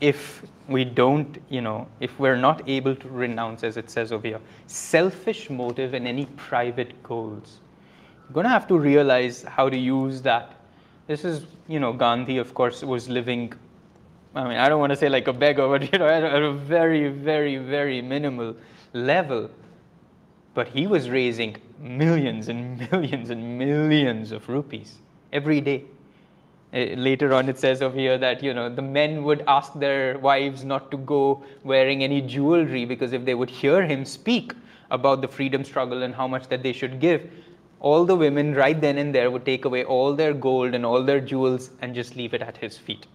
if 0.00 0.42
we 0.66 0.84
don't, 0.84 1.38
you 1.48 1.60
know, 1.60 1.86
if 2.00 2.18
we're 2.18 2.36
not 2.36 2.68
able 2.68 2.96
to 2.96 3.08
renounce, 3.08 3.62
as 3.62 3.76
it 3.76 3.88
says 3.88 4.10
over 4.10 4.26
here, 4.26 4.40
selfish 4.66 5.48
motive 5.48 5.94
and 5.94 6.08
any 6.08 6.26
private 6.36 7.00
goals, 7.02 7.60
going 8.32 8.44
to 8.44 8.50
have 8.50 8.66
to 8.68 8.78
realize 8.78 9.42
how 9.42 9.68
to 9.68 9.76
use 9.76 10.22
that. 10.22 10.54
This 11.06 11.24
is, 11.24 11.46
you 11.68 11.80
know, 11.80 11.92
Gandhi, 11.92 12.38
of 12.38 12.54
course, 12.54 12.82
was 12.82 13.08
living 13.08 13.52
I 14.34 14.44
mean, 14.48 14.58
I 14.58 14.68
don't 14.68 14.78
want 14.78 14.90
to 14.90 14.96
say 14.96 15.08
like 15.08 15.26
a 15.28 15.32
beggar, 15.32 15.68
but 15.78 15.92
you 15.92 15.98
know, 15.98 16.06
at 16.06 16.22
a 16.22 16.52
very, 16.52 17.08
very, 17.08 17.56
very 17.56 18.00
minimal 18.00 18.56
level. 18.92 19.50
But 20.54 20.68
he 20.68 20.86
was 20.86 21.08
raising 21.10 21.56
millions 21.80 22.48
and 22.48 22.78
millions 22.90 23.30
and 23.30 23.58
millions 23.58 24.32
of 24.32 24.48
rupees 24.48 24.98
every 25.32 25.60
day. 25.60 25.84
Uh, 26.72 26.94
later 26.96 27.34
on, 27.34 27.48
it 27.48 27.58
says 27.58 27.82
over 27.82 27.98
here 27.98 28.16
that 28.18 28.42
you 28.44 28.54
know 28.54 28.72
the 28.72 28.82
men 28.82 29.24
would 29.24 29.42
ask 29.48 29.72
their 29.74 30.18
wives 30.18 30.64
not 30.64 30.90
to 30.92 30.98
go 30.98 31.42
wearing 31.64 32.04
any 32.04 32.20
jewelry 32.20 32.84
because 32.84 33.12
if 33.12 33.24
they 33.24 33.34
would 33.34 33.50
hear 33.50 33.82
him 33.82 34.04
speak 34.04 34.52
about 34.92 35.20
the 35.20 35.28
freedom 35.28 35.64
struggle 35.64 36.02
and 36.04 36.14
how 36.14 36.28
much 36.28 36.48
that 36.48 36.62
they 36.62 36.72
should 36.72 37.00
give, 37.00 37.28
all 37.80 38.04
the 38.04 38.14
women 38.14 38.54
right 38.54 38.78
then 38.80 38.98
and 38.98 39.14
there 39.14 39.30
would 39.30 39.44
take 39.44 39.64
away 39.64 39.84
all 39.84 40.14
their 40.14 40.34
gold 40.34 40.74
and 40.74 40.84
all 40.84 41.02
their 41.02 41.20
jewels 41.20 41.70
and 41.80 41.94
just 41.94 42.14
leave 42.14 42.34
it 42.34 42.42
at 42.42 42.56
his 42.56 42.76
feet. 42.76 43.06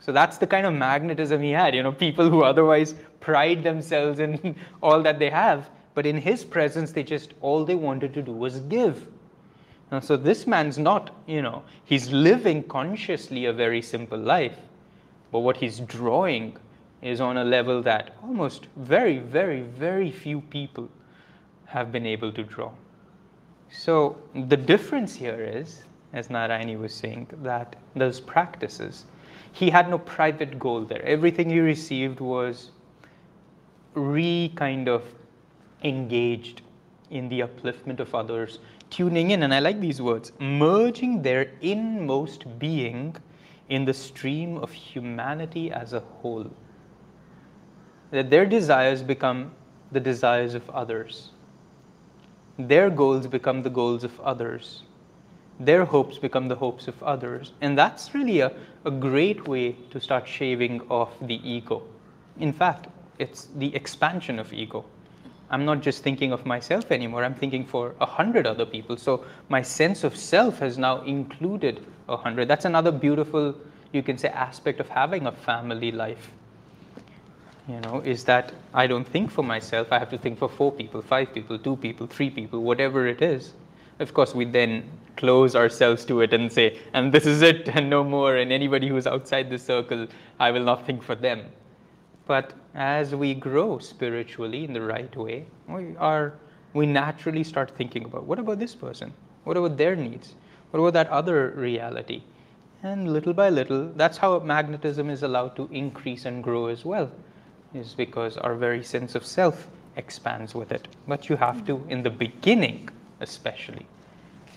So 0.00 0.12
that's 0.12 0.38
the 0.38 0.46
kind 0.46 0.66
of 0.66 0.74
magnetism 0.74 1.40
he 1.42 1.50
had, 1.50 1.74
you 1.74 1.82
know, 1.82 1.92
people 1.92 2.28
who 2.28 2.42
otherwise 2.42 2.94
pride 3.20 3.62
themselves 3.62 4.18
in 4.18 4.56
all 4.82 5.02
that 5.02 5.18
they 5.18 5.30
have, 5.30 5.70
but 5.94 6.06
in 6.06 6.16
his 6.16 6.44
presence, 6.44 6.92
they 6.92 7.02
just, 7.02 7.34
all 7.40 7.64
they 7.64 7.74
wanted 7.74 8.12
to 8.14 8.22
do 8.22 8.32
was 8.32 8.60
give. 8.60 9.06
Now, 9.92 10.00
so 10.00 10.16
this 10.16 10.46
man's 10.46 10.78
not, 10.78 11.14
you 11.26 11.42
know, 11.42 11.62
he's 11.84 12.10
living 12.10 12.62
consciously 12.64 13.46
a 13.46 13.52
very 13.52 13.82
simple 13.82 14.18
life, 14.18 14.56
but 15.30 15.40
what 15.40 15.56
he's 15.56 15.80
drawing 15.80 16.56
is 17.02 17.20
on 17.20 17.36
a 17.36 17.44
level 17.44 17.82
that 17.82 18.16
almost 18.22 18.66
very, 18.76 19.18
very, 19.18 19.62
very 19.62 20.10
few 20.10 20.40
people 20.42 20.88
have 21.66 21.92
been 21.92 22.06
able 22.06 22.32
to 22.32 22.42
draw. 22.42 22.70
So 23.70 24.18
the 24.34 24.56
difference 24.56 25.14
here 25.14 25.40
is, 25.40 25.82
as 26.12 26.28
Narayani 26.28 26.78
was 26.78 26.92
saying, 26.92 27.28
that 27.42 27.76
those 27.94 28.20
practices 28.20 29.04
he 29.52 29.70
had 29.70 29.88
no 29.90 29.98
private 29.98 30.58
goal 30.58 30.82
there. 30.82 31.04
Everything 31.04 31.50
he 31.50 31.60
received 31.60 32.20
was 32.20 32.70
re 33.94 34.52
kind 34.54 34.88
of 34.88 35.02
engaged 35.82 36.62
in 37.10 37.28
the 37.28 37.40
upliftment 37.40 37.98
of 37.98 38.14
others, 38.14 38.60
tuning 38.88 39.32
in, 39.32 39.42
and 39.42 39.52
I 39.52 39.58
like 39.58 39.80
these 39.80 40.00
words, 40.00 40.32
merging 40.38 41.22
their 41.22 41.50
inmost 41.60 42.58
being 42.58 43.16
in 43.68 43.84
the 43.84 43.94
stream 43.94 44.56
of 44.58 44.70
humanity 44.70 45.72
as 45.72 45.92
a 45.92 46.00
whole. 46.00 46.48
That 48.12 48.30
their 48.30 48.46
desires 48.46 49.02
become 49.02 49.52
the 49.90 50.00
desires 50.00 50.54
of 50.54 50.68
others, 50.70 51.30
their 52.68 52.90
goals 52.90 53.26
become 53.26 53.62
the 53.62 53.70
goals 53.70 54.04
of 54.04 54.18
others 54.20 54.82
their 55.60 55.84
hopes 55.84 56.16
become 56.16 56.48
the 56.48 56.56
hopes 56.56 56.88
of 56.88 57.00
others. 57.02 57.52
And 57.60 57.76
that's 57.76 58.14
really 58.14 58.40
a, 58.40 58.50
a 58.86 58.90
great 58.90 59.46
way 59.46 59.72
to 59.90 60.00
start 60.00 60.26
shaving 60.26 60.80
off 60.88 61.10
the 61.20 61.38
ego. 61.48 61.82
In 62.38 62.52
fact, 62.52 62.86
it's 63.18 63.48
the 63.56 63.74
expansion 63.76 64.38
of 64.38 64.52
ego. 64.52 64.84
I'm 65.50 65.66
not 65.66 65.82
just 65.82 66.02
thinking 66.02 66.32
of 66.32 66.46
myself 66.46 66.90
anymore, 66.90 67.24
I'm 67.24 67.34
thinking 67.34 67.66
for 67.66 67.94
a 68.00 68.06
hundred 68.06 68.46
other 68.46 68.64
people. 68.64 68.96
So 68.96 69.24
my 69.48 69.60
sense 69.60 70.04
of 70.04 70.16
self 70.16 70.58
has 70.60 70.78
now 70.78 71.02
included 71.02 71.84
a 72.08 72.16
hundred. 72.16 72.48
That's 72.48 72.64
another 72.64 72.92
beautiful, 72.92 73.54
you 73.92 74.02
can 74.02 74.16
say, 74.16 74.28
aspect 74.28 74.80
of 74.80 74.88
having 74.88 75.26
a 75.26 75.32
family 75.32 75.92
life. 75.92 76.30
You 77.68 77.80
know, 77.80 78.00
is 78.04 78.24
that 78.24 78.52
I 78.74 78.86
don't 78.86 79.06
think 79.06 79.30
for 79.30 79.44
myself, 79.44 79.92
I 79.92 79.98
have 79.98 80.10
to 80.10 80.18
think 80.18 80.38
for 80.38 80.48
four 80.48 80.72
people, 80.72 81.02
five 81.02 81.32
people, 81.32 81.58
two 81.58 81.76
people, 81.76 82.06
three 82.06 82.30
people, 82.30 82.62
whatever 82.62 83.06
it 83.06 83.22
is. 83.22 83.52
Of 84.00 84.14
course, 84.14 84.34
we 84.34 84.44
then 84.44 84.88
close 85.16 85.54
ourselves 85.54 86.04
to 86.06 86.22
it 86.22 86.32
and 86.32 86.50
say, 86.50 86.78
and 86.94 87.12
this 87.12 87.26
is 87.26 87.42
it 87.42 87.68
and 87.68 87.90
no 87.90 88.02
more, 88.02 88.36
and 88.36 88.50
anybody 88.50 88.88
who's 88.88 89.06
outside 89.06 89.50
the 89.50 89.58
circle, 89.58 90.06
I 90.38 90.50
will 90.50 90.64
not 90.64 90.86
think 90.86 91.02
for 91.02 91.14
them. 91.14 91.44
But 92.26 92.52
as 92.74 93.14
we 93.14 93.34
grow 93.34 93.78
spiritually 93.78 94.64
in 94.64 94.72
the 94.72 94.80
right 94.80 95.14
way, 95.16 95.46
we 95.68 95.96
are 95.96 96.34
we 96.72 96.86
naturally 96.86 97.42
start 97.42 97.72
thinking 97.76 98.04
about 98.04 98.24
what 98.24 98.38
about 98.38 98.58
this 98.58 98.74
person? 98.74 99.12
What 99.44 99.56
about 99.56 99.76
their 99.76 99.96
needs? 99.96 100.34
What 100.70 100.80
about 100.80 100.92
that 100.94 101.08
other 101.08 101.50
reality? 101.56 102.22
And 102.82 103.12
little 103.12 103.34
by 103.34 103.50
little, 103.50 103.92
that's 103.96 104.16
how 104.16 104.38
magnetism 104.38 105.10
is 105.10 105.22
allowed 105.22 105.56
to 105.56 105.68
increase 105.72 106.24
and 106.24 106.42
grow 106.42 106.66
as 106.66 106.84
well, 106.84 107.10
is 107.74 107.94
because 107.94 108.36
our 108.36 108.54
very 108.54 108.82
sense 108.82 109.14
of 109.14 109.24
self 109.24 109.68
expands 109.96 110.54
with 110.54 110.72
it. 110.72 110.88
But 111.06 111.28
you 111.28 111.36
have 111.36 111.66
to, 111.66 111.84
in 111.88 112.02
the 112.02 112.10
beginning 112.10 112.88
especially, 113.20 113.86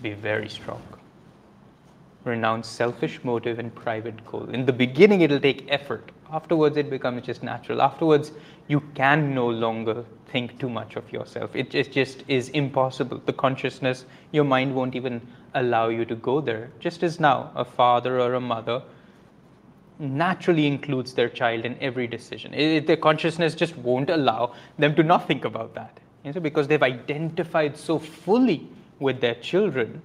be 0.02 0.12
very 0.12 0.48
strong. 0.48 0.82
Renounce 2.24 2.66
selfish 2.66 3.22
motive 3.22 3.58
and 3.58 3.74
private 3.74 4.24
goal. 4.24 4.48
In 4.48 4.64
the 4.64 4.72
beginning, 4.72 5.20
it'll 5.20 5.40
take 5.40 5.66
effort. 5.68 6.10
Afterwards, 6.32 6.76
it 6.76 6.88
becomes 6.88 7.22
just 7.22 7.42
natural. 7.42 7.82
Afterwards, 7.82 8.32
you 8.66 8.80
can 8.94 9.34
no 9.34 9.46
longer 9.46 10.04
think 10.28 10.58
too 10.58 10.70
much 10.70 10.96
of 10.96 11.12
yourself. 11.12 11.54
It 11.54 11.70
just, 11.70 11.92
just 11.92 12.24
is 12.26 12.48
impossible. 12.48 13.20
The 13.26 13.34
consciousness, 13.34 14.06
your 14.32 14.44
mind 14.44 14.74
won't 14.74 14.96
even 14.96 15.20
allow 15.52 15.88
you 15.88 16.04
to 16.06 16.14
go 16.16 16.40
there. 16.40 16.70
Just 16.80 17.02
as 17.02 17.20
now, 17.20 17.52
a 17.54 17.64
father 17.64 18.20
or 18.20 18.34
a 18.34 18.40
mother 18.40 18.82
naturally 19.98 20.66
includes 20.66 21.12
their 21.14 21.28
child 21.28 21.64
in 21.64 21.76
every 21.80 22.06
decision. 22.06 22.52
It, 22.54 22.86
their 22.86 22.96
consciousness 22.96 23.54
just 23.54 23.76
won't 23.76 24.10
allow 24.10 24.54
them 24.78 24.94
to 24.96 25.02
not 25.02 25.26
think 25.26 25.44
about 25.44 25.74
that. 25.74 26.00
You 26.24 26.32
know, 26.32 26.40
because 26.40 26.66
they've 26.66 26.82
identified 26.82 27.76
so 27.76 27.98
fully 27.98 28.66
with 28.98 29.20
their 29.20 29.34
children. 29.36 30.00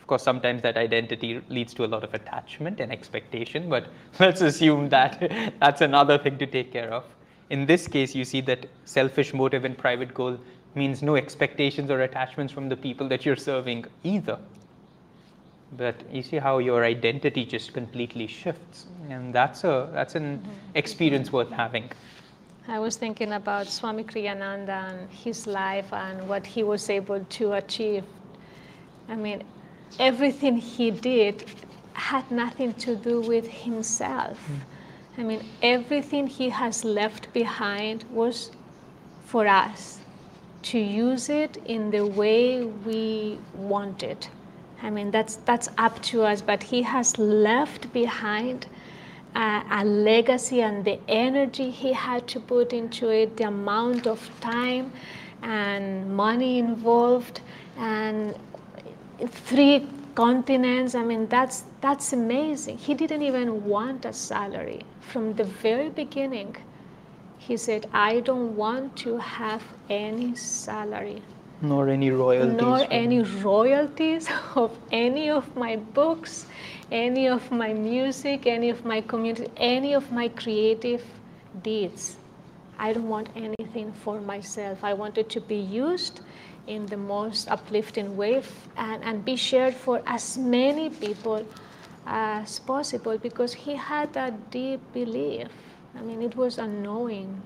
Of 0.00 0.06
course, 0.06 0.22
sometimes 0.22 0.62
that 0.62 0.76
identity 0.76 1.42
leads 1.48 1.74
to 1.74 1.84
a 1.84 1.86
lot 1.86 2.02
of 2.02 2.14
attachment 2.14 2.80
and 2.80 2.90
expectation, 2.90 3.68
but 3.68 3.88
let's 4.20 4.40
assume 4.40 4.88
that 4.88 5.54
that's 5.60 5.82
another 5.82 6.18
thing 6.18 6.38
to 6.38 6.46
take 6.46 6.72
care 6.72 6.90
of. 6.92 7.04
In 7.50 7.66
this 7.66 7.86
case, 7.86 8.14
you 8.14 8.24
see 8.24 8.40
that 8.42 8.66
selfish 8.84 9.32
motive 9.32 9.64
and 9.64 9.76
private 9.76 10.12
goal 10.14 10.38
means 10.74 11.02
no 11.02 11.16
expectations 11.16 11.90
or 11.90 12.02
attachments 12.02 12.52
from 12.52 12.68
the 12.68 12.76
people 12.76 13.08
that 13.08 13.24
you're 13.24 13.36
serving 13.36 13.84
either. 14.04 14.38
But 15.76 15.96
you 16.12 16.22
see 16.22 16.38
how 16.38 16.58
your 16.58 16.84
identity 16.84 17.44
just 17.44 17.74
completely 17.74 18.26
shifts, 18.26 18.86
and 19.10 19.34
that's 19.34 19.64
a 19.64 19.90
that's 19.92 20.14
an 20.14 20.38
mm-hmm. 20.38 20.50
experience 20.74 21.30
worth 21.32 21.50
having. 21.50 21.90
I 22.66 22.78
was 22.78 22.96
thinking 22.96 23.32
about 23.32 23.68
Swami 23.68 24.04
Kriyananda 24.04 24.90
and 24.90 25.10
his 25.10 25.46
life 25.46 25.92
and 25.92 26.28
what 26.28 26.46
he 26.46 26.62
was 26.62 26.90
able 26.90 27.24
to 27.24 27.52
achieve 27.52 28.04
I 29.08 29.16
mean, 29.16 29.42
everything 29.98 30.58
he 30.58 30.90
did 30.90 31.44
had 31.94 32.30
nothing 32.30 32.74
to 32.74 32.94
do 32.94 33.20
with 33.20 33.48
himself. 33.48 34.38
Mm. 34.50 34.60
I 35.20 35.22
mean, 35.22 35.44
everything 35.62 36.26
he 36.26 36.50
has 36.50 36.84
left 36.84 37.32
behind 37.32 38.04
was 38.10 38.50
for 39.24 39.46
us. 39.46 39.98
to 40.60 40.78
use 40.78 41.28
it 41.28 41.56
in 41.66 41.90
the 41.90 42.04
way 42.04 42.64
we 42.64 43.38
want 43.54 44.02
it. 44.02 44.28
I 44.82 44.90
mean, 44.90 45.10
that's, 45.10 45.36
that's 45.36 45.68
up 45.76 46.00
to 46.02 46.22
us, 46.22 46.40
but 46.40 46.62
he 46.62 46.82
has 46.82 47.18
left 47.18 47.92
behind 47.92 48.66
a, 49.34 49.62
a 49.70 49.84
legacy 49.84 50.62
and 50.62 50.84
the 50.84 51.00
energy 51.08 51.70
he 51.70 51.92
had 51.92 52.26
to 52.28 52.40
put 52.40 52.72
into 52.72 53.08
it, 53.10 53.36
the 53.36 53.44
amount 53.44 54.06
of 54.06 54.30
time 54.40 54.92
and 55.42 56.16
money 56.16 56.58
involved, 56.58 57.40
and 57.76 58.34
three 59.28 59.86
continents. 60.14 60.94
I 60.94 61.04
mean, 61.04 61.26
that's, 61.28 61.64
that's 61.80 62.12
amazing. 62.12 62.78
He 62.78 62.94
didn't 62.94 63.22
even 63.22 63.64
want 63.64 64.04
a 64.04 64.12
salary 64.12 64.82
from 65.00 65.34
the 65.34 65.44
very 65.44 65.90
beginning. 65.90 66.56
He 67.38 67.56
said, 67.56 67.88
I 67.92 68.20
don't 68.20 68.56
want 68.56 68.96
to 68.98 69.18
have 69.18 69.62
any 69.88 70.34
salary. 70.34 71.22
Nor 71.60 71.88
any 71.88 72.10
royalties. 72.10 72.60
Nor 72.60 72.86
any 72.90 73.22
royalties 73.22 74.28
of 74.54 74.76
any 74.92 75.28
of 75.28 75.56
my 75.56 75.76
books, 75.76 76.46
any 76.92 77.26
of 77.28 77.50
my 77.50 77.72
music, 77.72 78.46
any 78.46 78.70
of 78.70 78.84
my 78.84 79.00
community, 79.00 79.50
any 79.56 79.92
of 79.92 80.12
my 80.12 80.28
creative 80.28 81.04
deeds. 81.62 82.16
I 82.78 82.92
don't 82.92 83.08
want 83.08 83.28
anything 83.34 83.92
for 83.92 84.20
myself. 84.20 84.84
I 84.84 84.94
want 84.94 85.18
it 85.18 85.28
to 85.30 85.40
be 85.40 85.56
used 85.56 86.20
in 86.68 86.86
the 86.86 86.96
most 86.96 87.48
uplifting 87.48 88.16
way 88.16 88.42
and, 88.76 89.02
and 89.02 89.24
be 89.24 89.34
shared 89.34 89.74
for 89.74 90.00
as 90.06 90.38
many 90.38 90.90
people 90.90 91.44
as 92.06 92.60
possible 92.60 93.18
because 93.18 93.52
he 93.52 93.74
had 93.74 94.16
a 94.16 94.30
deep 94.50 94.80
belief. 94.92 95.48
I 95.96 96.02
mean, 96.02 96.22
it 96.22 96.36
was 96.36 96.58
unknowing 96.58 97.42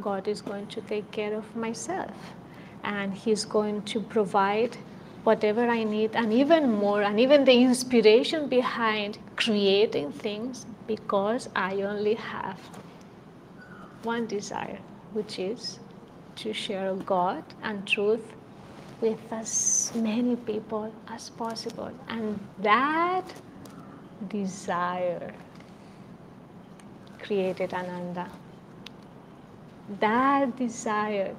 God 0.00 0.28
is 0.28 0.40
going 0.40 0.68
to 0.68 0.80
take 0.82 1.10
care 1.10 1.34
of 1.34 1.56
myself 1.56 2.12
and 2.84 3.14
He's 3.14 3.44
going 3.44 3.82
to 3.82 4.00
provide 4.00 4.76
whatever 5.24 5.66
I 5.68 5.84
need, 5.84 6.16
and 6.16 6.32
even 6.32 6.72
more, 6.72 7.02
and 7.02 7.20
even 7.20 7.44
the 7.44 7.52
inspiration 7.52 8.48
behind 8.48 9.18
creating 9.36 10.12
things 10.12 10.66
because 10.86 11.48
I 11.54 11.82
only 11.82 12.14
have 12.14 12.58
one 14.02 14.26
desire, 14.26 14.78
which 15.12 15.38
is 15.38 15.78
to 16.36 16.52
share 16.52 16.94
God 16.94 17.44
and 17.62 17.86
truth 17.86 18.34
with 19.00 19.20
as 19.32 19.92
many 19.94 20.36
people 20.36 20.92
as 21.08 21.30
possible. 21.30 21.90
And 22.08 22.38
that 22.60 23.24
desire 24.28 25.32
created 27.20 27.74
Ananda. 27.74 28.28
That 30.00 30.56
desire 30.56 31.34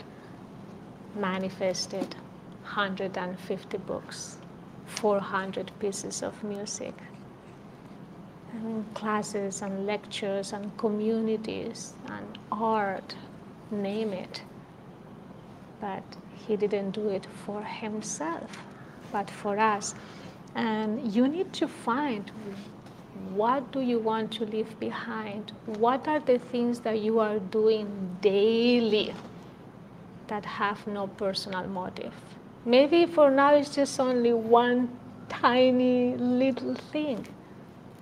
manifested 1.15 2.15
150 2.63 3.77
books, 3.77 4.37
400 4.85 5.71
pieces 5.79 6.23
of 6.23 6.43
music, 6.43 6.93
and 8.53 8.93
classes 8.93 9.61
and 9.61 9.85
lectures 9.85 10.53
and 10.53 10.75
communities 10.77 11.93
and 12.07 12.37
art, 12.51 13.15
name 13.71 14.13
it. 14.13 14.41
But 15.81 16.03
he 16.47 16.55
didn't 16.55 16.91
do 16.91 17.09
it 17.09 17.27
for 17.45 17.63
himself, 17.63 18.57
but 19.11 19.29
for 19.29 19.57
us. 19.59 19.95
And 20.55 21.13
you 21.13 21.27
need 21.27 21.51
to 21.53 21.67
find 21.67 22.31
what 23.31 23.71
do 23.71 23.81
you 23.81 23.99
want 23.99 24.31
to 24.33 24.45
leave 24.45 24.79
behind? 24.79 25.51
What 25.65 26.07
are 26.07 26.19
the 26.19 26.37
things 26.37 26.81
that 26.81 26.99
you 26.99 27.19
are 27.19 27.39
doing 27.39 28.17
daily 28.21 29.13
that 30.27 30.45
have 30.45 30.85
no 30.87 31.07
personal 31.07 31.67
motive? 31.67 32.13
Maybe 32.65 33.05
for 33.05 33.29
now 33.29 33.55
it's 33.55 33.75
just 33.75 33.99
only 33.99 34.33
one 34.33 34.89
tiny 35.29 36.15
little 36.15 36.75
thing. 36.75 37.27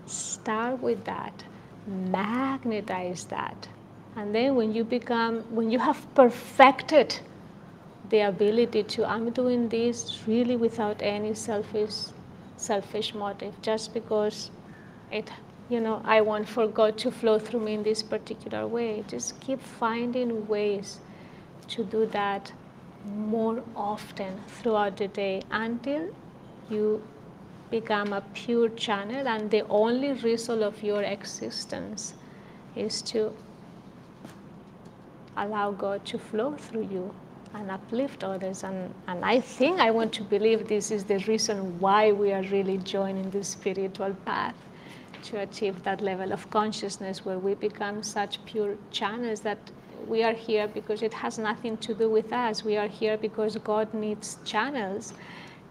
Start 0.06 0.82
with 0.82 1.04
that, 1.06 1.44
magnetize 1.88 3.26
that. 3.26 3.68
And 4.16 4.36
then 4.36 4.56
when 4.56 4.74
you 4.74 4.84
become, 4.84 5.42
when 5.56 5.72
you 5.72 5.80
have 5.80 6.06
perfected 6.16 7.20
the 8.10 8.22
ability 8.22 8.84
to, 8.84 9.06
I'm 9.06 9.30
doing 9.32 9.70
this 9.70 10.20
really 10.28 10.58
without 10.58 11.02
any 11.02 11.34
selfish, 11.34 11.94
selfish 12.58 13.14
motive, 13.16 13.60
just 13.62 13.94
because 13.94 14.52
it, 15.12 15.30
you 15.70 15.80
know, 15.80 16.02
I 16.04 16.22
want 16.22 16.48
for 16.48 16.68
God 16.68 16.98
to 17.00 17.12
flow 17.12 17.40
through 17.40 17.62
me 17.62 17.76
in 17.76 17.84
this 17.84 18.04
particular 18.04 18.68
way. 18.68 19.04
Just 19.08 19.40
keep 19.40 19.62
finding 19.62 20.46
ways 20.48 21.00
to 21.70 21.84
do 21.84 22.06
that 22.08 22.52
more 23.06 23.64
often 23.76 24.42
throughout 24.48 24.98
the 24.98 25.08
day 25.08 25.42
until 25.52 26.10
you 26.70 27.02
become 27.70 28.14
a 28.14 28.22
pure 28.34 28.70
channel 28.70 29.28
and 29.28 29.50
the 29.50 29.66
only 29.70 30.14
result 30.14 30.62
of 30.62 30.84
your 30.84 31.04
existence 31.04 32.14
is 32.76 33.02
to 33.02 33.34
allow 35.38 35.72
God 35.72 36.06
to 36.06 36.20
flow 36.20 36.54
through 36.56 36.88
you 36.92 37.14
and 37.54 37.72
uplift 37.72 38.24
others. 38.24 38.64
And, 38.64 38.94
and 39.08 39.24
I 39.26 39.40
think 39.40 39.80
I 39.80 39.92
want 39.92 40.14
to 40.14 40.24
believe 40.24 40.68
this 40.68 40.92
is 40.92 41.04
the 41.06 41.18
reason 41.20 41.80
why 41.80 42.12
we 42.12 42.32
are 42.32 42.44
really 42.44 42.78
joining 42.78 43.30
the 43.30 43.44
spiritual 43.44 44.14
path 44.26 44.56
to 45.24 45.40
achieve 45.40 45.84
that 45.84 46.02
level 46.02 46.34
of 46.34 46.50
consciousness 46.50 47.26
where 47.26 47.40
we 47.40 47.54
become 47.54 48.04
such 48.04 48.44
pure 48.46 48.76
channels 48.92 49.42
that 49.42 49.60
we 50.08 50.24
are 50.24 50.34
here 50.34 50.68
because 50.68 51.02
it 51.02 51.14
has 51.14 51.38
nothing 51.38 51.78
to 51.78 51.94
do 51.94 52.10
with 52.10 52.32
us. 52.34 52.64
We 52.64 52.78
are 52.78 52.88
here 52.88 53.18
because 53.18 53.56
God 53.58 53.94
needs 53.94 54.38
channels. 54.46 55.14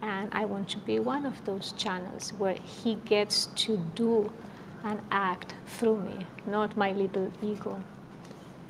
And 0.02 0.30
I 0.32 0.44
want 0.44 0.68
to 0.70 0.78
be 0.78 0.98
one 0.98 1.26
of 1.26 1.44
those 1.44 1.72
channels 1.72 2.32
where 2.38 2.56
He 2.82 2.94
gets 3.04 3.46
to 3.56 3.76
do 3.94 4.32
and 4.84 5.00
act 5.10 5.54
through 5.66 6.00
me, 6.00 6.26
not 6.46 6.76
my 6.76 6.92
little 6.92 7.30
ego. 7.42 7.82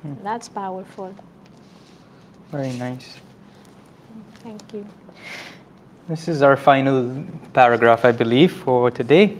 Hmm. 0.01 0.15
That's 0.23 0.49
powerful. 0.49 1.15
Very 2.51 2.73
nice. 2.73 3.17
Thank 4.43 4.73
you. 4.73 4.85
This 6.09 6.27
is 6.27 6.41
our 6.41 6.57
final 6.57 7.25
paragraph, 7.53 8.03
I 8.03 8.11
believe, 8.11 8.51
for 8.51 8.91
today. 8.91 9.37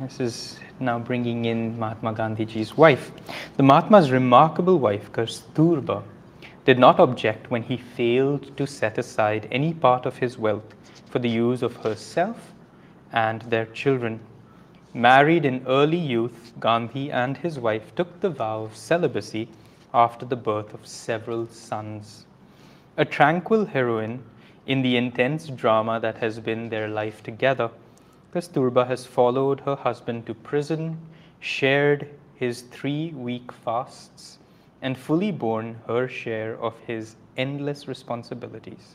This 0.00 0.20
is 0.20 0.58
now 0.80 0.98
bringing 0.98 1.44
in 1.44 1.78
Mahatma 1.78 2.14
Gandhiji's 2.14 2.76
wife. 2.76 3.10
The 3.56 3.62
Mahatma's 3.62 4.10
remarkable 4.10 4.78
wife, 4.78 5.10
Kasturba, 5.12 6.02
did 6.64 6.78
not 6.78 7.00
object 7.00 7.50
when 7.50 7.62
he 7.62 7.76
failed 7.76 8.56
to 8.56 8.66
set 8.66 8.98
aside 8.98 9.48
any 9.50 9.72
part 9.72 10.06
of 10.06 10.18
his 10.18 10.38
wealth 10.38 10.74
for 11.10 11.18
the 11.18 11.28
use 11.28 11.62
of 11.62 11.76
herself 11.76 12.52
and 13.12 13.42
their 13.42 13.66
children. 13.66 14.20
Married 14.94 15.44
in 15.44 15.64
early 15.66 15.98
youth, 15.98 16.52
Gandhi 16.60 17.10
and 17.10 17.36
his 17.36 17.58
wife 17.58 17.94
took 17.94 18.20
the 18.20 18.30
vow 18.30 18.64
of 18.64 18.76
celibacy 18.76 19.48
after 19.94 20.26
the 20.26 20.36
birth 20.36 20.74
of 20.74 20.86
several 20.86 21.46
sons. 21.48 22.26
A 22.96 23.04
tranquil 23.04 23.64
heroine 23.64 24.22
in 24.66 24.82
the 24.82 24.96
intense 24.96 25.46
drama 25.48 25.98
that 26.00 26.18
has 26.18 26.40
been 26.40 26.68
their 26.68 26.88
life 26.88 27.22
together 27.22 27.70
Kasturba 28.32 28.86
has 28.86 29.06
followed 29.06 29.60
her 29.60 29.74
husband 29.74 30.26
to 30.26 30.34
prison, 30.34 30.98
shared 31.40 32.08
his 32.36 32.62
three 32.62 33.10
week 33.10 33.50
fasts, 33.50 34.38
and 34.82 34.96
fully 34.96 35.32
borne 35.32 35.76
her 35.86 36.06
share 36.06 36.60
of 36.60 36.78
his 36.86 37.16
endless 37.36 37.88
responsibilities. 37.88 38.94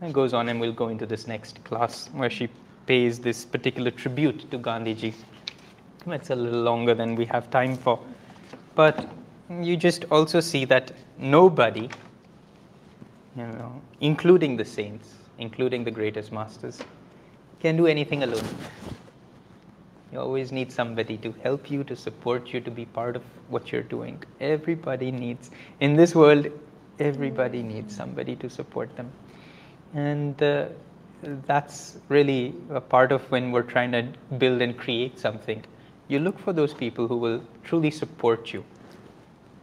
And 0.00 0.14
goes 0.14 0.32
on, 0.32 0.48
and 0.48 0.58
we'll 0.58 0.72
go 0.72 0.88
into 0.88 1.04
this 1.04 1.26
next 1.26 1.62
class 1.64 2.08
where 2.12 2.30
she 2.30 2.48
pays 2.86 3.18
this 3.18 3.44
particular 3.44 3.90
tribute 3.90 4.50
to 4.50 4.58
Gandhiji. 4.58 5.12
It's 6.06 6.30
a 6.30 6.34
little 6.34 6.62
longer 6.62 6.94
than 6.94 7.14
we 7.14 7.26
have 7.26 7.50
time 7.50 7.76
for. 7.76 8.00
But 8.74 9.10
you 9.60 9.76
just 9.76 10.06
also 10.10 10.40
see 10.40 10.64
that 10.64 10.92
nobody, 11.18 11.90
you 13.36 13.46
know, 13.46 13.82
including 14.00 14.56
the 14.56 14.64
saints, 14.64 15.08
including 15.38 15.84
the 15.84 15.90
greatest 15.90 16.32
masters, 16.32 16.80
can 17.60 17.76
do 17.76 17.86
anything 17.86 18.22
alone. 18.22 18.48
You 20.12 20.18
always 20.18 20.50
need 20.50 20.72
somebody 20.72 21.16
to 21.18 21.32
help 21.44 21.70
you, 21.70 21.84
to 21.84 21.94
support 21.94 22.52
you, 22.52 22.60
to 22.60 22.70
be 22.70 22.84
part 22.84 23.16
of 23.16 23.22
what 23.48 23.70
you're 23.70 23.82
doing. 23.82 24.22
Everybody 24.40 25.12
needs, 25.12 25.50
in 25.78 25.94
this 25.94 26.14
world, 26.14 26.48
everybody 26.98 27.62
needs 27.62 27.94
somebody 27.94 28.34
to 28.36 28.50
support 28.50 28.94
them. 28.96 29.10
And 29.94 30.42
uh, 30.42 30.66
that's 31.46 31.98
really 32.08 32.54
a 32.70 32.80
part 32.80 33.12
of 33.12 33.22
when 33.30 33.52
we're 33.52 33.62
trying 33.62 33.92
to 33.92 34.08
build 34.38 34.62
and 34.62 34.76
create 34.76 35.18
something. 35.18 35.64
You 36.08 36.18
look 36.18 36.38
for 36.38 36.52
those 36.52 36.74
people 36.74 37.06
who 37.06 37.16
will 37.16 37.42
truly 37.62 37.90
support 37.90 38.52
you. 38.52 38.64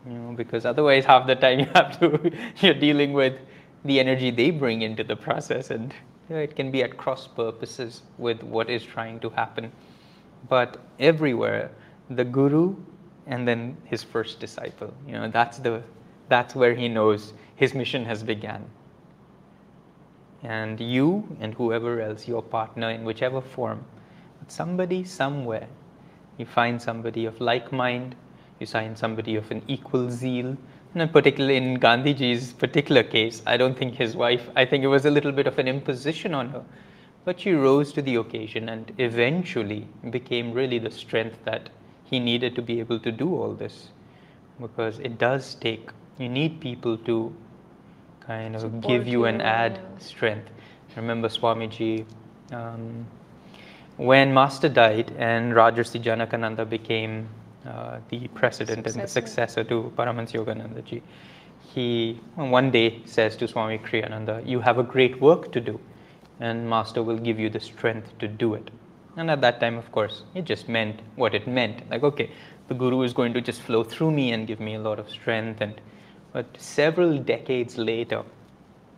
You 0.05 0.13
know, 0.13 0.31
because 0.31 0.65
otherwise, 0.65 1.03
half 1.03 1.27
the 1.27 1.35
time 1.35 1.59
you 1.61 1.65
have 1.73 1.99
to, 1.99 2.31
you're 2.61 2.73
dealing 2.73 3.11
with 3.13 3.37
the 3.83 3.99
energy 3.99 4.31
they 4.31 4.51
bring 4.51 4.81
into 4.81 5.03
the 5.03 5.15
process, 5.15 5.71
and 5.71 5.93
you 6.29 6.35
know, 6.35 6.41
it 6.41 6.55
can 6.55 6.71
be 6.71 6.83
at 6.83 6.97
cross 6.97 7.27
purposes 7.27 8.01
with 8.17 8.43
what 8.43 8.69
is 8.69 8.83
trying 8.83 9.19
to 9.21 9.29
happen. 9.29 9.71
But 10.49 10.77
everywhere, 10.99 11.71
the 12.09 12.23
guru 12.23 12.75
and 13.25 13.47
then 13.47 13.77
his 13.85 14.03
first 14.03 14.39
disciple, 14.39 14.93
you 15.05 15.13
know, 15.13 15.29
that's 15.29 15.57
the 15.57 15.81
that's 16.29 16.55
where 16.55 16.73
he 16.73 16.89
knows 16.89 17.33
his 17.55 17.73
mission 17.73 18.05
has 18.05 18.23
begun. 18.23 18.65
And 20.43 20.79
you 20.79 21.37
and 21.39 21.53
whoever 21.53 22.01
else, 22.01 22.27
your 22.27 22.43
partner 22.43 22.91
in 22.91 23.03
whichever 23.03 23.41
form, 23.41 23.85
but 24.39 24.51
somebody 24.51 25.03
somewhere, 25.03 25.67
you 26.37 26.45
find 26.45 26.81
somebody 26.81 27.25
of 27.25 27.39
like 27.39 27.71
mind, 27.71 28.15
you 28.59 28.67
find 28.67 28.97
somebody 28.97 29.35
of 29.35 29.49
an 29.51 29.63
equal 29.67 30.09
zeal. 30.09 30.57
And 30.99 31.13
particularly 31.13 31.57
in 31.57 31.79
Gandhiji's 31.79 32.53
particular 32.53 33.03
case, 33.03 33.43
I 33.45 33.55
don't 33.55 33.77
think 33.77 33.93
his 33.93 34.15
wife, 34.15 34.49
I 34.55 34.65
think 34.65 34.83
it 34.83 34.87
was 34.87 35.05
a 35.05 35.11
little 35.11 35.31
bit 35.31 35.45
of 35.45 35.59
an 35.59 35.67
imposition 35.67 36.33
on 36.33 36.49
her. 36.49 36.63
But 37.23 37.39
she 37.39 37.51
rose 37.51 37.93
to 37.93 38.01
the 38.01 38.15
occasion 38.15 38.69
and 38.69 38.91
eventually 38.97 39.87
became 40.09 40.53
really 40.53 40.79
the 40.79 40.89
strength 40.89 41.37
that 41.43 41.69
he 42.03 42.19
needed 42.19 42.55
to 42.55 42.61
be 42.61 42.79
able 42.79 42.99
to 43.01 43.11
do 43.11 43.35
all 43.35 43.53
this. 43.53 43.89
Because 44.59 44.97
it 44.99 45.19
does 45.19 45.55
take, 45.55 45.89
you 46.17 46.29
need 46.29 46.59
people 46.59 46.97
to 46.99 47.35
kind 48.21 48.55
of 48.55 48.61
Support 48.61 48.87
give 48.87 49.07
you 49.07 49.25
and 49.25 49.41
add 49.41 49.79
strength. 49.99 50.49
Remember 50.95 51.27
Swamiji, 51.27 52.05
um, 52.51 53.05
when 53.97 54.33
Master 54.33 54.69
died 54.69 55.13
and 55.19 55.53
Rajarsi 55.53 56.01
Janakananda 56.01 56.67
became 56.67 57.29
uh, 57.67 57.99
the 58.09 58.27
president 58.29 58.87
and 58.87 58.95
the 59.03 59.07
Successor. 59.07 59.63
to 59.63 59.91
Paramahansa 59.97 60.33
Yogananda 60.33 60.83
ji, 60.85 61.01
he 61.73 62.19
one 62.35 62.71
day 62.71 63.01
says 63.05 63.35
to 63.37 63.47
Swami 63.47 63.77
Kriyananda, 63.77 64.47
You 64.47 64.59
have 64.61 64.77
a 64.77 64.83
great 64.83 65.19
work 65.21 65.51
to 65.51 65.59
do, 65.59 65.79
and 66.39 66.69
Master 66.69 67.03
will 67.03 67.17
give 67.17 67.39
you 67.39 67.49
the 67.49 67.59
strength 67.59 68.17
to 68.19 68.27
do 68.27 68.53
it. 68.53 68.69
And 69.17 69.31
at 69.31 69.41
that 69.41 69.59
time, 69.59 69.77
of 69.77 69.91
course, 69.91 70.23
it 70.35 70.45
just 70.45 70.69
meant 70.69 71.01
what 71.15 71.33
it 71.33 71.47
meant. 71.47 71.89
Like, 71.89 72.03
okay, 72.03 72.29
the 72.67 72.75
Guru 72.75 73.01
is 73.01 73.13
going 73.13 73.33
to 73.33 73.41
just 73.41 73.61
flow 73.61 73.83
through 73.83 74.11
me 74.11 74.31
and 74.31 74.47
give 74.47 74.59
me 74.59 74.75
a 74.75 74.79
lot 74.79 74.99
of 74.99 75.09
strength. 75.09 75.61
And 75.61 75.81
but 76.33 76.45
several 76.59 77.17
decades 77.17 77.77
later, 77.77 78.23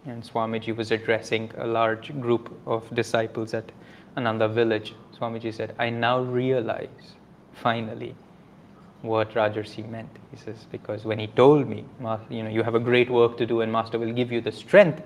and 0.06 0.24
Swamiji 0.24 0.76
was 0.76 0.92
addressing 0.92 1.52
a 1.58 1.68
large 1.68 2.20
group 2.20 2.52
of 2.66 2.94
disciples 2.94 3.54
at 3.54 3.72
Ananda 4.18 4.48
village. 4.48 4.94
Swamiji 5.18 5.54
said, 5.54 5.76
I 5.80 5.90
now 5.90 6.20
realize, 6.20 7.16
finally, 7.54 8.16
what 9.02 9.34
Rajarsi 9.34 9.88
meant. 9.90 10.10
He 10.32 10.38
says, 10.38 10.66
because 10.72 11.06
when 11.06 11.20
he 11.20 11.28
told 11.28 11.68
me, 11.68 11.86
you 12.30 12.44
know, 12.44 12.50
you 12.50 12.64
have 12.64 12.76
a 12.76 12.80
great 12.80 13.10
work 13.10 13.38
to 13.38 13.46
do 13.46 13.62
and 13.62 13.72
Master 13.72 13.98
will 13.98 14.12
give 14.14 14.32
you 14.32 14.42
the 14.42 14.52
strength, 14.52 15.02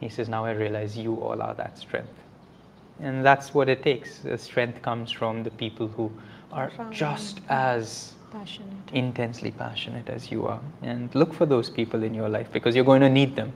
he 0.00 0.08
says, 0.08 0.28
now 0.28 0.44
I 0.44 0.50
realize 0.52 0.96
you 0.96 1.14
all 1.16 1.40
are 1.40 1.54
that 1.54 1.78
strength. 1.78 2.12
And 3.00 3.24
that's 3.24 3.54
what 3.54 3.68
it 3.68 3.82
takes. 3.82 4.18
The 4.18 4.38
strength 4.38 4.82
comes 4.82 5.12
from 5.12 5.42
the 5.42 5.50
people 5.50 5.88
who 5.88 6.10
are 6.52 6.70
From- 6.70 6.92
just 6.92 7.40
as 7.48 8.14
Passionate. 8.32 8.70
intensely 8.92 9.50
passionate 9.50 10.08
as 10.08 10.30
you 10.30 10.46
are. 10.46 10.60
And 10.82 11.14
look 11.14 11.32
for 11.32 11.46
those 11.46 11.70
people 11.70 12.02
in 12.02 12.12
your 12.14 12.28
life 12.28 12.50
because 12.52 12.74
you're 12.74 12.84
going 12.84 13.02
to 13.02 13.08
need 13.10 13.36
them. 13.36 13.52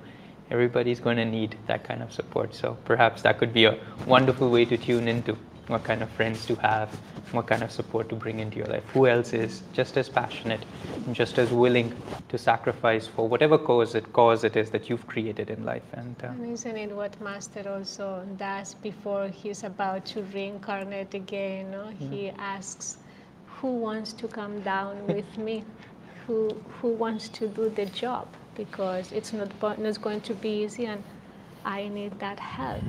Everybody's 0.51 1.01
going 1.01 1.16
to 1.16 1.24
need 1.24 1.57
that 1.66 1.84
kind 1.84 2.03
of 2.03 2.12
support. 2.12 2.55
So 2.55 2.76
perhaps 2.84 3.22
that 3.22 3.38
could 3.38 3.53
be 3.53 3.64
a 3.66 3.78
wonderful 4.07 4.51
way 4.51 4.64
to 4.66 4.76
tune 4.76 5.09
into 5.09 5.36
what 5.70 5.84
kind 5.84 6.02
of 6.02 6.10
friends 6.10 6.44
to 6.46 6.54
have, 6.56 6.88
what 7.32 7.46
kind 7.46 7.62
of 7.62 7.70
support 7.70 8.08
to 8.08 8.16
bring 8.16 8.40
into 8.40 8.58
your 8.58 8.66
life. 8.66 8.84
Who 8.92 9.06
else 9.06 9.32
is 9.32 9.62
just 9.72 9.96
as 9.96 10.08
passionate 10.08 10.64
and 11.06 11.14
just 11.14 11.38
as 11.38 11.50
willing 11.50 11.94
to 12.28 12.38
sacrifice 12.38 13.06
for 13.06 13.28
whatever 13.28 13.56
cause 13.58 13.94
it, 13.94 14.12
cause 14.12 14.44
it 14.44 14.56
is 14.56 14.70
that 14.70 14.90
you've 14.90 15.06
created 15.06 15.50
in 15.50 15.64
life. 15.64 15.82
And 15.92 16.16
uh, 16.22 16.28
And 16.28 16.52
isn't 16.52 16.76
it 16.76 16.90
what 16.90 17.20
Master 17.20 17.68
also 17.68 18.26
does 18.36 18.74
before 18.74 19.28
he's 19.28 19.62
about 19.64 20.04
to 20.06 20.22
reincarnate 20.22 21.14
again? 21.14 21.70
No? 21.70 21.92
He 21.98 22.30
asks, 22.30 22.98
Who 23.60 23.76
wants 23.76 24.12
to 24.14 24.28
come 24.28 24.60
down 24.62 25.06
with 25.06 25.38
me? 25.38 25.64
Who, 26.26 26.50
who 26.80 26.88
wants 26.88 27.28
to 27.30 27.48
do 27.48 27.70
the 27.70 27.86
job? 27.86 28.28
Because 28.56 29.12
it's 29.12 29.32
not, 29.32 29.50
not 29.78 30.02
going 30.02 30.20
to 30.22 30.34
be 30.34 30.64
easy 30.64 30.86
and 30.86 31.02
I 31.64 31.88
need 31.88 32.18
that 32.20 32.38
help. 32.38 32.82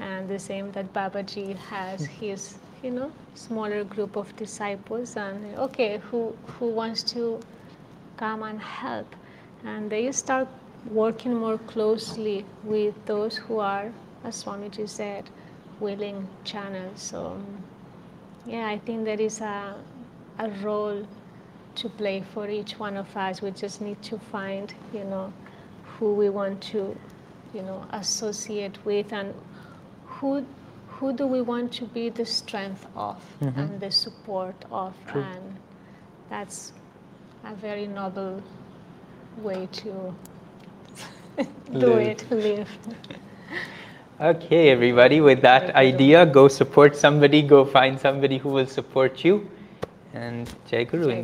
And 0.00 0.28
the 0.28 0.38
same 0.38 0.72
that 0.72 0.92
Babaji 0.92 1.56
has 1.56 2.06
his, 2.06 2.58
you 2.82 2.90
know, 2.90 3.10
smaller 3.34 3.84
group 3.84 4.16
of 4.16 4.34
disciples 4.36 5.16
and 5.16 5.56
okay, 5.56 5.98
who, 6.10 6.36
who 6.46 6.68
wants 6.68 7.02
to 7.14 7.40
come 8.16 8.42
and 8.42 8.60
help. 8.60 9.14
And 9.64 9.90
they 9.90 10.10
start 10.12 10.48
working 10.90 11.34
more 11.34 11.58
closely 11.58 12.44
with 12.64 12.94
those 13.06 13.36
who 13.36 13.58
are, 13.58 13.92
as 14.24 14.44
Swamiji 14.44 14.88
said, 14.88 15.28
willing 15.80 16.28
channels. 16.44 17.00
So, 17.00 17.40
yeah, 18.46 18.66
I 18.68 18.78
think 18.78 19.04
there 19.04 19.20
is 19.20 19.40
a, 19.40 19.74
a 20.38 20.50
role 20.62 21.06
to 21.76 21.88
play 21.88 22.24
for 22.34 22.48
each 22.48 22.78
one 22.78 22.96
of 22.96 23.16
us. 23.16 23.42
We 23.42 23.50
just 23.50 23.80
need 23.80 24.02
to 24.02 24.18
find, 24.18 24.72
you 24.92 25.04
know, 25.04 25.32
who 25.98 26.14
we 26.14 26.28
want 26.28 26.60
to, 26.72 26.96
you 27.54 27.62
know, 27.62 27.84
associate 27.92 28.84
with 28.84 29.12
and 29.12 29.34
who 30.20 30.44
who 30.98 31.12
do 31.12 31.26
we 31.32 31.40
want 31.48 31.72
to 31.78 31.84
be 31.96 32.08
the 32.20 32.24
strength 32.26 32.86
of 32.96 33.16
Mhm. 33.40 33.56
and 33.64 33.80
the 33.80 33.90
support 33.90 34.64
of 34.70 34.94
True. 35.10 35.22
and 35.22 35.58
that's 36.30 36.72
a 37.44 37.54
very 37.66 37.86
noble 37.86 38.42
way 39.48 39.68
to 39.80 39.92
do 41.72 41.86
Live. 41.86 42.08
it 42.08 42.30
live 42.30 42.78
Okay, 44.20 44.70
everybody, 44.70 45.20
with 45.20 45.42
that 45.42 45.72
idea, 45.76 46.26
go 46.26 46.48
support 46.48 46.96
somebody, 46.96 47.40
go 47.40 47.64
find 47.64 48.00
somebody 48.00 48.38
who 48.38 48.48
will 48.48 48.66
support 48.66 49.24
you. 49.24 49.48
And 50.12 50.50
Jai 50.68 50.82
Guru 50.84 51.10